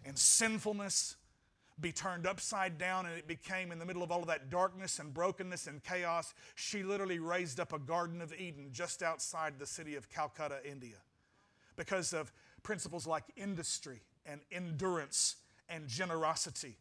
and 0.05 0.17
sinfulness 0.17 1.15
be 1.79 1.91
turned 1.91 2.27
upside 2.27 2.77
down 2.77 3.05
and 3.05 3.17
it 3.17 3.27
became 3.27 3.71
in 3.71 3.79
the 3.79 3.85
middle 3.85 4.03
of 4.03 4.11
all 4.11 4.21
of 4.21 4.27
that 4.27 4.49
darkness 4.49 4.99
and 4.99 5.13
brokenness 5.13 5.65
and 5.65 5.83
chaos 5.83 6.33
she 6.55 6.83
literally 6.83 7.19
raised 7.19 7.59
up 7.59 7.73
a 7.73 7.79
garden 7.79 8.21
of 8.21 8.33
eden 8.33 8.67
just 8.71 9.01
outside 9.01 9.57
the 9.57 9.65
city 9.65 9.95
of 9.95 10.09
calcutta 10.09 10.57
india 10.69 10.97
because 11.75 12.13
of 12.13 12.31
principles 12.61 13.07
like 13.07 13.23
industry 13.35 14.01
and 14.25 14.41
endurance 14.51 15.37
and 15.67 15.87
generosity 15.87 16.77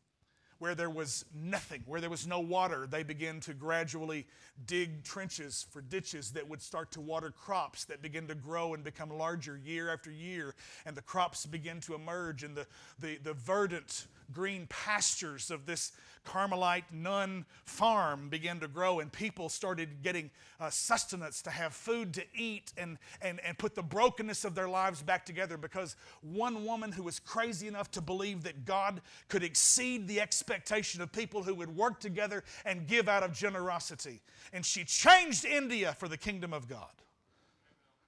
where 0.63 0.77
there 0.77 0.89
was 0.89 1.25
nothing, 1.35 1.83
where 1.87 2.01
there 2.01 2.09
was 2.09 2.25
no 2.25 2.39
water, 2.39 2.87
they 2.89 3.03
began 3.03 3.41
to 3.41 3.53
gradually 3.53 4.25
dig 4.65 5.03
trenches 5.03 5.67
for 5.73 5.81
ditches 5.81 6.31
that 6.31 6.49
would 6.49 6.63
start 6.63 6.93
to 6.93 7.01
water 7.01 7.33
crops 7.33 7.85
that 7.85 8.01
begin 8.01 8.29
to 8.29 8.37
grow 8.37 8.73
and 8.73 8.85
become 8.85 9.11
larger 9.11 9.61
year 9.65 9.93
after 9.93 10.09
year. 10.09 10.55
And 10.87 10.97
the 10.97 11.03
crops 11.03 11.47
begin 11.47 11.81
to 11.81 11.97
emerge, 11.97 12.45
and 12.45 12.57
the, 12.57 12.65
the, 13.01 13.19
the 13.25 13.35
verdant 13.35 14.07
green 14.33 14.67
pastures 14.69 15.51
of 15.51 15.67
this 15.67 15.93
Carmelite 16.25 16.85
nun 16.93 17.45
farm 17.65 18.29
began 18.29 18.61
to 18.61 18.69
grow, 18.69 19.01
and 19.01 19.13
people 19.13 19.49
started 19.49 20.03
getting 20.03 20.31
uh, 20.61 20.71
sustenance 20.71 21.43
to 21.43 21.51
have 21.51 21.75
food 21.75 22.15
to 22.15 22.23
eat 22.35 22.73
and, 22.77 22.99
and, 23.21 23.41
and 23.41 23.59
put 23.59 23.75
the 23.75 23.83
brokenness 23.83 24.45
of 24.45 24.55
their 24.55 24.69
lives 24.69 25.03
back 25.03 25.27
together 25.27 25.57
because 25.57 25.97
one 26.21 26.65
woman 26.65 26.93
who 26.93 27.03
was 27.03 27.19
crazy 27.19 27.67
enough 27.67 27.91
to 27.91 28.01
believe 28.01 28.45
that 28.45 28.65
God 28.65 29.01
could 29.29 29.43
exceed 29.43 30.07
the 30.07 30.21
expectation 30.21 31.03
of 31.03 31.11
people 31.11 31.43
who 31.43 31.55
would 31.57 31.75
work 31.75 31.99
together 31.99 32.45
and 32.65 32.87
give 32.87 33.09
out 33.09 33.25
of 33.25 33.33
generosity. 33.33 34.21
And 34.53 34.65
she 34.65 34.85
changed 34.85 35.45
India 35.45 35.97
for 35.99 36.07
the 36.07 36.17
kingdom 36.17 36.53
of 36.53 36.69
God. 36.69 36.93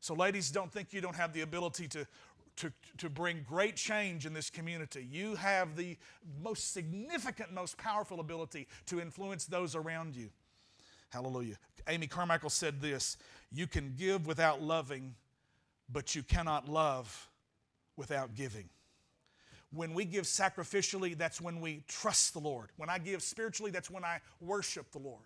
So, 0.00 0.14
ladies, 0.14 0.50
don't 0.50 0.70
think 0.70 0.92
you 0.92 1.00
don't 1.00 1.16
have 1.16 1.32
the 1.32 1.40
ability 1.40 1.88
to 1.88 2.06
to, 2.56 2.72
to 2.98 3.08
bring 3.10 3.44
great 3.48 3.76
change 3.76 4.26
in 4.26 4.32
this 4.32 4.50
community. 4.50 5.06
You 5.10 5.34
have 5.36 5.76
the 5.76 5.96
most 6.42 6.72
significant, 6.72 7.52
most 7.52 7.76
powerful 7.76 8.20
ability 8.20 8.68
to 8.86 9.00
influence 9.00 9.46
those 9.46 9.74
around 9.74 10.14
you. 10.14 10.30
Hallelujah. 11.10 11.56
Amy 11.88 12.06
Carmichael 12.06 12.50
said 12.50 12.80
this 12.80 13.16
You 13.52 13.66
can 13.66 13.94
give 13.96 14.26
without 14.26 14.62
loving, 14.62 15.14
but 15.92 16.14
you 16.14 16.22
cannot 16.22 16.68
love 16.68 17.28
without 17.96 18.34
giving. 18.34 18.68
When 19.72 19.92
we 19.92 20.04
give 20.04 20.24
sacrificially, 20.24 21.18
that's 21.18 21.40
when 21.40 21.60
we 21.60 21.82
trust 21.88 22.32
the 22.32 22.38
Lord. 22.38 22.70
When 22.76 22.88
I 22.88 22.98
give 22.98 23.22
spiritually, 23.22 23.72
that's 23.72 23.90
when 23.90 24.04
I 24.04 24.20
worship 24.40 24.92
the 24.92 25.00
Lord. 25.00 25.24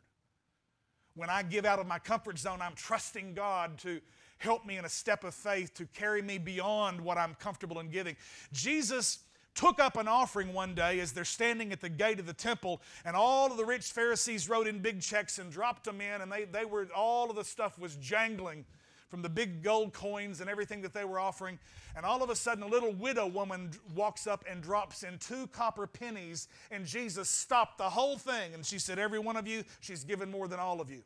When 1.15 1.29
I 1.29 1.43
give 1.43 1.67
out 1.67 1.79
of 1.79 1.87
my 1.87 1.99
comfort 1.99 2.39
zone, 2.39 2.61
I'm 2.63 2.75
trusting 2.75 3.35
God 3.35 3.77
to 3.79 4.01
help 4.39 4.65
me 4.65 4.77
in 4.79 4.85
a 4.85 4.89
step 4.89 5.25
of 5.25 5.35
faith 5.35 5.75
to 5.75 5.87
carry 5.87 6.23
me 6.23 6.39
beyond 6.39 7.01
what 7.01 7.19
I'm 7.19 7.35
comfortable 7.35 7.81
in 7.81 7.91
giving. 7.91 8.17
Jesus 8.53 9.21
took 9.55 9.81
up 9.81 9.97
an 9.97 10.07
offering 10.07 10.53
one 10.53 10.75
day 10.75 11.01
as 11.01 11.13
they're 11.13 11.25
standing 11.25 11.73
at 11.73 11.81
the 11.81 11.89
gate 11.89 12.21
of 12.21 12.27
the 12.27 12.33
temple, 12.33 12.81
and 13.05 13.17
all 13.17 13.51
of 13.51 13.57
the 13.57 13.65
rich 13.65 13.87
Pharisees 13.87 14.49
wrote 14.49 14.69
in 14.69 14.79
big 14.79 15.01
checks 15.01 15.39
and 15.39 15.51
dropped 15.51 15.85
them 15.85 16.01
in, 16.01 16.21
and 16.21 16.31
they, 16.31 16.45
they 16.45 16.65
were 16.65 16.87
all 16.95 17.29
of 17.29 17.37
the 17.37 17.45
stuff 17.45 17.79
was 17.79 17.97
jangling 17.97 18.65
from 19.09 19.23
the 19.23 19.29
big 19.29 19.63
gold 19.63 19.93
coins 19.93 20.41
and 20.41 20.51
everything 20.51 20.83
that 20.83 20.93
they 20.93 21.05
were 21.05 21.19
offering. 21.19 21.59
And 21.97 22.05
all 22.05 22.23
of 22.23 22.31
a 22.31 22.37
sudden, 22.37 22.63
a 22.63 22.69
little 22.69 22.93
widow 22.93 23.27
woman 23.27 23.71
walks 23.95 24.27
up 24.27 24.45
and 24.49 24.63
drops 24.63 25.03
in 25.03 25.19
two 25.19 25.47
copper 25.49 25.87
pennies, 25.87 26.49
and 26.71 26.85
Jesus 26.85 27.29
stopped 27.29 27.79
the 27.79 27.91
whole 27.91 28.19
thing. 28.19 28.55
And 28.55 28.65
she 28.65 28.79
said, 28.79 28.99
Every 28.99 29.19
one 29.19 29.37
of 29.37 29.49
you, 29.49 29.65
she's 29.81 30.05
given 30.05 30.31
more 30.31 30.47
than 30.47 30.61
all 30.61 30.81
of 30.81 30.91
you. 30.91 31.03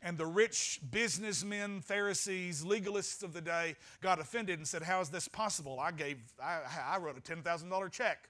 And 0.00 0.16
the 0.16 0.26
rich 0.26 0.80
businessmen, 0.90 1.80
Pharisees, 1.80 2.64
legalists 2.64 3.24
of 3.24 3.32
the 3.32 3.40
day 3.40 3.74
got 4.00 4.20
offended 4.20 4.58
and 4.58 4.66
said, 4.66 4.82
How 4.82 5.00
is 5.00 5.08
this 5.08 5.26
possible? 5.26 5.80
I 5.80 5.90
gave, 5.90 6.18
I, 6.42 6.60
I 6.92 6.98
wrote 6.98 7.18
a 7.18 7.20
$10,000 7.20 7.90
check. 7.90 8.28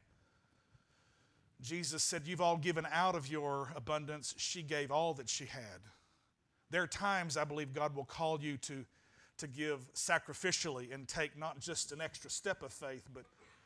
Jesus 1.61 2.03
said, 2.03 2.23
You've 2.25 2.41
all 2.41 2.57
given 2.57 2.87
out 2.91 3.15
of 3.15 3.29
your 3.29 3.71
abundance. 3.77 4.35
She 4.39 4.63
gave 4.63 4.91
all 4.91 5.13
that 5.15 5.29
she 5.29 5.45
had. 5.45 5.81
There 6.71 6.83
are 6.83 6.89
times 6.89 7.37
I 7.37 7.45
believe 7.45 7.75
God 7.75 7.95
will 7.95 8.05
call 8.05 8.41
you 8.41 8.57
to, 8.59 8.85
to 9.39 9.47
give 9.47 9.93
sacrificially 9.93 10.93
and 10.93 11.07
take 11.07 11.37
not 11.37 11.61
just 11.61 11.93
an 11.93 12.01
extra 12.01 12.31
step 12.31 12.63
of 12.63 12.73
faith, 12.73 13.09
but 13.13 13.25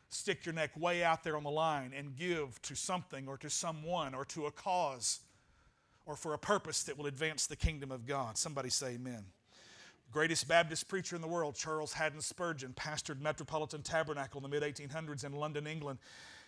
stick 0.09 0.44
your 0.44 0.55
neck 0.55 0.70
way 0.76 1.05
out 1.05 1.22
there 1.22 1.36
on 1.36 1.44
the 1.44 1.50
line 1.50 1.92
and 1.96 2.16
give 2.16 2.61
to 2.62 2.74
something 2.74 3.28
or 3.28 3.36
to 3.38 3.48
someone 3.48 4.14
or 4.14 4.24
to 4.26 4.46
a 4.46 4.50
cause 4.50 5.20
or 6.07 6.16
for 6.16 6.34
a 6.34 6.38
purpose 6.38 6.82
that 6.84 6.98
will 6.98 7.07
advance 7.07 7.46
the 7.46 7.57
kingdom 7.57 7.90
of 7.90 8.07
God. 8.07 8.36
Somebody 8.36 8.70
say 8.70 8.94
amen. 8.94 9.24
Greatest 10.12 10.46
Baptist 10.46 10.88
preacher 10.88 11.16
in 11.16 11.22
the 11.22 11.28
world, 11.28 11.55
Charles 11.55 11.94
Haddon 11.94 12.20
Spurgeon, 12.20 12.74
pastored 12.74 13.20
Metropolitan 13.20 13.82
Tabernacle 13.82 14.44
in 14.44 14.50
the 14.50 14.61
mid 14.61 14.62
1800s 14.62 15.24
in 15.24 15.32
London, 15.32 15.66
England. 15.66 15.98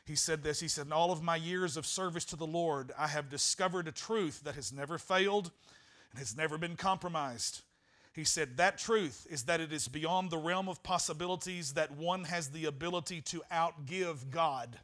He 0.04 0.16
said 0.16 0.42
this 0.42 0.60
He 0.60 0.68
said, 0.68 0.86
In 0.86 0.92
all 0.92 1.10
of 1.10 1.22
my 1.22 1.36
years 1.36 1.76
of 1.76 1.86
service 1.86 2.26
to 2.26 2.36
the 2.36 2.46
Lord, 2.46 2.92
I 2.98 3.08
have 3.08 3.30
discovered 3.30 3.88
a 3.88 3.92
truth 3.92 4.42
that 4.44 4.54
has 4.54 4.72
never 4.72 4.98
failed 4.98 5.50
and 6.10 6.18
has 6.18 6.36
never 6.36 6.58
been 6.58 6.76
compromised. 6.76 7.62
He 8.12 8.24
said, 8.24 8.58
That 8.58 8.76
truth 8.76 9.26
is 9.30 9.44
that 9.44 9.60
it 9.60 9.72
is 9.72 9.88
beyond 9.88 10.30
the 10.30 10.38
realm 10.38 10.68
of 10.68 10.82
possibilities 10.82 11.72
that 11.72 11.90
one 11.90 12.24
has 12.24 12.48
the 12.48 12.66
ability 12.66 13.22
to 13.22 13.42
outgive 13.50 14.30
God. 14.30 14.78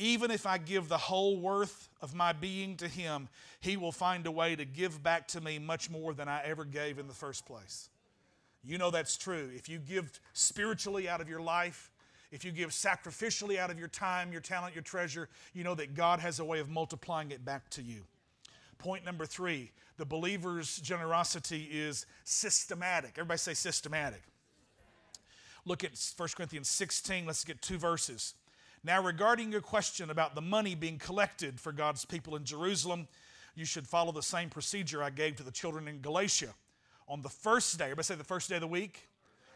Even 0.00 0.30
if 0.30 0.46
I 0.46 0.56
give 0.56 0.88
the 0.88 0.96
whole 0.96 1.36
worth 1.36 1.90
of 2.00 2.14
my 2.14 2.32
being 2.32 2.78
to 2.78 2.88
Him, 2.88 3.28
He 3.60 3.76
will 3.76 3.92
find 3.92 4.26
a 4.26 4.30
way 4.30 4.56
to 4.56 4.64
give 4.64 5.02
back 5.02 5.28
to 5.28 5.42
me 5.42 5.58
much 5.58 5.90
more 5.90 6.14
than 6.14 6.26
I 6.26 6.42
ever 6.42 6.64
gave 6.64 6.98
in 6.98 7.06
the 7.06 7.14
first 7.14 7.44
place. 7.44 7.90
You 8.64 8.78
know 8.78 8.90
that's 8.90 9.18
true. 9.18 9.50
If 9.54 9.68
you 9.68 9.78
give 9.78 10.18
spiritually 10.32 11.06
out 11.06 11.20
of 11.20 11.28
your 11.28 11.42
life, 11.42 11.90
if 12.32 12.46
you 12.46 12.50
give 12.50 12.70
sacrificially 12.70 13.58
out 13.58 13.70
of 13.70 13.78
your 13.78 13.88
time, 13.88 14.32
your 14.32 14.40
talent, 14.40 14.74
your 14.74 14.82
treasure, 14.82 15.28
you 15.52 15.64
know 15.64 15.74
that 15.74 15.94
God 15.94 16.18
has 16.20 16.40
a 16.40 16.44
way 16.46 16.60
of 16.60 16.70
multiplying 16.70 17.30
it 17.30 17.44
back 17.44 17.68
to 17.70 17.82
you. 17.82 18.04
Point 18.78 19.04
number 19.04 19.26
three 19.26 19.70
the 19.98 20.06
believer's 20.06 20.78
generosity 20.78 21.68
is 21.70 22.06
systematic. 22.24 23.12
Everybody 23.16 23.36
say 23.36 23.52
systematic. 23.52 24.22
Look 25.66 25.84
at 25.84 25.90
1 26.16 26.28
Corinthians 26.34 26.70
16. 26.70 27.26
Let's 27.26 27.44
get 27.44 27.60
two 27.60 27.76
verses. 27.76 28.32
Now, 28.82 29.02
regarding 29.02 29.52
your 29.52 29.60
question 29.60 30.08
about 30.08 30.34
the 30.34 30.40
money 30.40 30.74
being 30.74 30.98
collected 30.98 31.60
for 31.60 31.70
God's 31.70 32.06
people 32.06 32.34
in 32.36 32.44
Jerusalem, 32.44 33.08
you 33.54 33.66
should 33.66 33.86
follow 33.86 34.10
the 34.10 34.22
same 34.22 34.48
procedure 34.48 35.02
I 35.02 35.10
gave 35.10 35.36
to 35.36 35.42
the 35.42 35.50
children 35.50 35.86
in 35.86 36.00
Galatia. 36.00 36.54
On 37.06 37.20
the 37.20 37.28
first 37.28 37.76
day, 37.76 37.84
everybody 37.84 38.04
say 38.04 38.14
the 38.14 38.24
first 38.24 38.48
day 38.48 38.54
of 38.54 38.62
the 38.62 38.66
week? 38.66 39.08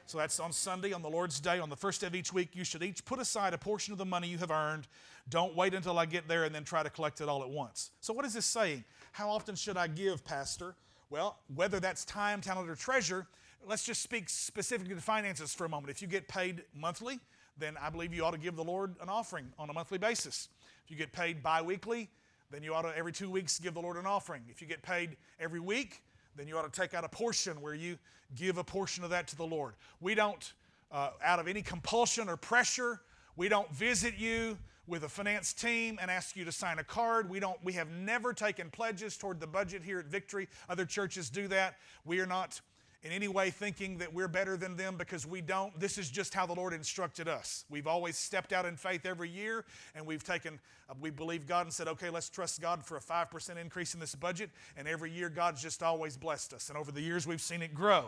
So 0.07 0.19
that's 0.19 0.39
on 0.39 0.53
Sunday, 0.53 0.93
on 0.93 1.01
the 1.01 1.09
Lord's 1.09 1.41
Day, 1.41 1.59
on 1.59 1.71
the 1.71 1.77
first 1.77 2.03
day 2.03 2.07
of 2.07 2.15
each 2.15 2.35
week, 2.35 2.51
you 2.53 2.65
should 2.65 2.83
each 2.83 3.03
put 3.07 3.19
aside 3.19 3.55
a 3.55 3.59
portion 3.59 3.93
of 3.93 3.99
the 3.99 4.05
money 4.05 4.29
you 4.29 4.37
have 4.37 4.51
earned. 4.51 4.87
Don't 5.31 5.57
wait 5.57 5.73
until 5.73 5.99
I 5.99 6.05
get 6.05 6.29
there 6.29 6.45
and 6.45 6.55
then 6.55 6.65
try 6.65 6.83
to 6.83 6.91
collect 6.91 7.23
it 7.23 7.29
all 7.29 7.43
at 7.43 7.49
once. 7.49 7.93
So, 8.01 8.13
what 8.13 8.27
is 8.27 8.35
this 8.35 8.45
saying? 8.45 8.85
How 9.13 9.31
often 9.31 9.55
should 9.55 9.79
I 9.79 9.87
give, 9.87 10.23
Pastor? 10.23 10.75
Well, 11.09 11.39
whether 11.55 11.81
that's 11.81 12.05
time, 12.05 12.43
talent, 12.43 12.69
or 12.69 12.75
treasure, 12.75 13.27
let's 13.67 13.85
just 13.85 14.03
speak 14.03 14.29
specifically 14.29 14.95
to 14.95 15.01
finances 15.01 15.55
for 15.55 15.65
a 15.65 15.69
moment. 15.71 15.91
If 15.91 16.03
you 16.03 16.09
get 16.09 16.29
paid 16.29 16.65
monthly, 16.75 17.19
then 17.59 17.77
I 17.81 17.91
believe 17.91 18.13
you 18.13 18.25
ought 18.25 18.33
to 18.33 18.39
give 18.39 18.57
the 18.57 18.65
Lord 18.65 18.95
an 19.01 19.09
offering 19.09 19.47
on 19.59 19.71
a 19.71 19.73
monthly 19.73 19.99
basis. 19.99 20.49
If 20.85 20.91
you 20.91 20.97
get 20.97 21.13
paid 21.13 21.43
bi 21.43 21.63
weekly, 21.63 22.11
then 22.51 22.63
you 22.63 22.75
ought 22.75 22.83
to 22.83 22.97
every 22.97 23.13
two 23.13 23.31
weeks 23.31 23.59
give 23.59 23.75
the 23.75 23.81
Lord 23.81 23.97
an 23.97 24.07
offering. 24.07 24.43
If 24.49 24.61
you 24.61 24.69
get 24.69 24.83
paid 24.83 25.17
every 25.41 25.61
week, 25.61 26.03
then 26.37 26.49
you 26.49 26.57
ought 26.57 26.71
to 26.73 26.81
take 26.81 26.95
out 26.95 27.05
a 27.05 27.09
portion 27.09 27.61
where 27.61 27.75
you 27.75 27.99
give 28.35 28.59
a 28.59 28.65
portion 28.65 29.05
of 29.05 29.11
that 29.11 29.29
to 29.29 29.37
the 29.37 29.47
Lord. 29.47 29.75
We 30.01 30.15
don't, 30.15 30.53
uh, 30.91 31.11
out 31.23 31.39
of 31.39 31.49
any 31.49 31.63
compulsion 31.63 32.29
or 32.29 32.37
pressure, 32.37 33.01
we 33.37 33.49
don't 33.49 33.71
visit 33.73 34.15
you 34.17 34.59
with 34.87 35.05
a 35.05 35.09
finance 35.09 35.53
team 35.53 35.99
and 36.01 36.11
ask 36.11 36.37
you 36.37 36.45
to 36.45 36.53
sign 36.53 36.79
a 36.79 36.85
card. 36.85 37.31
We 37.31 37.41
don't. 37.41 37.59
We 37.65 37.73
have 37.75 37.91
never 37.91 38.33
taken 38.33 38.71
pledges 38.71 39.17
toward 39.17 39.41
the 39.41 39.47
budget 39.47 39.83
here 39.83 39.99
at 39.99 40.07
Victory. 40.07 40.49
Other 40.69 40.85
churches 40.85 41.31
do 41.31 41.49
that. 41.49 41.77
We 42.05 42.21
are 42.21 42.27
not 42.27 42.61
in 43.05 43.13
any 43.13 43.29
way 43.29 43.51
thinking 43.51 43.99
that 43.99 44.13
we're 44.13 44.29
better 44.29 44.57
than 44.57 44.77
them 44.77 44.97
because 44.97 45.27
we 45.27 45.43
don't. 45.43 45.79
This 45.79 45.99
is 45.99 46.11
just 46.11 46.33
how 46.33 46.47
the 46.47 46.55
Lord 46.55 46.73
instructed 46.73 47.29
us. 47.29 47.67
We've 47.69 47.87
always 47.87 48.17
stepped 48.17 48.53
out 48.53 48.65
in 48.65 48.77
faith 48.77 49.05
every 49.05 49.29
year 49.29 49.67
and 49.95 50.07
we've 50.07 50.25
taken, 50.25 50.59
uh, 50.89 50.95
we 50.99 51.11
believe 51.11 51.47
God 51.47 51.67
and 51.67 51.73
said, 51.73 51.87
okay, 51.87 52.09
let's 52.09 52.31
trust 52.31 52.63
God 52.63 52.83
for 52.83 52.97
a 52.97 53.01
5% 53.01 53.61
increase 53.61 53.93
in 53.93 54.01
this 54.01 54.15
budget. 54.15 54.49
And 54.75 54.89
every 54.89 55.11
year, 55.11 55.29
God's 55.29 55.61
just 55.63 55.83
always 55.83 56.17
blessed 56.17 56.55
us. 56.55 56.71
And 56.71 56.79
over 56.79 56.91
the 56.91 57.03
years, 57.03 57.27
we've 57.27 57.43
seen 57.43 57.61
it 57.61 57.75
grow. 57.75 58.07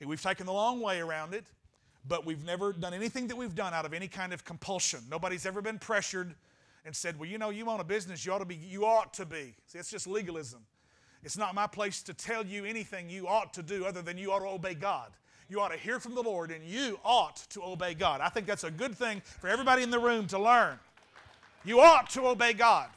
And 0.00 0.08
we've 0.08 0.22
taken 0.22 0.46
the 0.46 0.52
long 0.52 0.80
way 0.80 1.00
around 1.00 1.34
it, 1.34 1.44
but 2.06 2.24
we've 2.24 2.44
never 2.44 2.72
done 2.72 2.94
anything 2.94 3.26
that 3.26 3.36
we've 3.36 3.56
done 3.56 3.74
out 3.74 3.84
of 3.84 3.92
any 3.92 4.06
kind 4.06 4.32
of 4.32 4.44
compulsion. 4.44 5.00
Nobody's 5.10 5.46
ever 5.46 5.60
been 5.60 5.80
pressured 5.80 6.32
and 6.84 6.94
said, 6.94 7.18
well, 7.18 7.28
you 7.28 7.38
know, 7.38 7.50
you 7.50 7.68
own 7.68 7.80
a 7.80 7.84
business, 7.84 8.24
you 8.24 8.32
ought 8.32 8.38
to 8.38 8.44
be, 8.44 8.54
you 8.54 8.86
ought 8.86 9.12
to 9.14 9.26
be. 9.26 9.54
See, 9.66 9.80
it's 9.80 9.90
just 9.90 10.06
legalism. 10.06 10.60
It's 11.22 11.36
not 11.36 11.54
my 11.54 11.66
place 11.66 12.02
to 12.02 12.14
tell 12.14 12.46
you 12.46 12.64
anything 12.64 13.10
you 13.10 13.26
ought 13.26 13.52
to 13.54 13.62
do 13.62 13.84
other 13.84 14.02
than 14.02 14.18
you 14.18 14.32
ought 14.32 14.40
to 14.40 14.48
obey 14.48 14.74
God. 14.74 15.10
You 15.48 15.60
ought 15.60 15.70
to 15.70 15.78
hear 15.78 16.00
from 16.00 16.14
the 16.14 16.22
Lord 16.22 16.50
and 16.50 16.64
you 16.64 16.98
ought 17.04 17.36
to 17.50 17.62
obey 17.62 17.94
God. 17.94 18.20
I 18.20 18.28
think 18.28 18.46
that's 18.46 18.64
a 18.64 18.70
good 18.70 18.96
thing 18.96 19.22
for 19.40 19.48
everybody 19.48 19.82
in 19.82 19.90
the 19.90 19.98
room 19.98 20.26
to 20.28 20.38
learn. 20.38 20.78
You 21.64 21.80
ought 21.80 22.10
to 22.10 22.26
obey 22.26 22.52
God. 22.52 22.88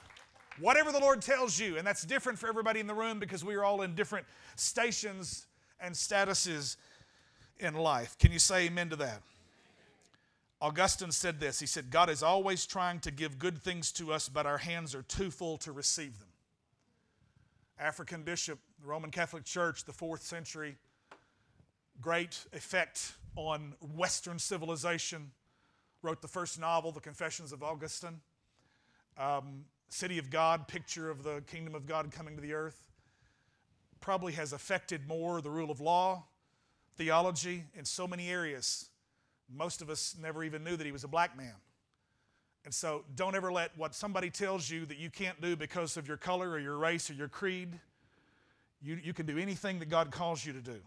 Whatever 0.59 0.91
the 0.91 0.99
Lord 0.99 1.21
tells 1.21 1.59
you, 1.59 1.77
and 1.77 1.87
that's 1.87 2.03
different 2.03 2.37
for 2.37 2.47
everybody 2.47 2.79
in 2.79 2.87
the 2.87 2.93
room 2.93 3.19
because 3.19 3.45
we 3.45 3.55
are 3.55 3.63
all 3.63 3.81
in 3.81 3.95
different 3.95 4.25
stations 4.55 5.45
and 5.79 5.95
statuses 5.95 6.75
in 7.59 7.75
life. 7.75 8.17
Can 8.17 8.31
you 8.31 8.39
say 8.39 8.65
amen 8.65 8.89
to 8.89 8.95
that? 8.97 9.21
Augustine 10.61 11.11
said 11.11 11.39
this 11.39 11.59
He 11.59 11.65
said, 11.65 11.89
God 11.89 12.09
is 12.09 12.21
always 12.21 12.65
trying 12.65 12.99
to 13.01 13.11
give 13.11 13.39
good 13.39 13.61
things 13.61 13.91
to 13.93 14.11
us, 14.11 14.27
but 14.27 14.45
our 14.45 14.57
hands 14.57 14.93
are 14.93 15.03
too 15.03 15.31
full 15.31 15.57
to 15.59 15.71
receive 15.71 16.19
them. 16.19 16.28
African 17.79 18.23
bishop, 18.23 18.59
the 18.81 18.87
Roman 18.87 19.09
Catholic 19.09 19.45
Church, 19.45 19.85
the 19.85 19.93
fourth 19.93 20.21
century, 20.21 20.77
great 22.01 22.45
effect 22.53 23.13
on 23.35 23.73
Western 23.95 24.37
civilization, 24.37 25.31
wrote 26.01 26.21
the 26.21 26.27
first 26.27 26.59
novel, 26.59 26.91
The 26.91 26.99
Confessions 26.99 27.51
of 27.51 27.63
Augustine. 27.63 28.21
um, 29.17 29.65
city 29.89 30.17
of 30.17 30.29
God, 30.29 30.67
picture 30.67 31.09
of 31.09 31.23
the 31.23 31.43
kingdom 31.47 31.75
of 31.75 31.85
God 31.85 32.11
coming 32.11 32.35
to 32.35 32.41
the 32.41 32.53
earth. 32.53 32.85
Probably 33.99 34.33
has 34.33 34.53
affected 34.53 35.07
more 35.07 35.41
the 35.41 35.49
rule 35.49 35.71
of 35.71 35.81
law, 35.81 36.25
theology, 36.95 37.65
in 37.73 37.85
so 37.85 38.07
many 38.07 38.29
areas. 38.29 38.89
Most 39.53 39.81
of 39.81 39.89
us 39.89 40.15
never 40.21 40.43
even 40.43 40.63
knew 40.63 40.77
that 40.77 40.85
he 40.85 40.91
was 40.91 41.03
a 41.03 41.07
black 41.07 41.35
man. 41.35 41.55
And 42.65 42.73
so 42.73 43.03
don't 43.15 43.35
ever 43.35 43.51
let 43.51 43.77
what 43.77 43.95
somebody 43.95 44.29
tells 44.29 44.69
you 44.69 44.85
that 44.85 44.97
you 44.97 45.09
can't 45.09 45.41
do 45.41 45.55
because 45.55 45.97
of 45.97 46.07
your 46.07 46.17
color 46.17 46.49
or 46.49 46.59
your 46.59 46.77
race 46.77 47.09
or 47.09 47.13
your 47.13 47.27
creed. 47.27 47.79
You, 48.81 48.99
you 49.01 49.13
can 49.13 49.25
do 49.25 49.37
anything 49.37 49.79
that 49.79 49.89
God 49.89 50.11
calls 50.11 50.45
you 50.45 50.53
to 50.53 50.61
do. 50.61 50.79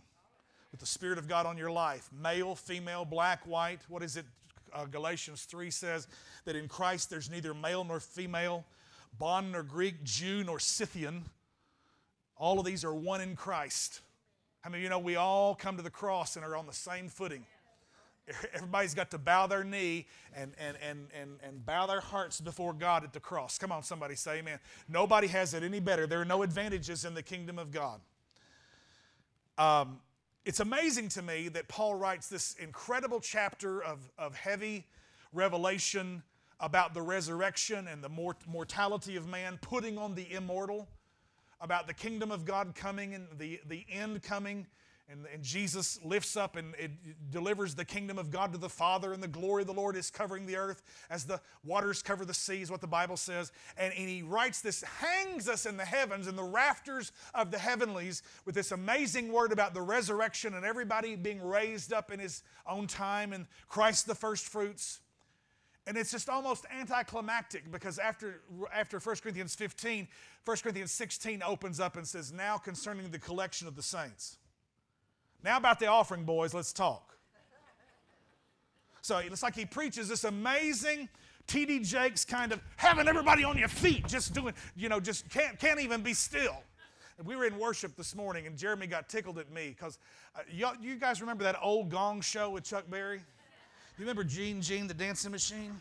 With 0.71 0.81
the 0.81 0.87
Spirit 0.87 1.19
of 1.19 1.29
God 1.29 1.45
on 1.45 1.59
your 1.59 1.71
life, 1.71 2.09
male, 2.19 2.55
female, 2.55 3.05
black, 3.05 3.47
white, 3.47 3.81
what 3.89 4.03
is 4.03 4.17
it? 4.17 4.25
Uh, 4.73 4.87
Galatians 4.87 5.43
3 5.43 5.71
says 5.71 6.09
that 6.47 6.57
in 6.57 6.67
Christ 6.67 7.11
there's 7.11 7.31
neither 7.31 7.53
male 7.53 7.85
nor 7.85 8.01
female, 8.01 8.65
bond 9.19 9.53
nor 9.53 9.63
Greek, 9.63 10.03
Jew 10.03 10.43
nor 10.45 10.59
Scythian. 10.59 11.25
All 12.39 12.59
of 12.59 12.65
these 12.65 12.83
are 12.83 12.95
one 12.95 13.21
in 13.21 13.37
Christ. 13.37 14.01
I 14.65 14.71
mean, 14.71 14.81
you 14.81 14.89
know, 14.89 14.99
we 14.99 15.17
all 15.17 15.55
come 15.55 15.77
to 15.77 15.83
the 15.83 15.91
cross 15.91 16.37
and 16.37 16.45
are 16.45 16.57
on 16.57 16.67
the 16.67 16.73
same 16.73 17.09
footing. 17.09 17.45
Everybody's 18.55 18.95
got 18.95 19.11
to 19.11 19.19
bow 19.19 19.47
their 19.47 19.65
knee 19.65 20.07
and, 20.35 20.53
and, 20.59 20.77
and, 20.83 21.09
and, 21.19 21.39
and 21.43 21.67
bow 21.67 21.87
their 21.87 22.01
hearts 22.01 22.41
before 22.41 22.73
God 22.73 23.05
at 23.05 23.13
the 23.13 23.21
cross. 23.21 23.59
Come 23.59 23.73
on, 23.73 23.83
somebody 23.83 24.15
say 24.15 24.39
amen. 24.39 24.59
Nobody 24.89 25.27
has 25.29 25.55
it 25.55 25.63
any 25.63 25.81
better. 25.81 26.07
There 26.07 26.21
are 26.21 26.25
no 26.25 26.43
advantages 26.43 27.05
in 27.05 27.15
the 27.15 27.23
kingdom 27.23 27.59
of 27.59 27.73
God. 27.73 28.01
Um, 29.59 30.01
it's 30.45 30.61
amazing 30.61 31.09
to 31.11 31.23
me 31.23 31.49
that 31.49 31.69
Paul 31.69 31.95
writes 31.95 32.29
this 32.29 32.55
incredible 32.55 33.21
chapter 33.21 33.83
of, 33.83 34.11
of 34.19 34.35
heavy 34.35 34.87
revelation 35.33 36.23
about 36.61 36.95
the 36.95 37.03
resurrection 37.03 37.89
and 37.89 38.03
the 38.03 38.09
mort- 38.09 38.47
mortality 38.47 39.17
of 39.17 39.27
man, 39.29 39.59
putting 39.61 39.99
on 39.99 40.15
the 40.15 40.33
immortal, 40.33 40.89
about 41.61 41.87
the 41.87 41.95
kingdom 41.95 42.31
of 42.31 42.45
God 42.45 42.75
coming 42.75 43.15
and 43.15 43.27
the, 43.39 43.61
the 43.69 43.85
end 43.91 44.23
coming 44.23 44.67
and, 45.13 45.27
and 45.33 45.43
Jesus 45.43 46.01
lifts 46.03 46.37
up 46.37 46.57
and 46.57 46.75
it 46.79 46.91
delivers 47.31 47.75
the 47.75 47.85
kingdom 47.85 48.19
of 48.19 48.31
God 48.31 48.53
to 48.53 48.59
the 48.59 48.69
Father, 48.69 49.13
and 49.13 49.23
the 49.23 49.29
glory 49.29 49.63
of 49.63 49.67
the 49.67 49.75
Lord 49.75 49.95
is 49.95 50.11
covering 50.11 50.47
the 50.47 50.57
earth 50.57 50.83
as 51.11 51.25
the 51.25 51.41
waters 51.65 52.03
cover 52.03 52.25
the 52.25 52.35
seas, 52.35 52.71
what 52.71 52.81
the 52.81 52.87
Bible 52.87 53.17
says. 53.17 53.53
And, 53.77 53.93
and 53.93 54.09
he 54.09 54.23
writes 54.23 54.63
this, 54.63 54.83
hangs 54.83 55.49
us 55.49 55.67
in 55.67 55.77
the 55.77 55.85
heavens, 55.85 56.27
in 56.27 56.35
the 56.35 56.43
rafters 56.43 57.13
of 57.35 57.51
the 57.51 57.59
heavenlies, 57.59 58.23
with 58.47 58.55
this 58.55 58.73
amazing 58.73 59.31
word 59.31 59.53
about 59.53 59.75
the 59.75 59.83
resurrection 59.83 60.55
and 60.55 60.65
everybody 60.65 61.15
being 61.15 61.43
raised 61.43 61.93
up 61.93 62.11
in 62.11 62.19
his 62.19 62.43
own 62.67 62.87
time, 62.87 63.33
and 63.33 63.47
Christ 63.69 64.07
the 64.07 64.15
first 64.15 64.49
fruits. 64.49 65.01
And 65.87 65.97
it's 65.97 66.13
just 66.13 66.29
almost 66.29 66.65
anticlimactic 66.73 67.71
because 67.71 67.99
after, 67.99 68.43
after 68.73 68.99
1 68.99 69.17
Corinthians 69.17 69.55
15, 69.57 70.07
1 70.45 70.57
Corinthians 70.59 70.93
16 70.93 71.43
opens 71.43 71.81
up 71.81 71.97
and 71.97 72.07
says, 72.07 72.33
Now 72.33 72.57
concerning 72.57 73.11
the 73.11 73.19
collection 73.19 73.67
of 73.67 73.75
the 73.75 73.83
saints. 73.83 74.39
Now, 75.45 75.57
about 75.57 75.81
the 75.81 75.87
offering, 75.87 76.25
boys, 76.25 76.55
let's 76.55 76.73
talk. 76.73 77.17
So 79.01 79.19
it's 79.19 79.43
like 79.43 79.57
he 79.57 79.67
preaches 79.67 80.09
this 80.09 80.23
amazing 80.23 81.09
T.D. 81.49 81.81
Jakes 81.81 82.25
kind 82.25 82.53
of 82.53 82.61
having 82.77 83.09
everybody 83.09 83.43
on 83.43 83.59
your 83.59 83.69
feet, 83.69 84.07
just 84.07 84.33
doing, 84.33 84.55
you 84.77 84.89
know, 84.89 85.01
just 85.01 85.29
can't, 85.29 85.59
can't 85.59 85.81
even 85.81 86.03
be 86.03 86.15
still. 86.15 86.57
And 87.19 87.27
we 87.27 87.35
were 87.35 87.45
in 87.45 87.59
worship 87.59 87.97
this 87.97 88.15
morning, 88.15 88.47
and 88.47 88.57
Jeremy 88.57 88.87
got 88.87 89.09
tickled 89.09 89.39
at 89.39 89.51
me 89.51 89.71
because 89.71 89.99
uh, 90.37 90.41
you 90.81 90.97
guys 90.97 91.21
remember 91.21 91.43
that 91.45 91.57
old 91.61 91.91
gong 91.91 92.21
show 92.21 92.51
with 92.51 92.63
Chuck 92.63 92.85
Barris? 92.89 93.23
You 93.99 94.05
remember 94.05 94.25
Gene 94.25 94.63
Gene, 94.63 94.87
the 94.87 94.95
dancing 94.95 95.33
machine? 95.33 95.79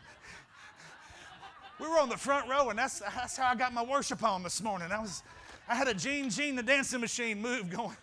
we 1.80 1.88
were 1.88 1.98
on 1.98 2.08
the 2.08 2.16
front 2.16 2.48
row, 2.48 2.70
and 2.70 2.78
that's, 2.78 3.00
that's 3.00 3.36
how 3.36 3.48
I 3.48 3.54
got 3.56 3.74
my 3.74 3.84
worship 3.84 4.22
on 4.22 4.44
this 4.44 4.62
morning. 4.62 4.92
I, 4.92 5.00
was, 5.00 5.22
I 5.68 5.74
had 5.74 5.88
a 5.88 5.94
Gene 5.94 6.30
Gene, 6.30 6.54
the 6.54 6.62
dancing 6.62 7.00
machine 7.00 7.42
move 7.42 7.68
going. 7.68 7.96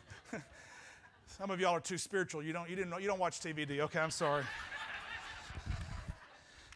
Some 1.37 1.51
of 1.51 1.59
y'all 1.59 1.75
are 1.75 1.79
too 1.79 1.99
spiritual. 1.99 2.41
You 2.41 2.51
don't, 2.51 2.67
you 2.67 2.75
didn't 2.75 2.89
know, 2.89 2.97
you 2.97 3.05
don't 3.05 3.19
watch 3.19 3.39
TVD. 3.39 3.79
Okay, 3.81 3.99
I'm 3.99 4.09
sorry. 4.09 4.43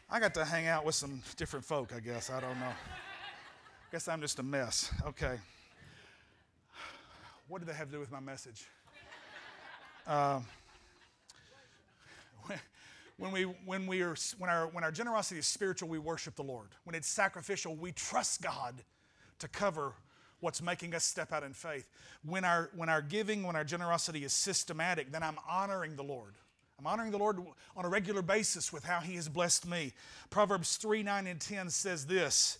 I 0.08 0.20
got 0.20 0.34
to 0.34 0.44
hang 0.44 0.68
out 0.68 0.84
with 0.84 0.94
some 0.94 1.20
different 1.36 1.64
folk, 1.64 1.92
I 1.92 1.98
guess. 1.98 2.30
I 2.30 2.38
don't 2.38 2.60
know. 2.60 2.66
I 2.66 3.90
Guess 3.90 4.06
I'm 4.06 4.20
just 4.20 4.38
a 4.38 4.42
mess. 4.44 4.92
Okay. 5.04 5.36
What 7.48 7.58
did 7.58 7.68
that 7.70 7.74
have 7.74 7.88
to 7.88 7.94
do 7.94 7.98
with 7.98 8.12
my 8.12 8.20
message? 8.20 8.68
Um, 10.06 10.46
when 13.18 13.32
we 13.32 13.42
when 13.42 13.86
we 13.88 14.02
are 14.02 14.14
when 14.38 14.48
our 14.48 14.68
when 14.68 14.84
our 14.84 14.92
generosity 14.92 15.40
is 15.40 15.46
spiritual, 15.46 15.88
we 15.88 15.98
worship 15.98 16.36
the 16.36 16.42
Lord. 16.42 16.68
When 16.84 16.94
it's 16.94 17.08
sacrificial, 17.08 17.74
we 17.74 17.90
trust 17.92 18.42
God 18.42 18.76
to 19.40 19.48
cover 19.48 19.92
what's 20.42 20.60
making 20.60 20.94
us 20.94 21.04
step 21.04 21.32
out 21.32 21.44
in 21.44 21.52
faith. 21.52 21.88
When 22.24 22.44
our, 22.44 22.68
when 22.74 22.88
our 22.88 23.00
giving, 23.00 23.44
when 23.44 23.56
our 23.56 23.64
generosity 23.64 24.24
is 24.24 24.32
systematic, 24.32 25.12
then 25.12 25.22
I'm 25.22 25.38
honoring 25.48 25.96
the 25.96 26.02
Lord. 26.02 26.34
I'm 26.78 26.86
honoring 26.86 27.12
the 27.12 27.18
Lord 27.18 27.38
on 27.76 27.84
a 27.84 27.88
regular 27.88 28.22
basis 28.22 28.72
with 28.72 28.84
how 28.84 28.98
He 28.98 29.14
has 29.14 29.28
blessed 29.28 29.68
me. 29.68 29.92
Proverbs 30.30 30.76
3 30.76 31.04
9 31.04 31.26
and 31.28 31.40
10 31.40 31.70
says 31.70 32.06
this 32.06 32.58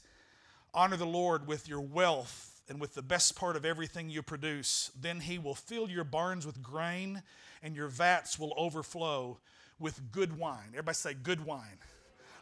Honor 0.72 0.96
the 0.96 1.04
Lord 1.04 1.48
with 1.48 1.68
your 1.68 1.80
wealth 1.80 2.60
and 2.68 2.80
with 2.80 2.94
the 2.94 3.02
best 3.02 3.34
part 3.34 3.56
of 3.56 3.64
everything 3.64 4.08
you 4.08 4.22
produce. 4.22 4.92
Then 4.98 5.18
He 5.18 5.38
will 5.38 5.56
fill 5.56 5.90
your 5.90 6.04
barns 6.04 6.46
with 6.46 6.62
grain, 6.62 7.22
and 7.64 7.74
your 7.74 7.88
vats 7.88 8.38
will 8.38 8.54
overflow 8.56 9.38
with 9.80 10.12
good 10.12 10.38
wine. 10.38 10.68
Everybody 10.68 10.94
say, 10.94 11.14
good 11.14 11.44
wine. 11.44 11.78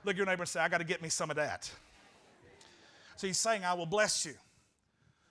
Look 0.05 0.15
at 0.15 0.19
your 0.19 0.27
neighbor 0.27 0.43
and 0.43 0.49
say, 0.49 0.61
I 0.61 0.69
got 0.69 0.79
to 0.79 0.85
get 0.85 1.01
me 1.01 1.09
some 1.09 1.31
of 1.31 1.37
that. 1.37 1.71
So 3.17 3.27
He's 3.27 3.39
saying, 3.39 3.65
I 3.65 3.73
will 3.73 3.87
bless 3.87 4.27
you 4.27 4.35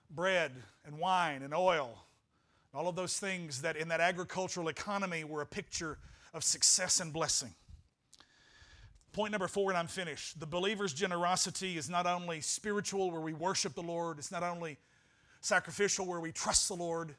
bread 0.09 0.51
and 0.85 0.97
wine 0.97 1.41
and 1.41 1.53
oil, 1.53 1.97
all 2.73 2.87
of 2.87 2.95
those 2.95 3.19
things 3.19 3.61
that 3.61 3.75
in 3.75 3.87
that 3.87 3.99
agricultural 3.99 4.67
economy 4.67 5.23
were 5.23 5.41
a 5.41 5.45
picture 5.45 5.97
of 6.33 6.43
success 6.43 6.99
and 6.99 7.11
blessing. 7.11 7.53
Point 9.11 9.31
number 9.31 9.47
four, 9.47 9.71
and 9.71 9.77
I'm 9.77 9.87
finished. 9.87 10.39
The 10.39 10.45
believer's 10.45 10.93
generosity 10.93 11.77
is 11.77 11.89
not 11.89 12.05
only 12.05 12.41
spiritual, 12.41 13.09
where 13.09 13.21
we 13.21 13.33
worship 13.33 13.73
the 13.73 13.81
Lord, 13.81 14.19
it's 14.19 14.31
not 14.31 14.43
only 14.43 14.77
sacrificial, 15.41 16.05
where 16.05 16.19
we 16.19 16.31
trust 16.31 16.67
the 16.67 16.75
Lord, 16.75 17.15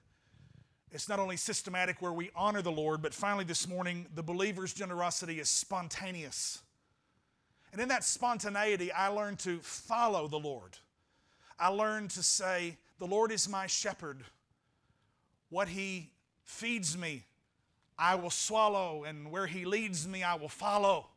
it's 0.93 1.09
not 1.09 1.19
only 1.19 1.37
systematic, 1.37 2.01
where 2.01 2.13
we 2.13 2.31
honor 2.37 2.63
the 2.63 2.71
Lord, 2.71 3.03
but 3.03 3.13
finally 3.13 3.45
this 3.45 3.69
morning, 3.69 4.07
the 4.15 4.23
believer's 4.23 4.73
generosity 4.73 5.41
is 5.41 5.49
spontaneous. 5.49 6.63
And 7.73 7.81
in 7.81 7.89
that 7.89 8.05
spontaneity, 8.05 8.93
I 8.93 9.09
learned 9.09 9.39
to 9.41 9.59
follow 9.61 10.27
the 10.29 10.39
Lord. 10.39 10.79
I 11.61 11.69
learned 11.69 12.11
to 12.13 12.23
say, 12.23 12.79
The 12.99 13.07
Lord 13.07 13.31
is 13.31 13.49
my 13.49 13.67
shepherd. 13.67 14.25
What 15.51 15.69
He 15.69 16.11
feeds 16.43 16.97
me, 16.97 17.25
I 17.99 18.15
will 18.15 18.31
swallow, 18.31 19.05
and 19.05 19.31
where 19.31 19.47
He 19.47 19.67
leads 19.67 20.09
me, 20.09 20.23
I 20.23 20.37
will 20.37 20.49
follow. 20.49 21.09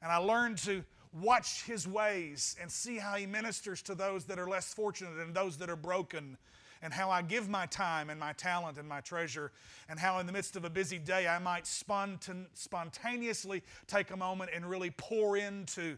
And 0.00 0.12
I 0.12 0.18
learned 0.18 0.58
to 0.58 0.84
watch 1.12 1.64
His 1.64 1.88
ways 1.88 2.56
and 2.60 2.70
see 2.70 2.98
how 2.98 3.16
He 3.16 3.26
ministers 3.26 3.82
to 3.82 3.96
those 3.96 4.24
that 4.26 4.38
are 4.38 4.48
less 4.48 4.72
fortunate 4.72 5.18
and 5.18 5.34
those 5.34 5.56
that 5.58 5.68
are 5.68 5.76
broken, 5.76 6.38
and 6.80 6.92
how 6.92 7.10
I 7.10 7.22
give 7.22 7.48
my 7.48 7.66
time 7.66 8.10
and 8.10 8.20
my 8.20 8.32
talent 8.34 8.78
and 8.78 8.88
my 8.88 9.00
treasure, 9.00 9.50
and 9.88 9.98
how 9.98 10.20
in 10.20 10.26
the 10.26 10.32
midst 10.32 10.54
of 10.54 10.64
a 10.64 10.70
busy 10.70 10.98
day 10.98 11.26
I 11.26 11.40
might 11.40 11.66
spontaneously 11.66 13.62
take 13.88 14.12
a 14.12 14.16
moment 14.16 14.50
and 14.54 14.70
really 14.70 14.90
pour 14.90 15.36
into 15.36 15.96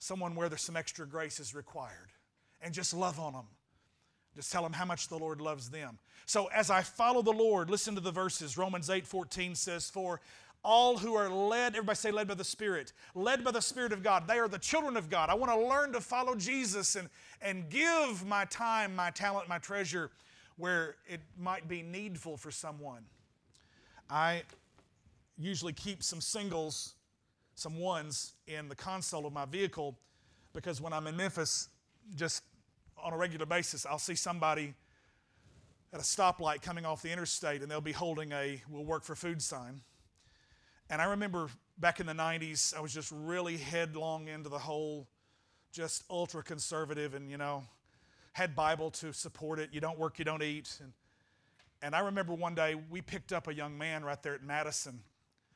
someone 0.00 0.34
where 0.34 0.50
there's 0.50 0.62
some 0.62 0.76
extra 0.76 1.06
grace 1.06 1.40
is 1.40 1.54
required 1.54 2.10
and 2.66 2.74
just 2.74 2.92
love 2.92 3.20
on 3.20 3.32
them. 3.32 3.46
Just 4.34 4.50
tell 4.50 4.64
them 4.64 4.72
how 4.72 4.84
much 4.84 5.06
the 5.06 5.16
Lord 5.16 5.40
loves 5.40 5.70
them. 5.70 5.98
So 6.26 6.46
as 6.46 6.68
I 6.68 6.82
follow 6.82 7.22
the 7.22 7.32
Lord, 7.32 7.70
listen 7.70 7.94
to 7.94 8.00
the 8.00 8.10
verses. 8.10 8.58
Romans 8.58 8.90
8 8.90 9.06
14 9.06 9.54
says, 9.54 9.88
For 9.88 10.20
all 10.64 10.98
who 10.98 11.14
are 11.14 11.30
led, 11.30 11.76
everybody 11.76 11.96
say 11.96 12.10
led 12.10 12.26
by 12.26 12.34
the 12.34 12.44
Spirit, 12.44 12.92
led 13.14 13.44
by 13.44 13.52
the 13.52 13.62
Spirit 13.62 13.92
of 13.92 14.02
God. 14.02 14.26
They 14.26 14.38
are 14.40 14.48
the 14.48 14.58
children 14.58 14.96
of 14.96 15.08
God. 15.08 15.30
I 15.30 15.34
want 15.34 15.52
to 15.52 15.66
learn 15.66 15.92
to 15.92 16.00
follow 16.00 16.34
Jesus 16.34 16.96
and, 16.96 17.08
and 17.40 17.70
give 17.70 18.26
my 18.26 18.44
time, 18.46 18.96
my 18.96 19.10
talent, 19.10 19.48
my 19.48 19.58
treasure 19.58 20.10
where 20.56 20.96
it 21.06 21.20
might 21.38 21.68
be 21.68 21.82
needful 21.82 22.36
for 22.36 22.50
someone. 22.50 23.04
I 24.10 24.42
usually 25.38 25.72
keep 25.72 26.02
some 26.02 26.20
singles, 26.20 26.94
some 27.54 27.78
ones 27.78 28.32
in 28.48 28.68
the 28.68 28.74
console 28.74 29.24
of 29.24 29.32
my 29.32 29.44
vehicle 29.44 29.96
because 30.52 30.80
when 30.80 30.92
I'm 30.92 31.06
in 31.06 31.16
Memphis, 31.16 31.68
just 32.14 32.42
on 33.06 33.12
a 33.12 33.16
regular 33.16 33.46
basis, 33.46 33.86
I'll 33.86 34.00
see 34.00 34.16
somebody 34.16 34.74
at 35.92 36.00
a 36.00 36.02
stoplight 36.02 36.60
coming 36.60 36.84
off 36.84 37.02
the 37.02 37.12
interstate 37.12 37.62
and 37.62 37.70
they'll 37.70 37.80
be 37.80 37.92
holding 37.92 38.32
a 38.32 38.60
we'll 38.68 38.84
work 38.84 39.04
for 39.04 39.14
food 39.14 39.40
sign. 39.40 39.80
And 40.90 41.00
I 41.00 41.04
remember 41.04 41.48
back 41.78 42.00
in 42.00 42.06
the 42.06 42.14
90s, 42.14 42.76
I 42.76 42.80
was 42.80 42.92
just 42.92 43.12
really 43.12 43.58
headlong 43.58 44.26
into 44.26 44.48
the 44.48 44.58
whole 44.58 45.06
just 45.70 46.02
ultra 46.10 46.42
conservative 46.42 47.14
and, 47.14 47.30
you 47.30 47.36
know, 47.36 47.62
had 48.32 48.56
Bible 48.56 48.90
to 48.90 49.12
support 49.12 49.60
it. 49.60 49.70
You 49.70 49.80
don't 49.80 50.00
work, 50.00 50.18
you 50.18 50.24
don't 50.24 50.42
eat. 50.42 50.76
And, 50.82 50.92
and 51.82 51.94
I 51.94 52.00
remember 52.00 52.34
one 52.34 52.56
day 52.56 52.74
we 52.90 53.02
picked 53.02 53.32
up 53.32 53.46
a 53.46 53.54
young 53.54 53.78
man 53.78 54.04
right 54.04 54.20
there 54.20 54.34
at 54.34 54.42
Madison 54.42 54.98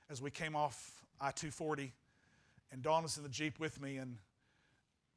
as 0.09 0.23
we 0.23 0.31
came 0.31 0.55
off 0.55 1.03
I 1.21 1.33
240. 1.33 1.93
And 2.71 2.81
Dawn 2.81 3.03
was 3.03 3.17
in 3.17 3.25
the 3.25 3.29
Jeep 3.29 3.59
with 3.59 3.81
me. 3.81 3.97
And 3.97 4.19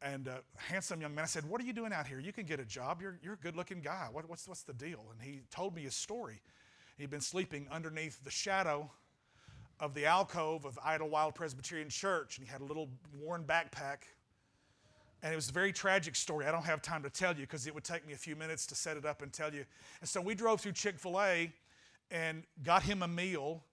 and 0.03 0.27
a 0.27 0.41
handsome 0.57 1.01
young 1.01 1.15
man. 1.15 1.23
I 1.23 1.27
said, 1.27 1.45
What 1.45 1.61
are 1.61 1.63
you 1.63 1.73
doing 1.73 1.93
out 1.93 2.05
here? 2.05 2.19
You 2.19 2.33
can 2.33 2.45
get 2.45 2.59
a 2.59 2.65
job. 2.65 3.01
You're, 3.01 3.17
you're 3.23 3.33
a 3.33 3.37
good 3.37 3.55
looking 3.55 3.81
guy. 3.81 4.07
What, 4.11 4.29
what's, 4.29 4.47
what's 4.47 4.63
the 4.63 4.73
deal? 4.73 5.05
And 5.11 5.21
he 5.21 5.41
told 5.49 5.73
me 5.73 5.83
his 5.83 5.95
story. 5.95 6.41
He'd 6.97 7.09
been 7.09 7.21
sleeping 7.21 7.67
underneath 7.71 8.23
the 8.23 8.29
shadow 8.29 8.91
of 9.79 9.93
the 9.93 10.05
alcove 10.05 10.65
of 10.65 10.77
Idlewild 10.83 11.35
Presbyterian 11.35 11.89
Church, 11.89 12.37
and 12.37 12.45
he 12.45 12.51
had 12.51 12.61
a 12.61 12.65
little 12.65 12.89
worn 13.19 13.43
backpack. 13.43 14.03
And 15.23 15.31
it 15.31 15.35
was 15.35 15.49
a 15.49 15.53
very 15.53 15.71
tragic 15.71 16.15
story. 16.15 16.45
I 16.45 16.51
don't 16.51 16.65
have 16.65 16.81
time 16.81 17.01
to 17.03 17.09
tell 17.09 17.33
you 17.33 17.41
because 17.41 17.65
it 17.65 17.73
would 17.73 17.85
take 17.85 18.05
me 18.05 18.13
a 18.13 18.17
few 18.17 18.35
minutes 18.35 18.67
to 18.67 18.75
set 18.75 18.97
it 18.97 19.05
up 19.05 19.21
and 19.21 19.31
tell 19.31 19.53
you. 19.53 19.63
And 20.01 20.09
so 20.09 20.19
we 20.19 20.35
drove 20.35 20.59
through 20.59 20.73
Chick 20.73 20.99
fil 20.99 21.19
A 21.19 21.51
and 22.11 22.43
got 22.61 22.83
him 22.83 23.03
a 23.03 23.07
meal 23.07 23.63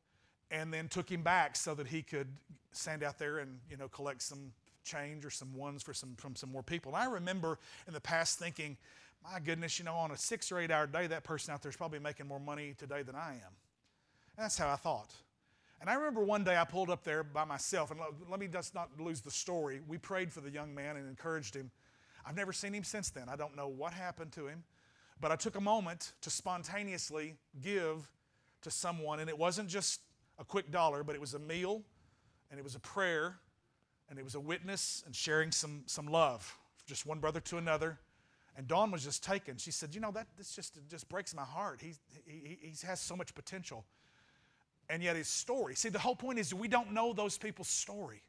and 0.52 0.72
then 0.72 0.88
took 0.88 1.10
him 1.10 1.22
back 1.22 1.56
so 1.56 1.74
that 1.74 1.88
he 1.88 2.02
could 2.02 2.28
stand 2.72 3.02
out 3.02 3.18
there 3.18 3.38
and 3.38 3.58
you 3.68 3.76
know 3.76 3.88
collect 3.88 4.22
some 4.22 4.52
change 4.84 5.24
or 5.24 5.30
some 5.30 5.54
ones 5.54 5.82
for 5.82 5.94
some 5.94 6.14
from 6.16 6.34
some 6.34 6.50
more 6.50 6.62
people. 6.62 6.94
And 6.94 7.02
I 7.02 7.06
remember 7.06 7.58
in 7.86 7.94
the 7.94 8.00
past 8.00 8.38
thinking, 8.38 8.76
my 9.22 9.38
goodness, 9.40 9.78
you 9.78 9.84
know, 9.84 9.94
on 9.94 10.10
a 10.10 10.16
six 10.16 10.50
or 10.50 10.58
eight 10.58 10.70
hour 10.70 10.86
day, 10.86 11.06
that 11.06 11.24
person 11.24 11.52
out 11.52 11.62
there 11.62 11.70
is 11.70 11.76
probably 11.76 11.98
making 11.98 12.26
more 12.26 12.40
money 12.40 12.74
today 12.78 13.02
than 13.02 13.14
I 13.14 13.32
am. 13.32 13.52
And 14.36 14.44
that's 14.44 14.56
how 14.56 14.70
I 14.70 14.76
thought. 14.76 15.12
And 15.80 15.88
I 15.88 15.94
remember 15.94 16.22
one 16.22 16.44
day 16.44 16.58
I 16.58 16.64
pulled 16.64 16.90
up 16.90 17.04
there 17.04 17.22
by 17.22 17.44
myself, 17.44 17.90
and 17.90 18.00
let 18.28 18.38
me 18.38 18.48
just 18.48 18.74
not 18.74 18.90
lose 18.98 19.22
the 19.22 19.30
story. 19.30 19.80
We 19.86 19.96
prayed 19.96 20.30
for 20.30 20.40
the 20.40 20.50
young 20.50 20.74
man 20.74 20.96
and 20.96 21.08
encouraged 21.08 21.54
him. 21.54 21.70
I've 22.26 22.36
never 22.36 22.52
seen 22.52 22.74
him 22.74 22.84
since 22.84 23.08
then. 23.08 23.30
I 23.30 23.36
don't 23.36 23.56
know 23.56 23.68
what 23.68 23.94
happened 23.94 24.32
to 24.32 24.46
him, 24.46 24.62
but 25.20 25.32
I 25.32 25.36
took 25.36 25.56
a 25.56 25.60
moment 25.60 26.12
to 26.20 26.28
spontaneously 26.28 27.36
give 27.62 28.10
to 28.60 28.70
someone, 28.70 29.20
and 29.20 29.30
it 29.30 29.38
wasn't 29.38 29.70
just 29.70 30.00
a 30.38 30.44
quick 30.44 30.70
dollar, 30.70 31.02
but 31.02 31.14
it 31.14 31.20
was 31.20 31.32
a 31.32 31.38
meal, 31.38 31.82
and 32.50 32.60
it 32.60 32.62
was 32.62 32.74
a 32.74 32.80
prayer, 32.80 33.38
and 34.10 34.18
it 34.18 34.24
was 34.24 34.34
a 34.34 34.40
witness 34.40 35.02
and 35.06 35.14
sharing 35.14 35.52
some, 35.52 35.84
some 35.86 36.06
love, 36.06 36.58
just 36.86 37.06
one 37.06 37.20
brother 37.20 37.40
to 37.40 37.56
another. 37.56 37.98
And 38.56 38.66
Dawn 38.66 38.90
was 38.90 39.04
just 39.04 39.22
taken. 39.24 39.56
She 39.56 39.70
said, 39.70 39.94
"You 39.94 40.00
know 40.00 40.10
that 40.10 40.26
this 40.36 40.54
just 40.54 40.76
just 40.90 41.08
breaks 41.08 41.34
my 41.34 41.44
heart. 41.44 41.80
He's, 41.80 41.98
he 42.26 42.58
he 42.60 42.74
has 42.86 43.00
so 43.00 43.16
much 43.16 43.34
potential, 43.34 43.84
and 44.88 45.02
yet 45.02 45.16
his 45.16 45.28
story. 45.28 45.76
See, 45.76 45.88
the 45.88 46.00
whole 46.00 46.16
point 46.16 46.38
is 46.38 46.52
we 46.52 46.68
don't 46.68 46.92
know 46.92 47.12
those 47.12 47.38
people's 47.38 47.68
story. 47.68 48.22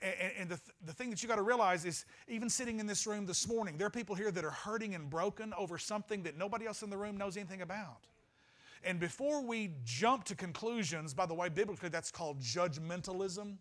And, 0.00 0.32
and 0.38 0.48
the, 0.50 0.60
the 0.86 0.92
thing 0.92 1.10
that 1.10 1.22
you 1.22 1.28
got 1.28 1.36
to 1.36 1.42
realize 1.42 1.84
is, 1.84 2.04
even 2.28 2.50
sitting 2.50 2.78
in 2.78 2.86
this 2.86 3.06
room 3.06 3.26
this 3.26 3.48
morning, 3.48 3.76
there 3.76 3.86
are 3.86 3.90
people 3.90 4.14
here 4.14 4.30
that 4.30 4.44
are 4.44 4.50
hurting 4.50 4.94
and 4.94 5.10
broken 5.10 5.52
over 5.56 5.78
something 5.78 6.22
that 6.24 6.36
nobody 6.36 6.66
else 6.66 6.82
in 6.82 6.90
the 6.90 6.96
room 6.96 7.16
knows 7.16 7.36
anything 7.36 7.62
about. 7.62 8.06
And 8.84 9.00
before 9.00 9.42
we 9.42 9.72
jump 9.84 10.24
to 10.24 10.34
conclusions, 10.34 11.14
by 11.14 11.26
the 11.26 11.34
way, 11.34 11.48
biblically 11.48 11.88
that's 11.88 12.10
called 12.10 12.40
judgmentalism. 12.40 13.56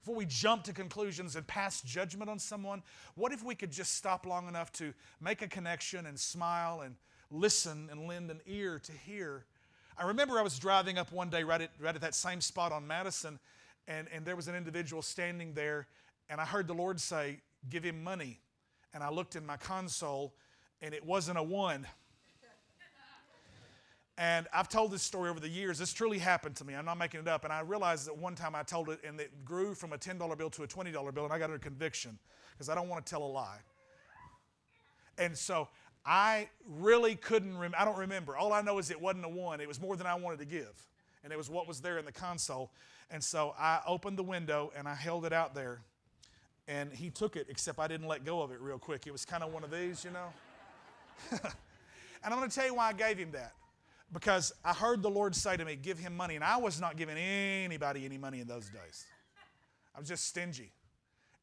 Before 0.00 0.14
we 0.14 0.24
jump 0.24 0.64
to 0.64 0.72
conclusions 0.72 1.36
and 1.36 1.46
pass 1.46 1.82
judgment 1.82 2.30
on 2.30 2.38
someone, 2.38 2.82
what 3.16 3.32
if 3.32 3.44
we 3.44 3.54
could 3.54 3.70
just 3.70 3.94
stop 3.94 4.24
long 4.24 4.48
enough 4.48 4.72
to 4.74 4.94
make 5.20 5.42
a 5.42 5.48
connection 5.48 6.06
and 6.06 6.18
smile 6.18 6.80
and 6.80 6.96
listen 7.30 7.88
and 7.90 8.08
lend 8.08 8.30
an 8.30 8.40
ear 8.46 8.78
to 8.78 8.92
hear? 8.92 9.44
I 9.98 10.06
remember 10.06 10.38
I 10.38 10.42
was 10.42 10.58
driving 10.58 10.96
up 10.96 11.12
one 11.12 11.28
day 11.28 11.42
right 11.42 11.60
at, 11.60 11.70
right 11.78 11.94
at 11.94 12.00
that 12.00 12.14
same 12.14 12.40
spot 12.40 12.72
on 12.72 12.86
Madison, 12.86 13.38
and, 13.86 14.08
and 14.10 14.24
there 14.24 14.36
was 14.36 14.48
an 14.48 14.54
individual 14.54 15.02
standing 15.02 15.52
there, 15.52 15.86
and 16.30 16.40
I 16.40 16.46
heard 16.46 16.66
the 16.66 16.74
Lord 16.74 16.98
say, 16.98 17.40
Give 17.68 17.84
him 17.84 18.02
money. 18.02 18.40
And 18.94 19.02
I 19.02 19.10
looked 19.10 19.36
in 19.36 19.44
my 19.44 19.58
console, 19.58 20.32
and 20.80 20.94
it 20.94 21.04
wasn't 21.04 21.36
a 21.36 21.42
one. 21.42 21.86
And 24.20 24.48
I've 24.52 24.68
told 24.68 24.90
this 24.90 25.02
story 25.02 25.30
over 25.30 25.40
the 25.40 25.48
years. 25.48 25.78
This 25.78 25.94
truly 25.94 26.18
happened 26.18 26.54
to 26.56 26.64
me. 26.66 26.74
I'm 26.74 26.84
not 26.84 26.98
making 26.98 27.20
it 27.20 27.26
up. 27.26 27.44
And 27.44 27.52
I 27.54 27.60
realized 27.60 28.06
that 28.06 28.18
one 28.18 28.34
time 28.34 28.54
I 28.54 28.62
told 28.62 28.90
it, 28.90 29.00
and 29.02 29.18
it 29.18 29.46
grew 29.46 29.74
from 29.74 29.94
a 29.94 29.96
$10 29.96 30.36
bill 30.36 30.50
to 30.50 30.62
a 30.62 30.68
$20 30.68 31.14
bill, 31.14 31.24
and 31.24 31.32
I 31.32 31.38
got 31.38 31.50
a 31.50 31.58
conviction 31.58 32.18
because 32.52 32.68
I 32.68 32.74
don't 32.74 32.90
want 32.90 33.06
to 33.06 33.08
tell 33.08 33.22
a 33.22 33.24
lie. 33.24 33.60
And 35.16 35.36
so 35.36 35.68
I 36.04 36.50
really 36.68 37.14
couldn't, 37.14 37.56
rem- 37.56 37.74
I 37.78 37.86
don't 37.86 37.96
remember. 37.96 38.36
All 38.36 38.52
I 38.52 38.60
know 38.60 38.78
is 38.78 38.90
it 38.90 39.00
wasn't 39.00 39.24
a 39.24 39.28
one, 39.30 39.58
it 39.62 39.66
was 39.66 39.80
more 39.80 39.96
than 39.96 40.06
I 40.06 40.14
wanted 40.16 40.40
to 40.40 40.44
give. 40.44 40.86
And 41.24 41.32
it 41.32 41.36
was 41.36 41.48
what 41.48 41.66
was 41.66 41.80
there 41.80 41.96
in 41.96 42.04
the 42.04 42.12
console. 42.12 42.72
And 43.10 43.24
so 43.24 43.54
I 43.58 43.80
opened 43.86 44.18
the 44.18 44.22
window 44.22 44.70
and 44.76 44.86
I 44.86 44.96
held 44.96 45.24
it 45.24 45.32
out 45.32 45.54
there. 45.54 45.80
And 46.68 46.92
he 46.92 47.08
took 47.08 47.36
it, 47.36 47.46
except 47.48 47.78
I 47.78 47.88
didn't 47.88 48.06
let 48.06 48.26
go 48.26 48.42
of 48.42 48.52
it 48.52 48.60
real 48.60 48.78
quick. 48.78 49.06
It 49.06 49.12
was 49.12 49.24
kind 49.24 49.42
of 49.42 49.50
one 49.50 49.64
of 49.64 49.70
these, 49.70 50.04
you 50.04 50.10
know? 50.10 50.28
and 51.30 51.40
I'm 52.22 52.38
going 52.38 52.50
to 52.50 52.54
tell 52.54 52.66
you 52.66 52.74
why 52.74 52.88
I 52.88 52.92
gave 52.92 53.16
him 53.16 53.30
that 53.32 53.54
because 54.12 54.52
I 54.64 54.72
heard 54.72 55.02
the 55.02 55.10
Lord 55.10 55.34
say 55.34 55.56
to 55.56 55.64
me, 55.64 55.76
Give 55.76 55.98
him 55.98 56.16
money. 56.16 56.34
And 56.34 56.44
I 56.44 56.56
was 56.56 56.80
not 56.80 56.96
giving 56.96 57.16
anybody 57.16 58.04
any 58.04 58.18
money 58.18 58.40
in 58.40 58.46
those 58.46 58.66
days. 58.66 59.06
I 59.94 59.98
was 59.98 60.08
just 60.08 60.26
stingy 60.26 60.72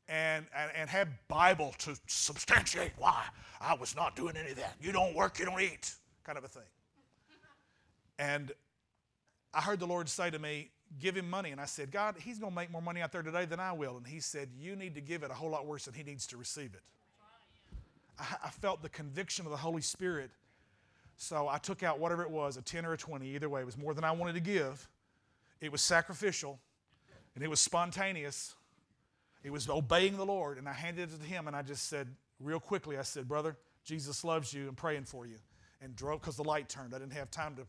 and, 0.10 0.46
and, 0.56 0.72
and 0.76 0.90
had 0.90 1.10
Bible 1.28 1.74
to 1.80 1.98
substantiate 2.08 2.94
why 2.98 3.24
I 3.60 3.74
was 3.76 3.96
not 3.96 4.16
doing 4.16 4.36
any 4.38 4.52
of 4.52 4.58
that. 4.58 4.76
You 4.82 4.92
don't 4.92 5.14
work, 5.14 5.40
you 5.40 5.46
don't 5.46 5.62
eat, 5.62 5.94
kind 6.24 6.38
of 6.38 6.44
a 6.44 6.48
thing. 6.48 6.64
And 8.20 8.52
I 9.54 9.62
heard 9.62 9.80
the 9.80 9.88
Lord 9.88 10.10
say 10.10 10.30
to 10.30 10.40
me, 10.40 10.72
Give 11.00 11.18
him 11.18 11.30
money. 11.30 11.52
And 11.52 11.60
I 11.60 11.66
said, 11.66 11.92
God, 11.92 12.16
he's 12.18 12.40
going 12.40 12.54
to 12.54 12.56
make 12.56 12.72
more 12.72 12.82
money 12.82 13.02
out 13.02 13.12
there 13.12 13.22
today 13.22 13.44
than 13.44 13.60
I 13.60 13.74
will. 13.74 13.98
And 13.98 14.08
he 14.08 14.22
said, 14.22 14.48
You 14.58 14.76
need 14.76 14.96
to 14.96 15.02
give 15.02 15.24
it 15.24 15.32
a 15.32 15.34
whole 15.34 15.50
lot 15.50 15.66
worse 15.66 15.84
than 15.84 15.94
he 15.94 16.04
needs 16.04 16.26
to 16.28 16.38
receive 16.38 16.74
it. 16.74 16.82
I, 18.18 18.46
I 18.46 18.50
felt 18.50 18.82
the 18.82 18.90
conviction 18.90 19.46
of 19.46 19.52
the 19.52 19.58
Holy 19.58 19.82
Spirit 19.82 20.32
so 21.18 21.48
I 21.48 21.58
took 21.58 21.82
out 21.82 22.00
whatever 22.00 22.22
it 22.22 22.30
was, 22.30 22.58
a 22.58 22.62
10 22.62 22.86
or 22.86 22.94
a 22.94 22.98
20, 22.98 23.28
either 23.36 23.50
way. 23.50 23.62
It 23.62 23.66
was 23.66 23.78
more 23.78 23.94
than 23.96 24.04
I 24.04 24.12
wanted 24.12 24.34
to 24.34 24.40
give. 24.40 24.88
It 25.60 25.72
was 25.72 25.82
sacrificial 25.82 26.60
and 27.34 27.44
it 27.44 27.50
was 27.50 27.60
spontaneous. 27.60 28.56
It 29.44 29.52
was 29.52 29.68
obeying 29.68 30.16
the 30.16 30.26
Lord. 30.26 30.60
And 30.60 30.70
I 30.70 30.74
handed 30.74 31.12
it 31.12 31.20
to 31.20 31.26
him 31.26 31.48
and 31.48 31.56
I 31.56 31.64
just 31.64 31.90
said, 31.90 32.08
real 32.40 32.60
quickly, 32.60 32.98
I 32.98 33.02
said, 33.02 33.28
Brother, 33.28 33.58
Jesus 33.84 34.24
loves 34.24 34.54
you 34.54 34.68
and 34.68 34.78
praying 34.78 35.06
for 35.06 35.26
you. 35.26 35.38
And 35.82 35.96
drove 35.96 36.22
because 36.22 36.36
the 36.36 36.44
light 36.44 36.70
turned. 36.70 36.94
I 36.94 37.00
didn't 37.00 37.14
have 37.14 37.32
time 37.32 37.56
to, 37.56 37.64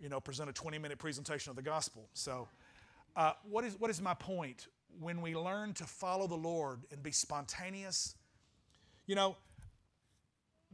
you 0.00 0.08
know, 0.08 0.20
present 0.20 0.50
a 0.50 0.52
20 0.52 0.78
minute 0.78 0.98
presentation 0.98 1.50
of 1.50 1.56
the 1.56 1.62
gospel. 1.62 2.08
So, 2.14 2.48
uh, 3.16 3.32
what, 3.48 3.64
is, 3.64 3.74
what 3.78 3.90
is 3.90 4.00
my 4.00 4.14
point? 4.14 4.68
When 5.00 5.20
we 5.20 5.34
learn 5.34 5.72
to 5.74 5.84
follow 5.84 6.28
the 6.28 6.36
Lord 6.36 6.80
and 6.92 7.02
be 7.02 7.10
spontaneous, 7.10 8.14
you 9.06 9.16
know, 9.16 9.36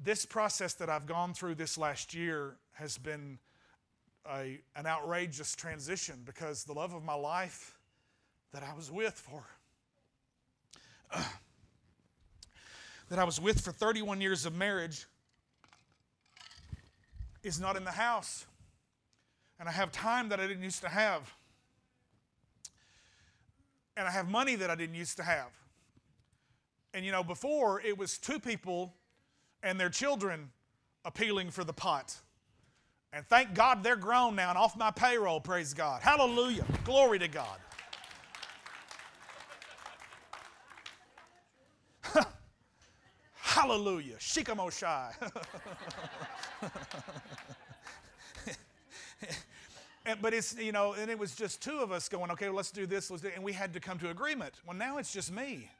this 0.03 0.25
process 0.25 0.75
that 0.75 0.91
I've 0.91 1.07
gone 1.07 1.35
through 1.35 1.55
this 1.55 1.79
last 1.79 2.15
year 2.15 2.57
has 2.73 2.99
been 2.99 3.39
a, 4.29 4.61
an 4.77 4.87
outrageous 4.87 5.55
transition 5.55 6.23
because 6.25 6.65
the 6.65 6.73
love 6.73 6.95
of 6.95 7.05
my 7.05 7.15
life 7.15 7.79
that 8.53 8.63
I 8.63 8.75
was 8.75 8.91
with 8.91 9.15
for 9.15 9.45
uh, 11.13 11.23
that 13.09 13.19
I 13.19 13.25
was 13.25 13.41
with 13.41 13.61
for 13.61 13.73
31 13.73 14.21
years 14.21 14.47
of 14.47 14.55
marriage 14.55 15.07
is 17.43 17.61
not 17.61 17.77
in 17.77 17.85
the 17.85 17.91
house. 17.91 18.47
And 19.61 19.69
I 19.69 19.73
have 19.73 19.93
time 19.93 20.31
that 20.31 20.41
I 20.41 20.47
didn't 20.47 20.65
used 20.65 20.83
to 20.83 20.89
have. 20.89 21.33
And 23.97 24.09
I 24.09 24.11
have 24.11 24.29
money 24.29 24.57
that 24.57 24.71
I 24.71 24.75
didn't 24.75 24.97
used 24.97 25.17
to 25.19 25.23
have. 25.23 25.51
And 26.93 27.05
you 27.05 27.13
know, 27.13 27.23
before 27.23 27.81
it 27.81 27.97
was 27.97 28.19
two 28.19 28.41
people 28.41 28.95
and 29.65 29.81
their 29.81 29.89
children 29.89 30.51
appealing 31.05 31.51
for 31.51 31.65
the 31.65 31.73
pot. 31.73 32.15
And 33.12 33.27
thank 33.27 33.55
God 33.55 33.83
they're 33.83 33.97
grown 33.97 34.37
now 34.37 34.51
and 34.51 34.59
off 34.59 34.77
my 34.77 34.91
payroll, 34.91 35.41
praise 35.41 35.75
God. 35.75 36.03
Hallelujah. 36.03 36.65
Glory 36.85 37.19
to 37.19 37.29
God. 37.29 37.59
Hallelujah. 43.37 44.17
Shikamoshai. 44.19 45.12
and, 50.07 50.21
but 50.21 50.35
it's, 50.35 50.59
you 50.59 50.73
know, 50.73 50.95
and 50.95 51.11
it 51.11 51.19
was 51.19 51.35
just 51.35 51.62
two 51.62 51.79
of 51.79 51.93
us 51.93 52.09
going, 52.09 52.31
okay, 52.33 52.49
well, 52.49 52.57
let's 52.57 52.71
do 52.71 52.85
this, 52.85 53.11
let's 53.11 53.23
do, 53.23 53.31
and 53.35 53.45
we 53.45 53.53
had 53.53 53.73
to 53.73 53.81
come 53.81 53.99
to 54.01 54.11
agreement. 54.11 54.55
Well, 54.67 54.77
now 54.77 54.99
it's 54.99 55.12
just 55.12 55.33
me. 55.33 55.71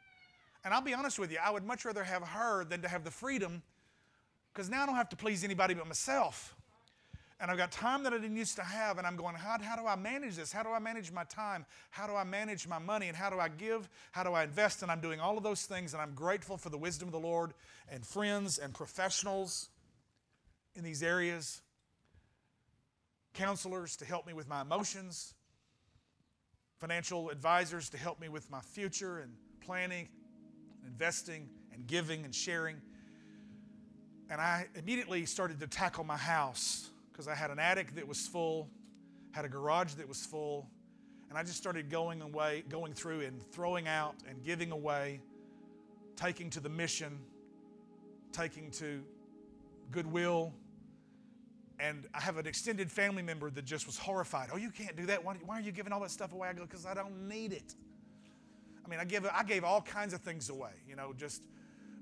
And 0.65 0.73
I'll 0.73 0.81
be 0.81 0.95
honest 0.95 1.19
with 1.19 1.31
you, 1.31 1.39
I 1.45 1.51
would 1.51 1.65
much 1.65 1.85
rather 1.85 2.05
have 2.05 2.23
her 2.23 2.65
than 2.65 2.81
to 2.83 2.89
have 2.89 3.05
the 3.05 3.11
freedom 3.11 3.63
because 4.55 4.71
now 4.71 4.85
I 4.85 4.87
don't 4.87 4.95
have 4.95 5.09
to 5.09 5.17
please 5.17 5.43
anybody 5.43 5.75
but 5.75 5.87
myself. 5.87 6.55
And 7.41 7.51
I've 7.51 7.59
got 7.59 7.73
time 7.73 8.05
that 8.05 8.13
I 8.13 8.19
didn't 8.19 8.37
used 8.37 8.57
to 8.57 8.63
have, 8.63 8.97
and 8.97 9.07
I'm 9.07 9.17
going, 9.17 9.35
how, 9.35 9.59
how 9.61 9.75
do 9.75 9.87
I 9.87 9.97
manage 9.97 10.37
this? 10.37 10.53
How 10.53 10.63
do 10.63 10.71
I 10.71 10.79
manage 10.79 11.11
my 11.11 11.25
time? 11.25 11.67
How 11.91 12.07
do 12.07 12.15
I 12.15 12.23
manage 12.23 12.69
my 12.69 12.79
money? 12.79 13.09
And 13.09 13.17
how 13.17 13.29
do 13.29 13.41
I 13.41 13.49
give? 13.49 13.89
How 14.13 14.23
do 14.23 14.31
I 14.31 14.45
invest? 14.45 14.83
And 14.83 14.91
I'm 14.91 15.01
doing 15.01 15.19
all 15.19 15.37
of 15.37 15.43
those 15.43 15.67
things, 15.67 15.93
and 15.93 16.01
I'm 16.01 16.15
grateful 16.15 16.57
for 16.57 16.71
the 16.71 16.79
wisdom 16.79 17.09
of 17.09 17.13
the 17.13 17.19
Lord 17.19 17.53
and 17.91 18.07
friends 18.07 18.59
and 18.59 18.73
professionals 18.73 19.69
in 20.77 20.85
these 20.85 21.03
areas, 21.03 21.61
counselors 23.35 23.97
to 23.97 24.05
help 24.05 24.27
me 24.27 24.33
with 24.33 24.49
my 24.49 24.63
emotions, 24.63 25.35
financial 26.79 27.31
advisors 27.31 27.91
to 27.91 27.99
help 27.99 28.21
me 28.21 28.29
with 28.29 28.49
my 28.51 28.61
future 28.61 29.19
and 29.19 29.33
planning, 29.61 30.09
investing, 30.87 31.49
and 31.73 31.87
giving 31.87 32.25
and 32.25 32.35
sharing. 32.35 32.77
And 34.31 34.41
I 34.41 34.67
immediately 34.75 35.27
started 35.27 35.61
to 35.61 35.67
tackle 35.67 36.05
my 36.05 36.17
house 36.17 36.91
because 37.13 37.29
I 37.29 37.35
had 37.35 37.51
an 37.51 37.59
attic 37.59 37.95
that 37.95 38.07
was 38.07 38.27
full, 38.27 38.69
had 39.33 39.45
a 39.45 39.49
garage 39.49 39.95
that 39.95 40.09
was 40.09 40.25
full, 40.25 40.69
and 41.29 41.39
I 41.39 41.43
just 41.43 41.57
started 41.57 41.91
going 41.91 42.23
away, 42.23 42.65
going 42.69 42.93
through 42.93 43.21
and 43.21 43.43
throwing 43.53 43.89
out 43.89 44.15
and 44.29 44.43
giving 44.45 44.71
away 44.71 45.21
taking 46.17 46.51
to 46.51 46.61
the 46.61 46.69
mission, 46.69 47.19
taking 48.33 48.71
to 48.73 49.03
Goodwill. 49.91 50.53
And 51.81 52.07
I 52.15 52.21
have 52.21 52.37
an 52.39 52.47
extended 52.47 52.91
family 52.91 53.23
member 53.23 53.51
that 53.51 53.65
just 53.65 53.87
was 53.87 53.99
horrified. 53.99 54.51
Oh, 54.53 54.57
you 54.57 54.71
can't 54.71 54.97
do 54.97 55.07
that. 55.07 55.25
Why, 55.25 55.35
why 55.45 55.59
are 55.59 55.63
you 55.63 55.73
giving 55.73 55.93
all 55.93 56.01
that 56.01 56.11
stuff 56.11 56.33
away? 56.33 56.49
I 56.49 56.53
go, 56.53 56.63
because 56.63 56.87
I 56.87 56.95
don't 56.95 57.29
need 57.29 57.53
it. 57.53 57.75
I 58.85 58.89
mean, 58.89 59.01
I, 59.01 59.05
give, 59.05 59.27
I 59.27 59.43
gave 59.43 59.65
all 59.65 59.81
kinds 59.81 60.15
of 60.15 60.21
things 60.21 60.51
away, 60.51 60.73
you 60.89 60.95
know, 60.95 61.13
just 61.17 61.43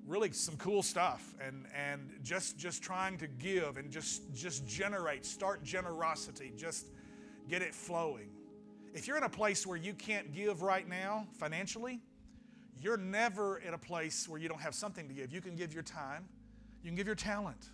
really 0.06 0.32
some 0.32 0.56
cool 0.56 0.82
stuff 0.82 1.34
and, 1.40 1.66
and 1.76 2.10
just, 2.22 2.58
just 2.58 2.82
trying 2.82 3.16
to 3.18 3.26
give 3.26 3.76
and 3.76 3.90
just, 3.90 4.34
just 4.34 4.66
generate, 4.66 5.24
start 5.24 5.62
generosity, 5.62 6.52
just 6.56 6.86
get 7.48 7.62
it 7.62 7.74
flowing. 7.74 8.28
If 8.94 9.06
you're 9.06 9.16
in 9.16 9.22
a 9.22 9.28
place 9.28 9.66
where 9.66 9.76
you 9.76 9.94
can't 9.94 10.34
give 10.34 10.62
right 10.62 10.88
now 10.88 11.26
financially, 11.38 12.00
you're 12.80 12.96
never 12.96 13.58
in 13.58 13.74
a 13.74 13.78
place 13.78 14.28
where 14.28 14.40
you 14.40 14.48
don't 14.48 14.60
have 14.60 14.74
something 14.74 15.06
to 15.08 15.14
give. 15.14 15.32
You 15.32 15.40
can 15.40 15.54
give 15.54 15.72
your 15.72 15.84
time, 15.84 16.24
you 16.82 16.88
can 16.88 16.96
give 16.96 17.06
your 17.06 17.16
talent. 17.16 17.68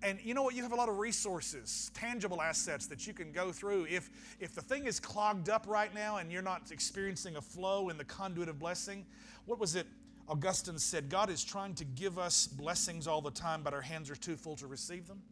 And 0.00 0.20
you 0.22 0.32
know 0.32 0.44
what? 0.44 0.54
You 0.54 0.62
have 0.62 0.70
a 0.70 0.76
lot 0.76 0.88
of 0.88 0.98
resources, 0.98 1.90
tangible 1.92 2.40
assets 2.40 2.86
that 2.86 3.06
you 3.06 3.12
can 3.12 3.32
go 3.32 3.50
through. 3.50 3.86
If, 3.90 4.36
if 4.38 4.54
the 4.54 4.60
thing 4.60 4.86
is 4.86 5.00
clogged 5.00 5.48
up 5.48 5.64
right 5.66 5.92
now 5.92 6.18
and 6.18 6.30
you're 6.30 6.42
not 6.42 6.70
experiencing 6.70 7.34
a 7.34 7.40
flow 7.40 7.88
in 7.88 7.98
the 7.98 8.04
conduit 8.04 8.48
of 8.48 8.60
blessing, 8.60 9.04
what 9.46 9.58
was 9.58 9.74
it? 9.74 9.86
Augustine 10.28 10.78
said, 10.78 11.08
God 11.08 11.30
is 11.30 11.42
trying 11.42 11.74
to 11.76 11.84
give 11.84 12.18
us 12.18 12.46
blessings 12.46 13.06
all 13.06 13.22
the 13.22 13.30
time, 13.30 13.62
but 13.62 13.72
our 13.72 13.80
hands 13.80 14.10
are 14.10 14.16
too 14.16 14.36
full 14.36 14.56
to 14.56 14.66
receive 14.66 15.08
them. 15.08 15.22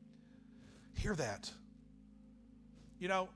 Hear 0.94 1.14
that. 1.16 1.50
You 2.98 3.08
know, 3.08 3.28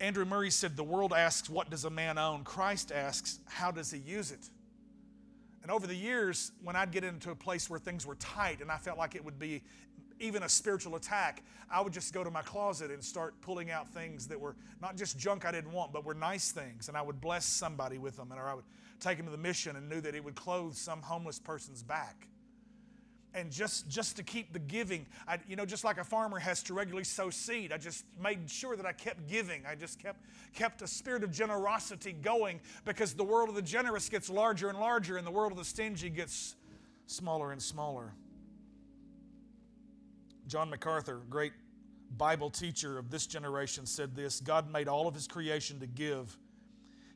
Andrew 0.00 0.24
Murray 0.24 0.50
said, 0.50 0.76
The 0.76 0.84
world 0.84 1.12
asks, 1.12 1.50
What 1.50 1.68
does 1.68 1.84
a 1.84 1.90
man 1.90 2.16
own? 2.16 2.42
Christ 2.42 2.90
asks, 2.90 3.38
How 3.46 3.70
does 3.70 3.90
he 3.90 3.98
use 3.98 4.30
it? 4.30 4.48
And 5.62 5.70
over 5.70 5.86
the 5.86 5.94
years, 5.94 6.52
when 6.62 6.76
I'd 6.76 6.90
get 6.90 7.04
into 7.04 7.30
a 7.30 7.34
place 7.34 7.70
where 7.70 7.78
things 7.78 8.06
were 8.06 8.16
tight 8.16 8.60
and 8.60 8.70
I 8.70 8.76
felt 8.76 8.98
like 8.98 9.14
it 9.14 9.24
would 9.24 9.38
be 9.38 9.62
even 10.20 10.42
a 10.42 10.48
spiritual 10.48 10.96
attack, 10.96 11.42
I 11.70 11.80
would 11.80 11.92
just 11.92 12.12
go 12.12 12.22
to 12.24 12.30
my 12.30 12.42
closet 12.42 12.90
and 12.90 13.02
start 13.02 13.40
pulling 13.40 13.70
out 13.70 13.88
things 13.88 14.26
that 14.28 14.40
were 14.40 14.56
not 14.80 14.96
just 14.96 15.18
junk 15.18 15.44
I 15.44 15.52
didn't 15.52 15.72
want, 15.72 15.92
but 15.92 16.04
were 16.04 16.14
nice 16.14 16.52
things. 16.52 16.88
And 16.88 16.96
I 16.96 17.02
would 17.02 17.20
bless 17.20 17.44
somebody 17.44 17.98
with 17.98 18.16
them, 18.16 18.30
and 18.30 18.40
or 18.40 18.48
I 18.48 18.54
would 18.54 18.64
take 19.00 19.16
them 19.16 19.26
to 19.26 19.32
the 19.32 19.38
mission 19.38 19.76
and 19.76 19.88
knew 19.88 20.00
that 20.00 20.14
it 20.14 20.24
would 20.24 20.36
clothe 20.36 20.74
some 20.74 21.02
homeless 21.02 21.38
person's 21.38 21.82
back 21.82 22.28
and 23.34 23.50
just 23.50 23.88
just 23.88 24.16
to 24.16 24.22
keep 24.22 24.52
the 24.52 24.58
giving 24.58 25.06
I, 25.26 25.38
you 25.48 25.56
know 25.56 25.66
just 25.66 25.84
like 25.84 25.98
a 25.98 26.04
farmer 26.04 26.38
has 26.38 26.62
to 26.64 26.74
regularly 26.74 27.04
sow 27.04 27.30
seed 27.30 27.72
i 27.72 27.76
just 27.76 28.04
made 28.22 28.48
sure 28.48 28.76
that 28.76 28.86
i 28.86 28.92
kept 28.92 29.26
giving 29.28 29.66
i 29.66 29.74
just 29.74 29.98
kept 29.98 30.20
kept 30.54 30.82
a 30.82 30.86
spirit 30.86 31.24
of 31.24 31.32
generosity 31.32 32.12
going 32.12 32.60
because 32.84 33.12
the 33.14 33.24
world 33.24 33.48
of 33.48 33.54
the 33.54 33.62
generous 33.62 34.08
gets 34.08 34.30
larger 34.30 34.68
and 34.68 34.78
larger 34.78 35.16
and 35.16 35.26
the 35.26 35.30
world 35.30 35.52
of 35.52 35.58
the 35.58 35.64
stingy 35.64 36.08
gets 36.08 36.54
smaller 37.06 37.52
and 37.52 37.60
smaller 37.60 38.14
john 40.46 40.70
macarthur 40.70 41.22
great 41.28 41.52
bible 42.16 42.50
teacher 42.50 42.98
of 42.98 43.10
this 43.10 43.26
generation 43.26 43.86
said 43.86 44.14
this 44.14 44.40
god 44.40 44.70
made 44.70 44.88
all 44.88 45.06
of 45.06 45.14
his 45.14 45.26
creation 45.26 45.80
to 45.80 45.86
give 45.86 46.36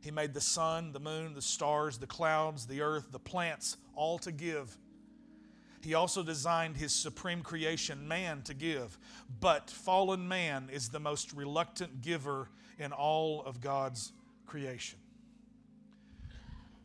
he 0.00 0.10
made 0.10 0.34
the 0.34 0.40
sun 0.40 0.92
the 0.92 1.00
moon 1.00 1.34
the 1.34 1.42
stars 1.42 1.98
the 1.98 2.06
clouds 2.06 2.66
the 2.66 2.80
earth 2.80 3.10
the 3.12 3.18
plants 3.18 3.76
all 3.94 4.18
to 4.18 4.32
give 4.32 4.76
he 5.80 5.94
also 5.94 6.22
designed 6.22 6.76
his 6.76 6.92
supreme 6.92 7.42
creation, 7.42 8.08
man, 8.08 8.42
to 8.42 8.54
give. 8.54 8.98
But 9.40 9.70
fallen 9.70 10.26
man 10.26 10.68
is 10.72 10.88
the 10.88 11.00
most 11.00 11.32
reluctant 11.32 12.02
giver 12.02 12.48
in 12.78 12.92
all 12.92 13.42
of 13.44 13.60
God's 13.60 14.12
creation. 14.46 14.98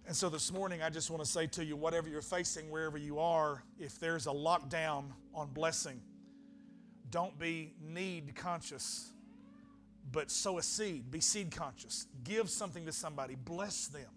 And 0.06 0.16
so 0.16 0.30
this 0.30 0.52
morning, 0.52 0.82
I 0.82 0.90
just 0.90 1.10
want 1.10 1.24
to 1.24 1.30
say 1.30 1.48
to 1.48 1.64
you 1.64 1.78
whatever 1.78 2.10
you're 2.10 2.22
facing, 2.22 2.70
wherever 2.70 2.98
you 2.98 3.20
are, 3.20 3.64
if 3.80 4.00
there's 4.00 4.28
a 4.28 4.32
lockdown 4.32 5.06
on 5.34 5.48
blessing, 5.50 6.02
don't 7.14 7.38
be 7.38 7.72
need 7.80 8.34
conscious, 8.36 9.12
but 10.12 10.32
sow 10.32 10.58
a 10.58 10.64
seed. 10.64 11.12
Be 11.12 11.22
seed 11.22 11.52
conscious. 11.52 12.08
Give 12.24 12.50
something 12.50 12.88
to 12.88 12.92
somebody, 12.92 13.36
bless 13.36 13.86
them. 13.86 14.10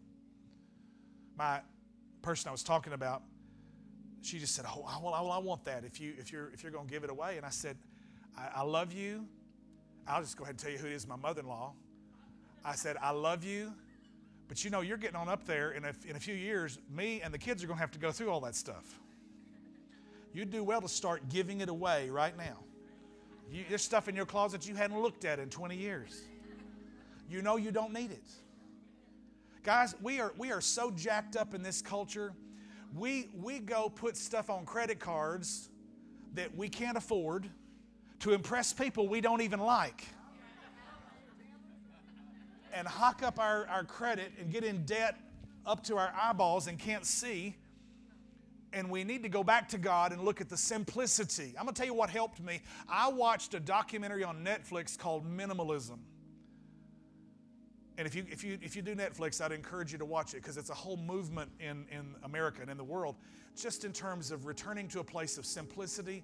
My 1.37 1.61
person 2.23 2.49
I 2.49 2.53
was 2.53 2.63
talking 2.63 2.95
about, 2.95 3.23
she 4.23 4.39
just 4.39 4.55
said, 4.55 4.65
"Oh, 4.67 4.83
well, 5.05 5.13
I 5.13 5.39
want 5.39 5.67
that. 5.67 5.85
If 5.85 6.01
you 6.01 6.15
if 6.19 6.33
you're 6.33 6.51
if 6.55 6.63
you're 6.63 6.73
going 6.73 6.87
to 6.87 6.91
give 6.91 7.05
it 7.05 7.11
away." 7.11 7.37
And 7.37 7.45
I 7.45 7.51
said, 7.51 7.77
I, 8.37 8.61
"I 8.61 8.63
love 8.63 8.95
you." 8.95 9.29
I'll 10.09 10.23
just 10.23 10.39
go 10.39 10.45
ahead 10.45 10.55
and 10.55 10.59
tell 10.59 10.71
you 10.71 10.79
who 10.79 10.87
it 10.87 10.95
is. 10.95 11.07
My 11.07 11.17
mother-in-law. 11.17 11.75
I 12.65 12.75
said, 12.77 12.97
"I 13.03 13.11
love 13.11 13.45
you." 13.45 13.75
But 14.49 14.65
you 14.65 14.71
know, 14.71 14.81
you're 14.81 14.97
getting 14.97 15.17
on 15.17 15.29
up 15.29 15.45
there, 15.45 15.73
and 15.73 15.85
if, 15.85 16.07
in 16.07 16.17
a 16.17 16.21
few 16.21 16.35
years, 16.35 16.79
me 16.91 17.21
and 17.21 17.35
the 17.35 17.39
kids 17.39 17.63
are 17.63 17.67
going 17.67 17.77
to 17.77 17.81
have 17.83 17.91
to 17.91 17.99
go 17.99 18.11
through 18.11 18.31
all 18.31 18.41
that 18.41 18.55
stuff. 18.55 19.01
You'd 20.33 20.51
do 20.51 20.65
well 20.65 20.81
to 20.81 20.89
start 20.89 21.29
giving 21.29 21.61
it 21.61 21.69
away 21.69 22.09
right 22.09 22.37
now. 22.37 22.66
You, 23.51 23.65
there's 23.69 23.83
stuff 23.83 24.09
in 24.09 24.17
your 24.17 24.27
closet 24.27 24.69
you 24.69 24.75
hadn't 24.75 25.01
looked 25.01 25.25
at 25.25 25.39
in 25.39 25.49
20 25.49 25.77
years. 25.77 26.23
You 27.29 27.43
know 27.43 27.57
you 27.57 27.71
don't 27.71 27.93
need 27.93 28.11
it. 28.13 28.25
Guys, 29.63 29.95
we 30.01 30.21
are, 30.21 30.33
we 30.39 30.53
are 30.53 30.61
so 30.61 30.91
jacked 30.91 31.37
up 31.37 31.55
in 31.55 31.63
this 31.63 31.83
culture 31.83 32.33
we, 32.95 33.29
we 33.41 33.59
go 33.59 33.89
put 33.89 34.17
stuff 34.17 34.51
on 34.51 34.65
credit 34.65 34.99
cards 34.99 35.69
that 36.35 36.55
we 36.57 36.69
can't 36.69 36.97
afford 36.97 37.49
to 38.21 38.33
impress 38.33 38.73
people 38.73 39.09
we 39.09 39.21
don't 39.21 39.43
even 39.43 39.61
like 39.61 40.05
and 42.73 42.87
hock 42.87 43.23
up 43.23 43.39
our, 43.39 43.67
our 43.69 43.85
credit 43.85 44.33
and 44.39 44.53
get 44.53 44.65
in 44.65 44.85
debt 44.85 45.19
up 45.65 45.83
to 45.85 45.97
our 45.97 46.13
eyeballs 46.21 46.67
and 46.67 46.79
can't 46.79 47.07
see. 47.07 47.57
And 48.77 48.91
we 48.91 49.05
need 49.05 49.23
to 49.23 49.31
go 49.31 49.43
back 49.43 49.71
to 49.71 49.79
God 49.79 50.13
and 50.13 50.23
look 50.23 50.43
at 50.43 50.51
the 50.51 50.57
simplicity. 50.57 51.55
I'm 51.59 51.65
going 51.65 51.73
to 51.75 51.81
tell 51.81 51.87
you 51.87 51.95
what 51.95 52.11
helped 52.11 52.43
me. 52.43 52.61
I 52.87 53.09
watched 53.09 53.55
a 53.55 53.61
documentary 53.61 54.23
on 54.23 54.45
Netflix 54.45 54.99
called 54.99 55.25
Minimalism. 55.27 55.97
And 57.97 58.07
if 58.07 58.15
you, 58.15 58.27
if, 58.31 58.45
you, 58.45 58.59
if 58.61 58.77
you 58.77 58.83
do 58.83 58.95
Netflix, 58.95 59.43
I'd 59.43 59.53
encourage 59.53 59.93
you 59.93 59.99
to 59.99 60.05
watch 60.05 60.35
it 60.35 60.43
because 60.43 60.59
it's 60.59 60.69
a 60.69 60.75
whole 60.75 60.99
movement 60.99 61.51
in, 61.59 61.87
in 61.91 62.15
America 62.23 62.61
and 62.61 62.71
in 62.71 62.77
the 62.77 62.85
world, 62.85 63.17
just 63.59 63.87
in 63.87 63.95
terms 63.95 64.31
of 64.31 64.45
returning 64.45 64.89
to 64.89 65.01
a 65.01 65.05
place 65.05 65.39
of 65.39 65.47
simplicity 65.47 66.23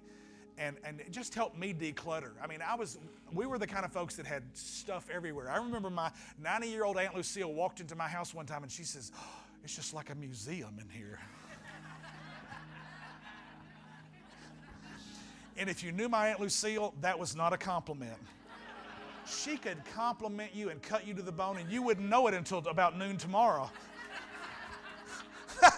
and, 0.59 0.77
and 0.83 0.99
it 0.99 1.09
just 1.09 1.33
helped 1.33 1.57
me 1.57 1.73
declutter. 1.73 2.33
I 2.39 2.45
mean, 2.45 2.59
I 2.61 2.75
was, 2.75 2.99
we 3.31 3.47
were 3.47 3.57
the 3.57 3.65
kind 3.65 3.83
of 3.83 3.91
folks 3.91 4.15
that 4.17 4.27
had 4.27 4.43
stuff 4.55 5.09
everywhere. 5.11 5.49
I 5.49 5.57
remember 5.57 5.89
my 5.89 6.11
90 6.39 6.67
year 6.67 6.83
old 6.83 6.99
Aunt 6.99 7.15
Lucille 7.15 7.51
walked 7.51 7.79
into 7.79 7.95
my 7.95 8.07
house 8.07 8.35
one 8.35 8.45
time 8.45 8.61
and 8.61 8.71
she 8.71 8.83
says, 8.83 9.11
oh, 9.17 9.43
It's 9.63 9.75
just 9.75 9.95
like 9.95 10.11
a 10.11 10.15
museum 10.15 10.77
in 10.79 10.87
here. 10.89 11.19
And 15.57 15.69
if 15.69 15.83
you 15.83 15.91
knew 15.91 16.09
my 16.09 16.29
Aunt 16.29 16.39
Lucille, 16.39 16.93
that 17.01 17.17
was 17.17 17.35
not 17.35 17.53
a 17.53 17.57
compliment 17.57 18.17
she 19.25 19.57
could 19.57 19.77
compliment 19.95 20.53
you 20.53 20.69
and 20.69 20.81
cut 20.81 21.07
you 21.07 21.13
to 21.13 21.21
the 21.21 21.31
bone, 21.31 21.57
and 21.57 21.69
you 21.69 21.81
wouldn't 21.81 22.07
know 22.07 22.27
it 22.27 22.33
until 22.33 22.57
about 22.59 22.97
noon 22.97 23.17
tomorrow. 23.17 23.69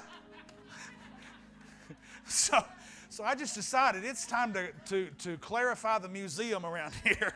so, 2.26 2.64
so 3.10 3.24
I 3.24 3.36
just 3.36 3.56
decided 3.56 4.04
it's 4.04 4.26
time 4.26 4.54
to, 4.54 4.72
to, 4.88 5.10
to 5.20 5.38
clarify 5.38 6.00
the 6.00 6.10
museum 6.10 6.66
around 6.66 6.94
here. 7.04 7.34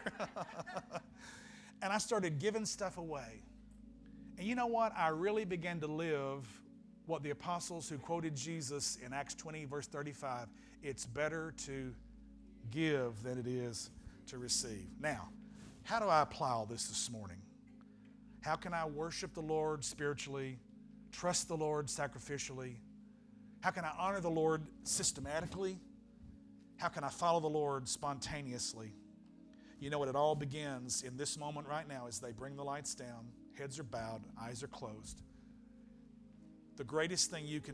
and 1.81 1.93
I 1.93 1.97
started 1.97 2.39
giving 2.39 2.65
stuff 2.65 2.97
away. 2.97 3.43
And 4.37 4.47
you 4.47 4.55
know 4.55 4.67
what? 4.67 4.93
I 4.97 5.09
really 5.09 5.45
began 5.45 5.79
to 5.81 5.87
live 5.87 6.47
what 7.05 7.23
the 7.23 7.31
apostles 7.31 7.89
who 7.89 7.97
quoted 7.97 8.35
Jesus 8.35 8.97
in 9.03 9.13
Acts 9.13 9.35
20, 9.35 9.65
verse 9.65 9.87
35 9.87 10.47
it's 10.81 11.05
better 11.05 11.53
to 11.57 11.93
give 12.71 13.21
than 13.23 13.37
it 13.37 13.47
is 13.47 13.89
to 14.27 14.37
receive. 14.37 14.87
Now, 14.99 15.29
how 15.83 15.99
do 15.99 16.05
I 16.05 16.21
apply 16.21 16.51
all 16.51 16.65
this 16.65 16.87
this 16.87 17.09
morning? 17.09 17.37
How 18.41 18.55
can 18.55 18.73
I 18.73 18.85
worship 18.85 19.33
the 19.33 19.41
Lord 19.41 19.83
spiritually, 19.83 20.59
trust 21.11 21.47
the 21.47 21.57
Lord 21.57 21.87
sacrificially? 21.87 22.75
How 23.61 23.71
can 23.71 23.83
I 23.83 23.91
honor 23.97 24.21
the 24.21 24.29
Lord 24.29 24.61
systematically? 24.83 25.77
How 26.77 26.87
can 26.87 27.03
I 27.03 27.09
follow 27.09 27.39
the 27.39 27.47
Lord 27.47 27.89
spontaneously? 27.89 28.93
You 29.79 29.89
know 29.89 29.99
what? 29.99 30.07
It 30.07 30.15
all 30.15 30.35
begins 30.35 31.03
in 31.03 31.17
this 31.17 31.37
moment 31.37 31.67
right 31.67 31.87
now 31.87 32.05
as 32.07 32.19
they 32.19 32.31
bring 32.31 32.55
the 32.55 32.63
lights 32.63 32.95
down, 32.95 33.27
heads 33.57 33.79
are 33.79 33.83
bowed, 33.83 34.21
eyes 34.41 34.63
are 34.63 34.67
closed. 34.67 35.21
The 36.77 36.83
greatest 36.85 37.29
thing 37.29 37.45
you 37.45 37.59
can 37.59 37.67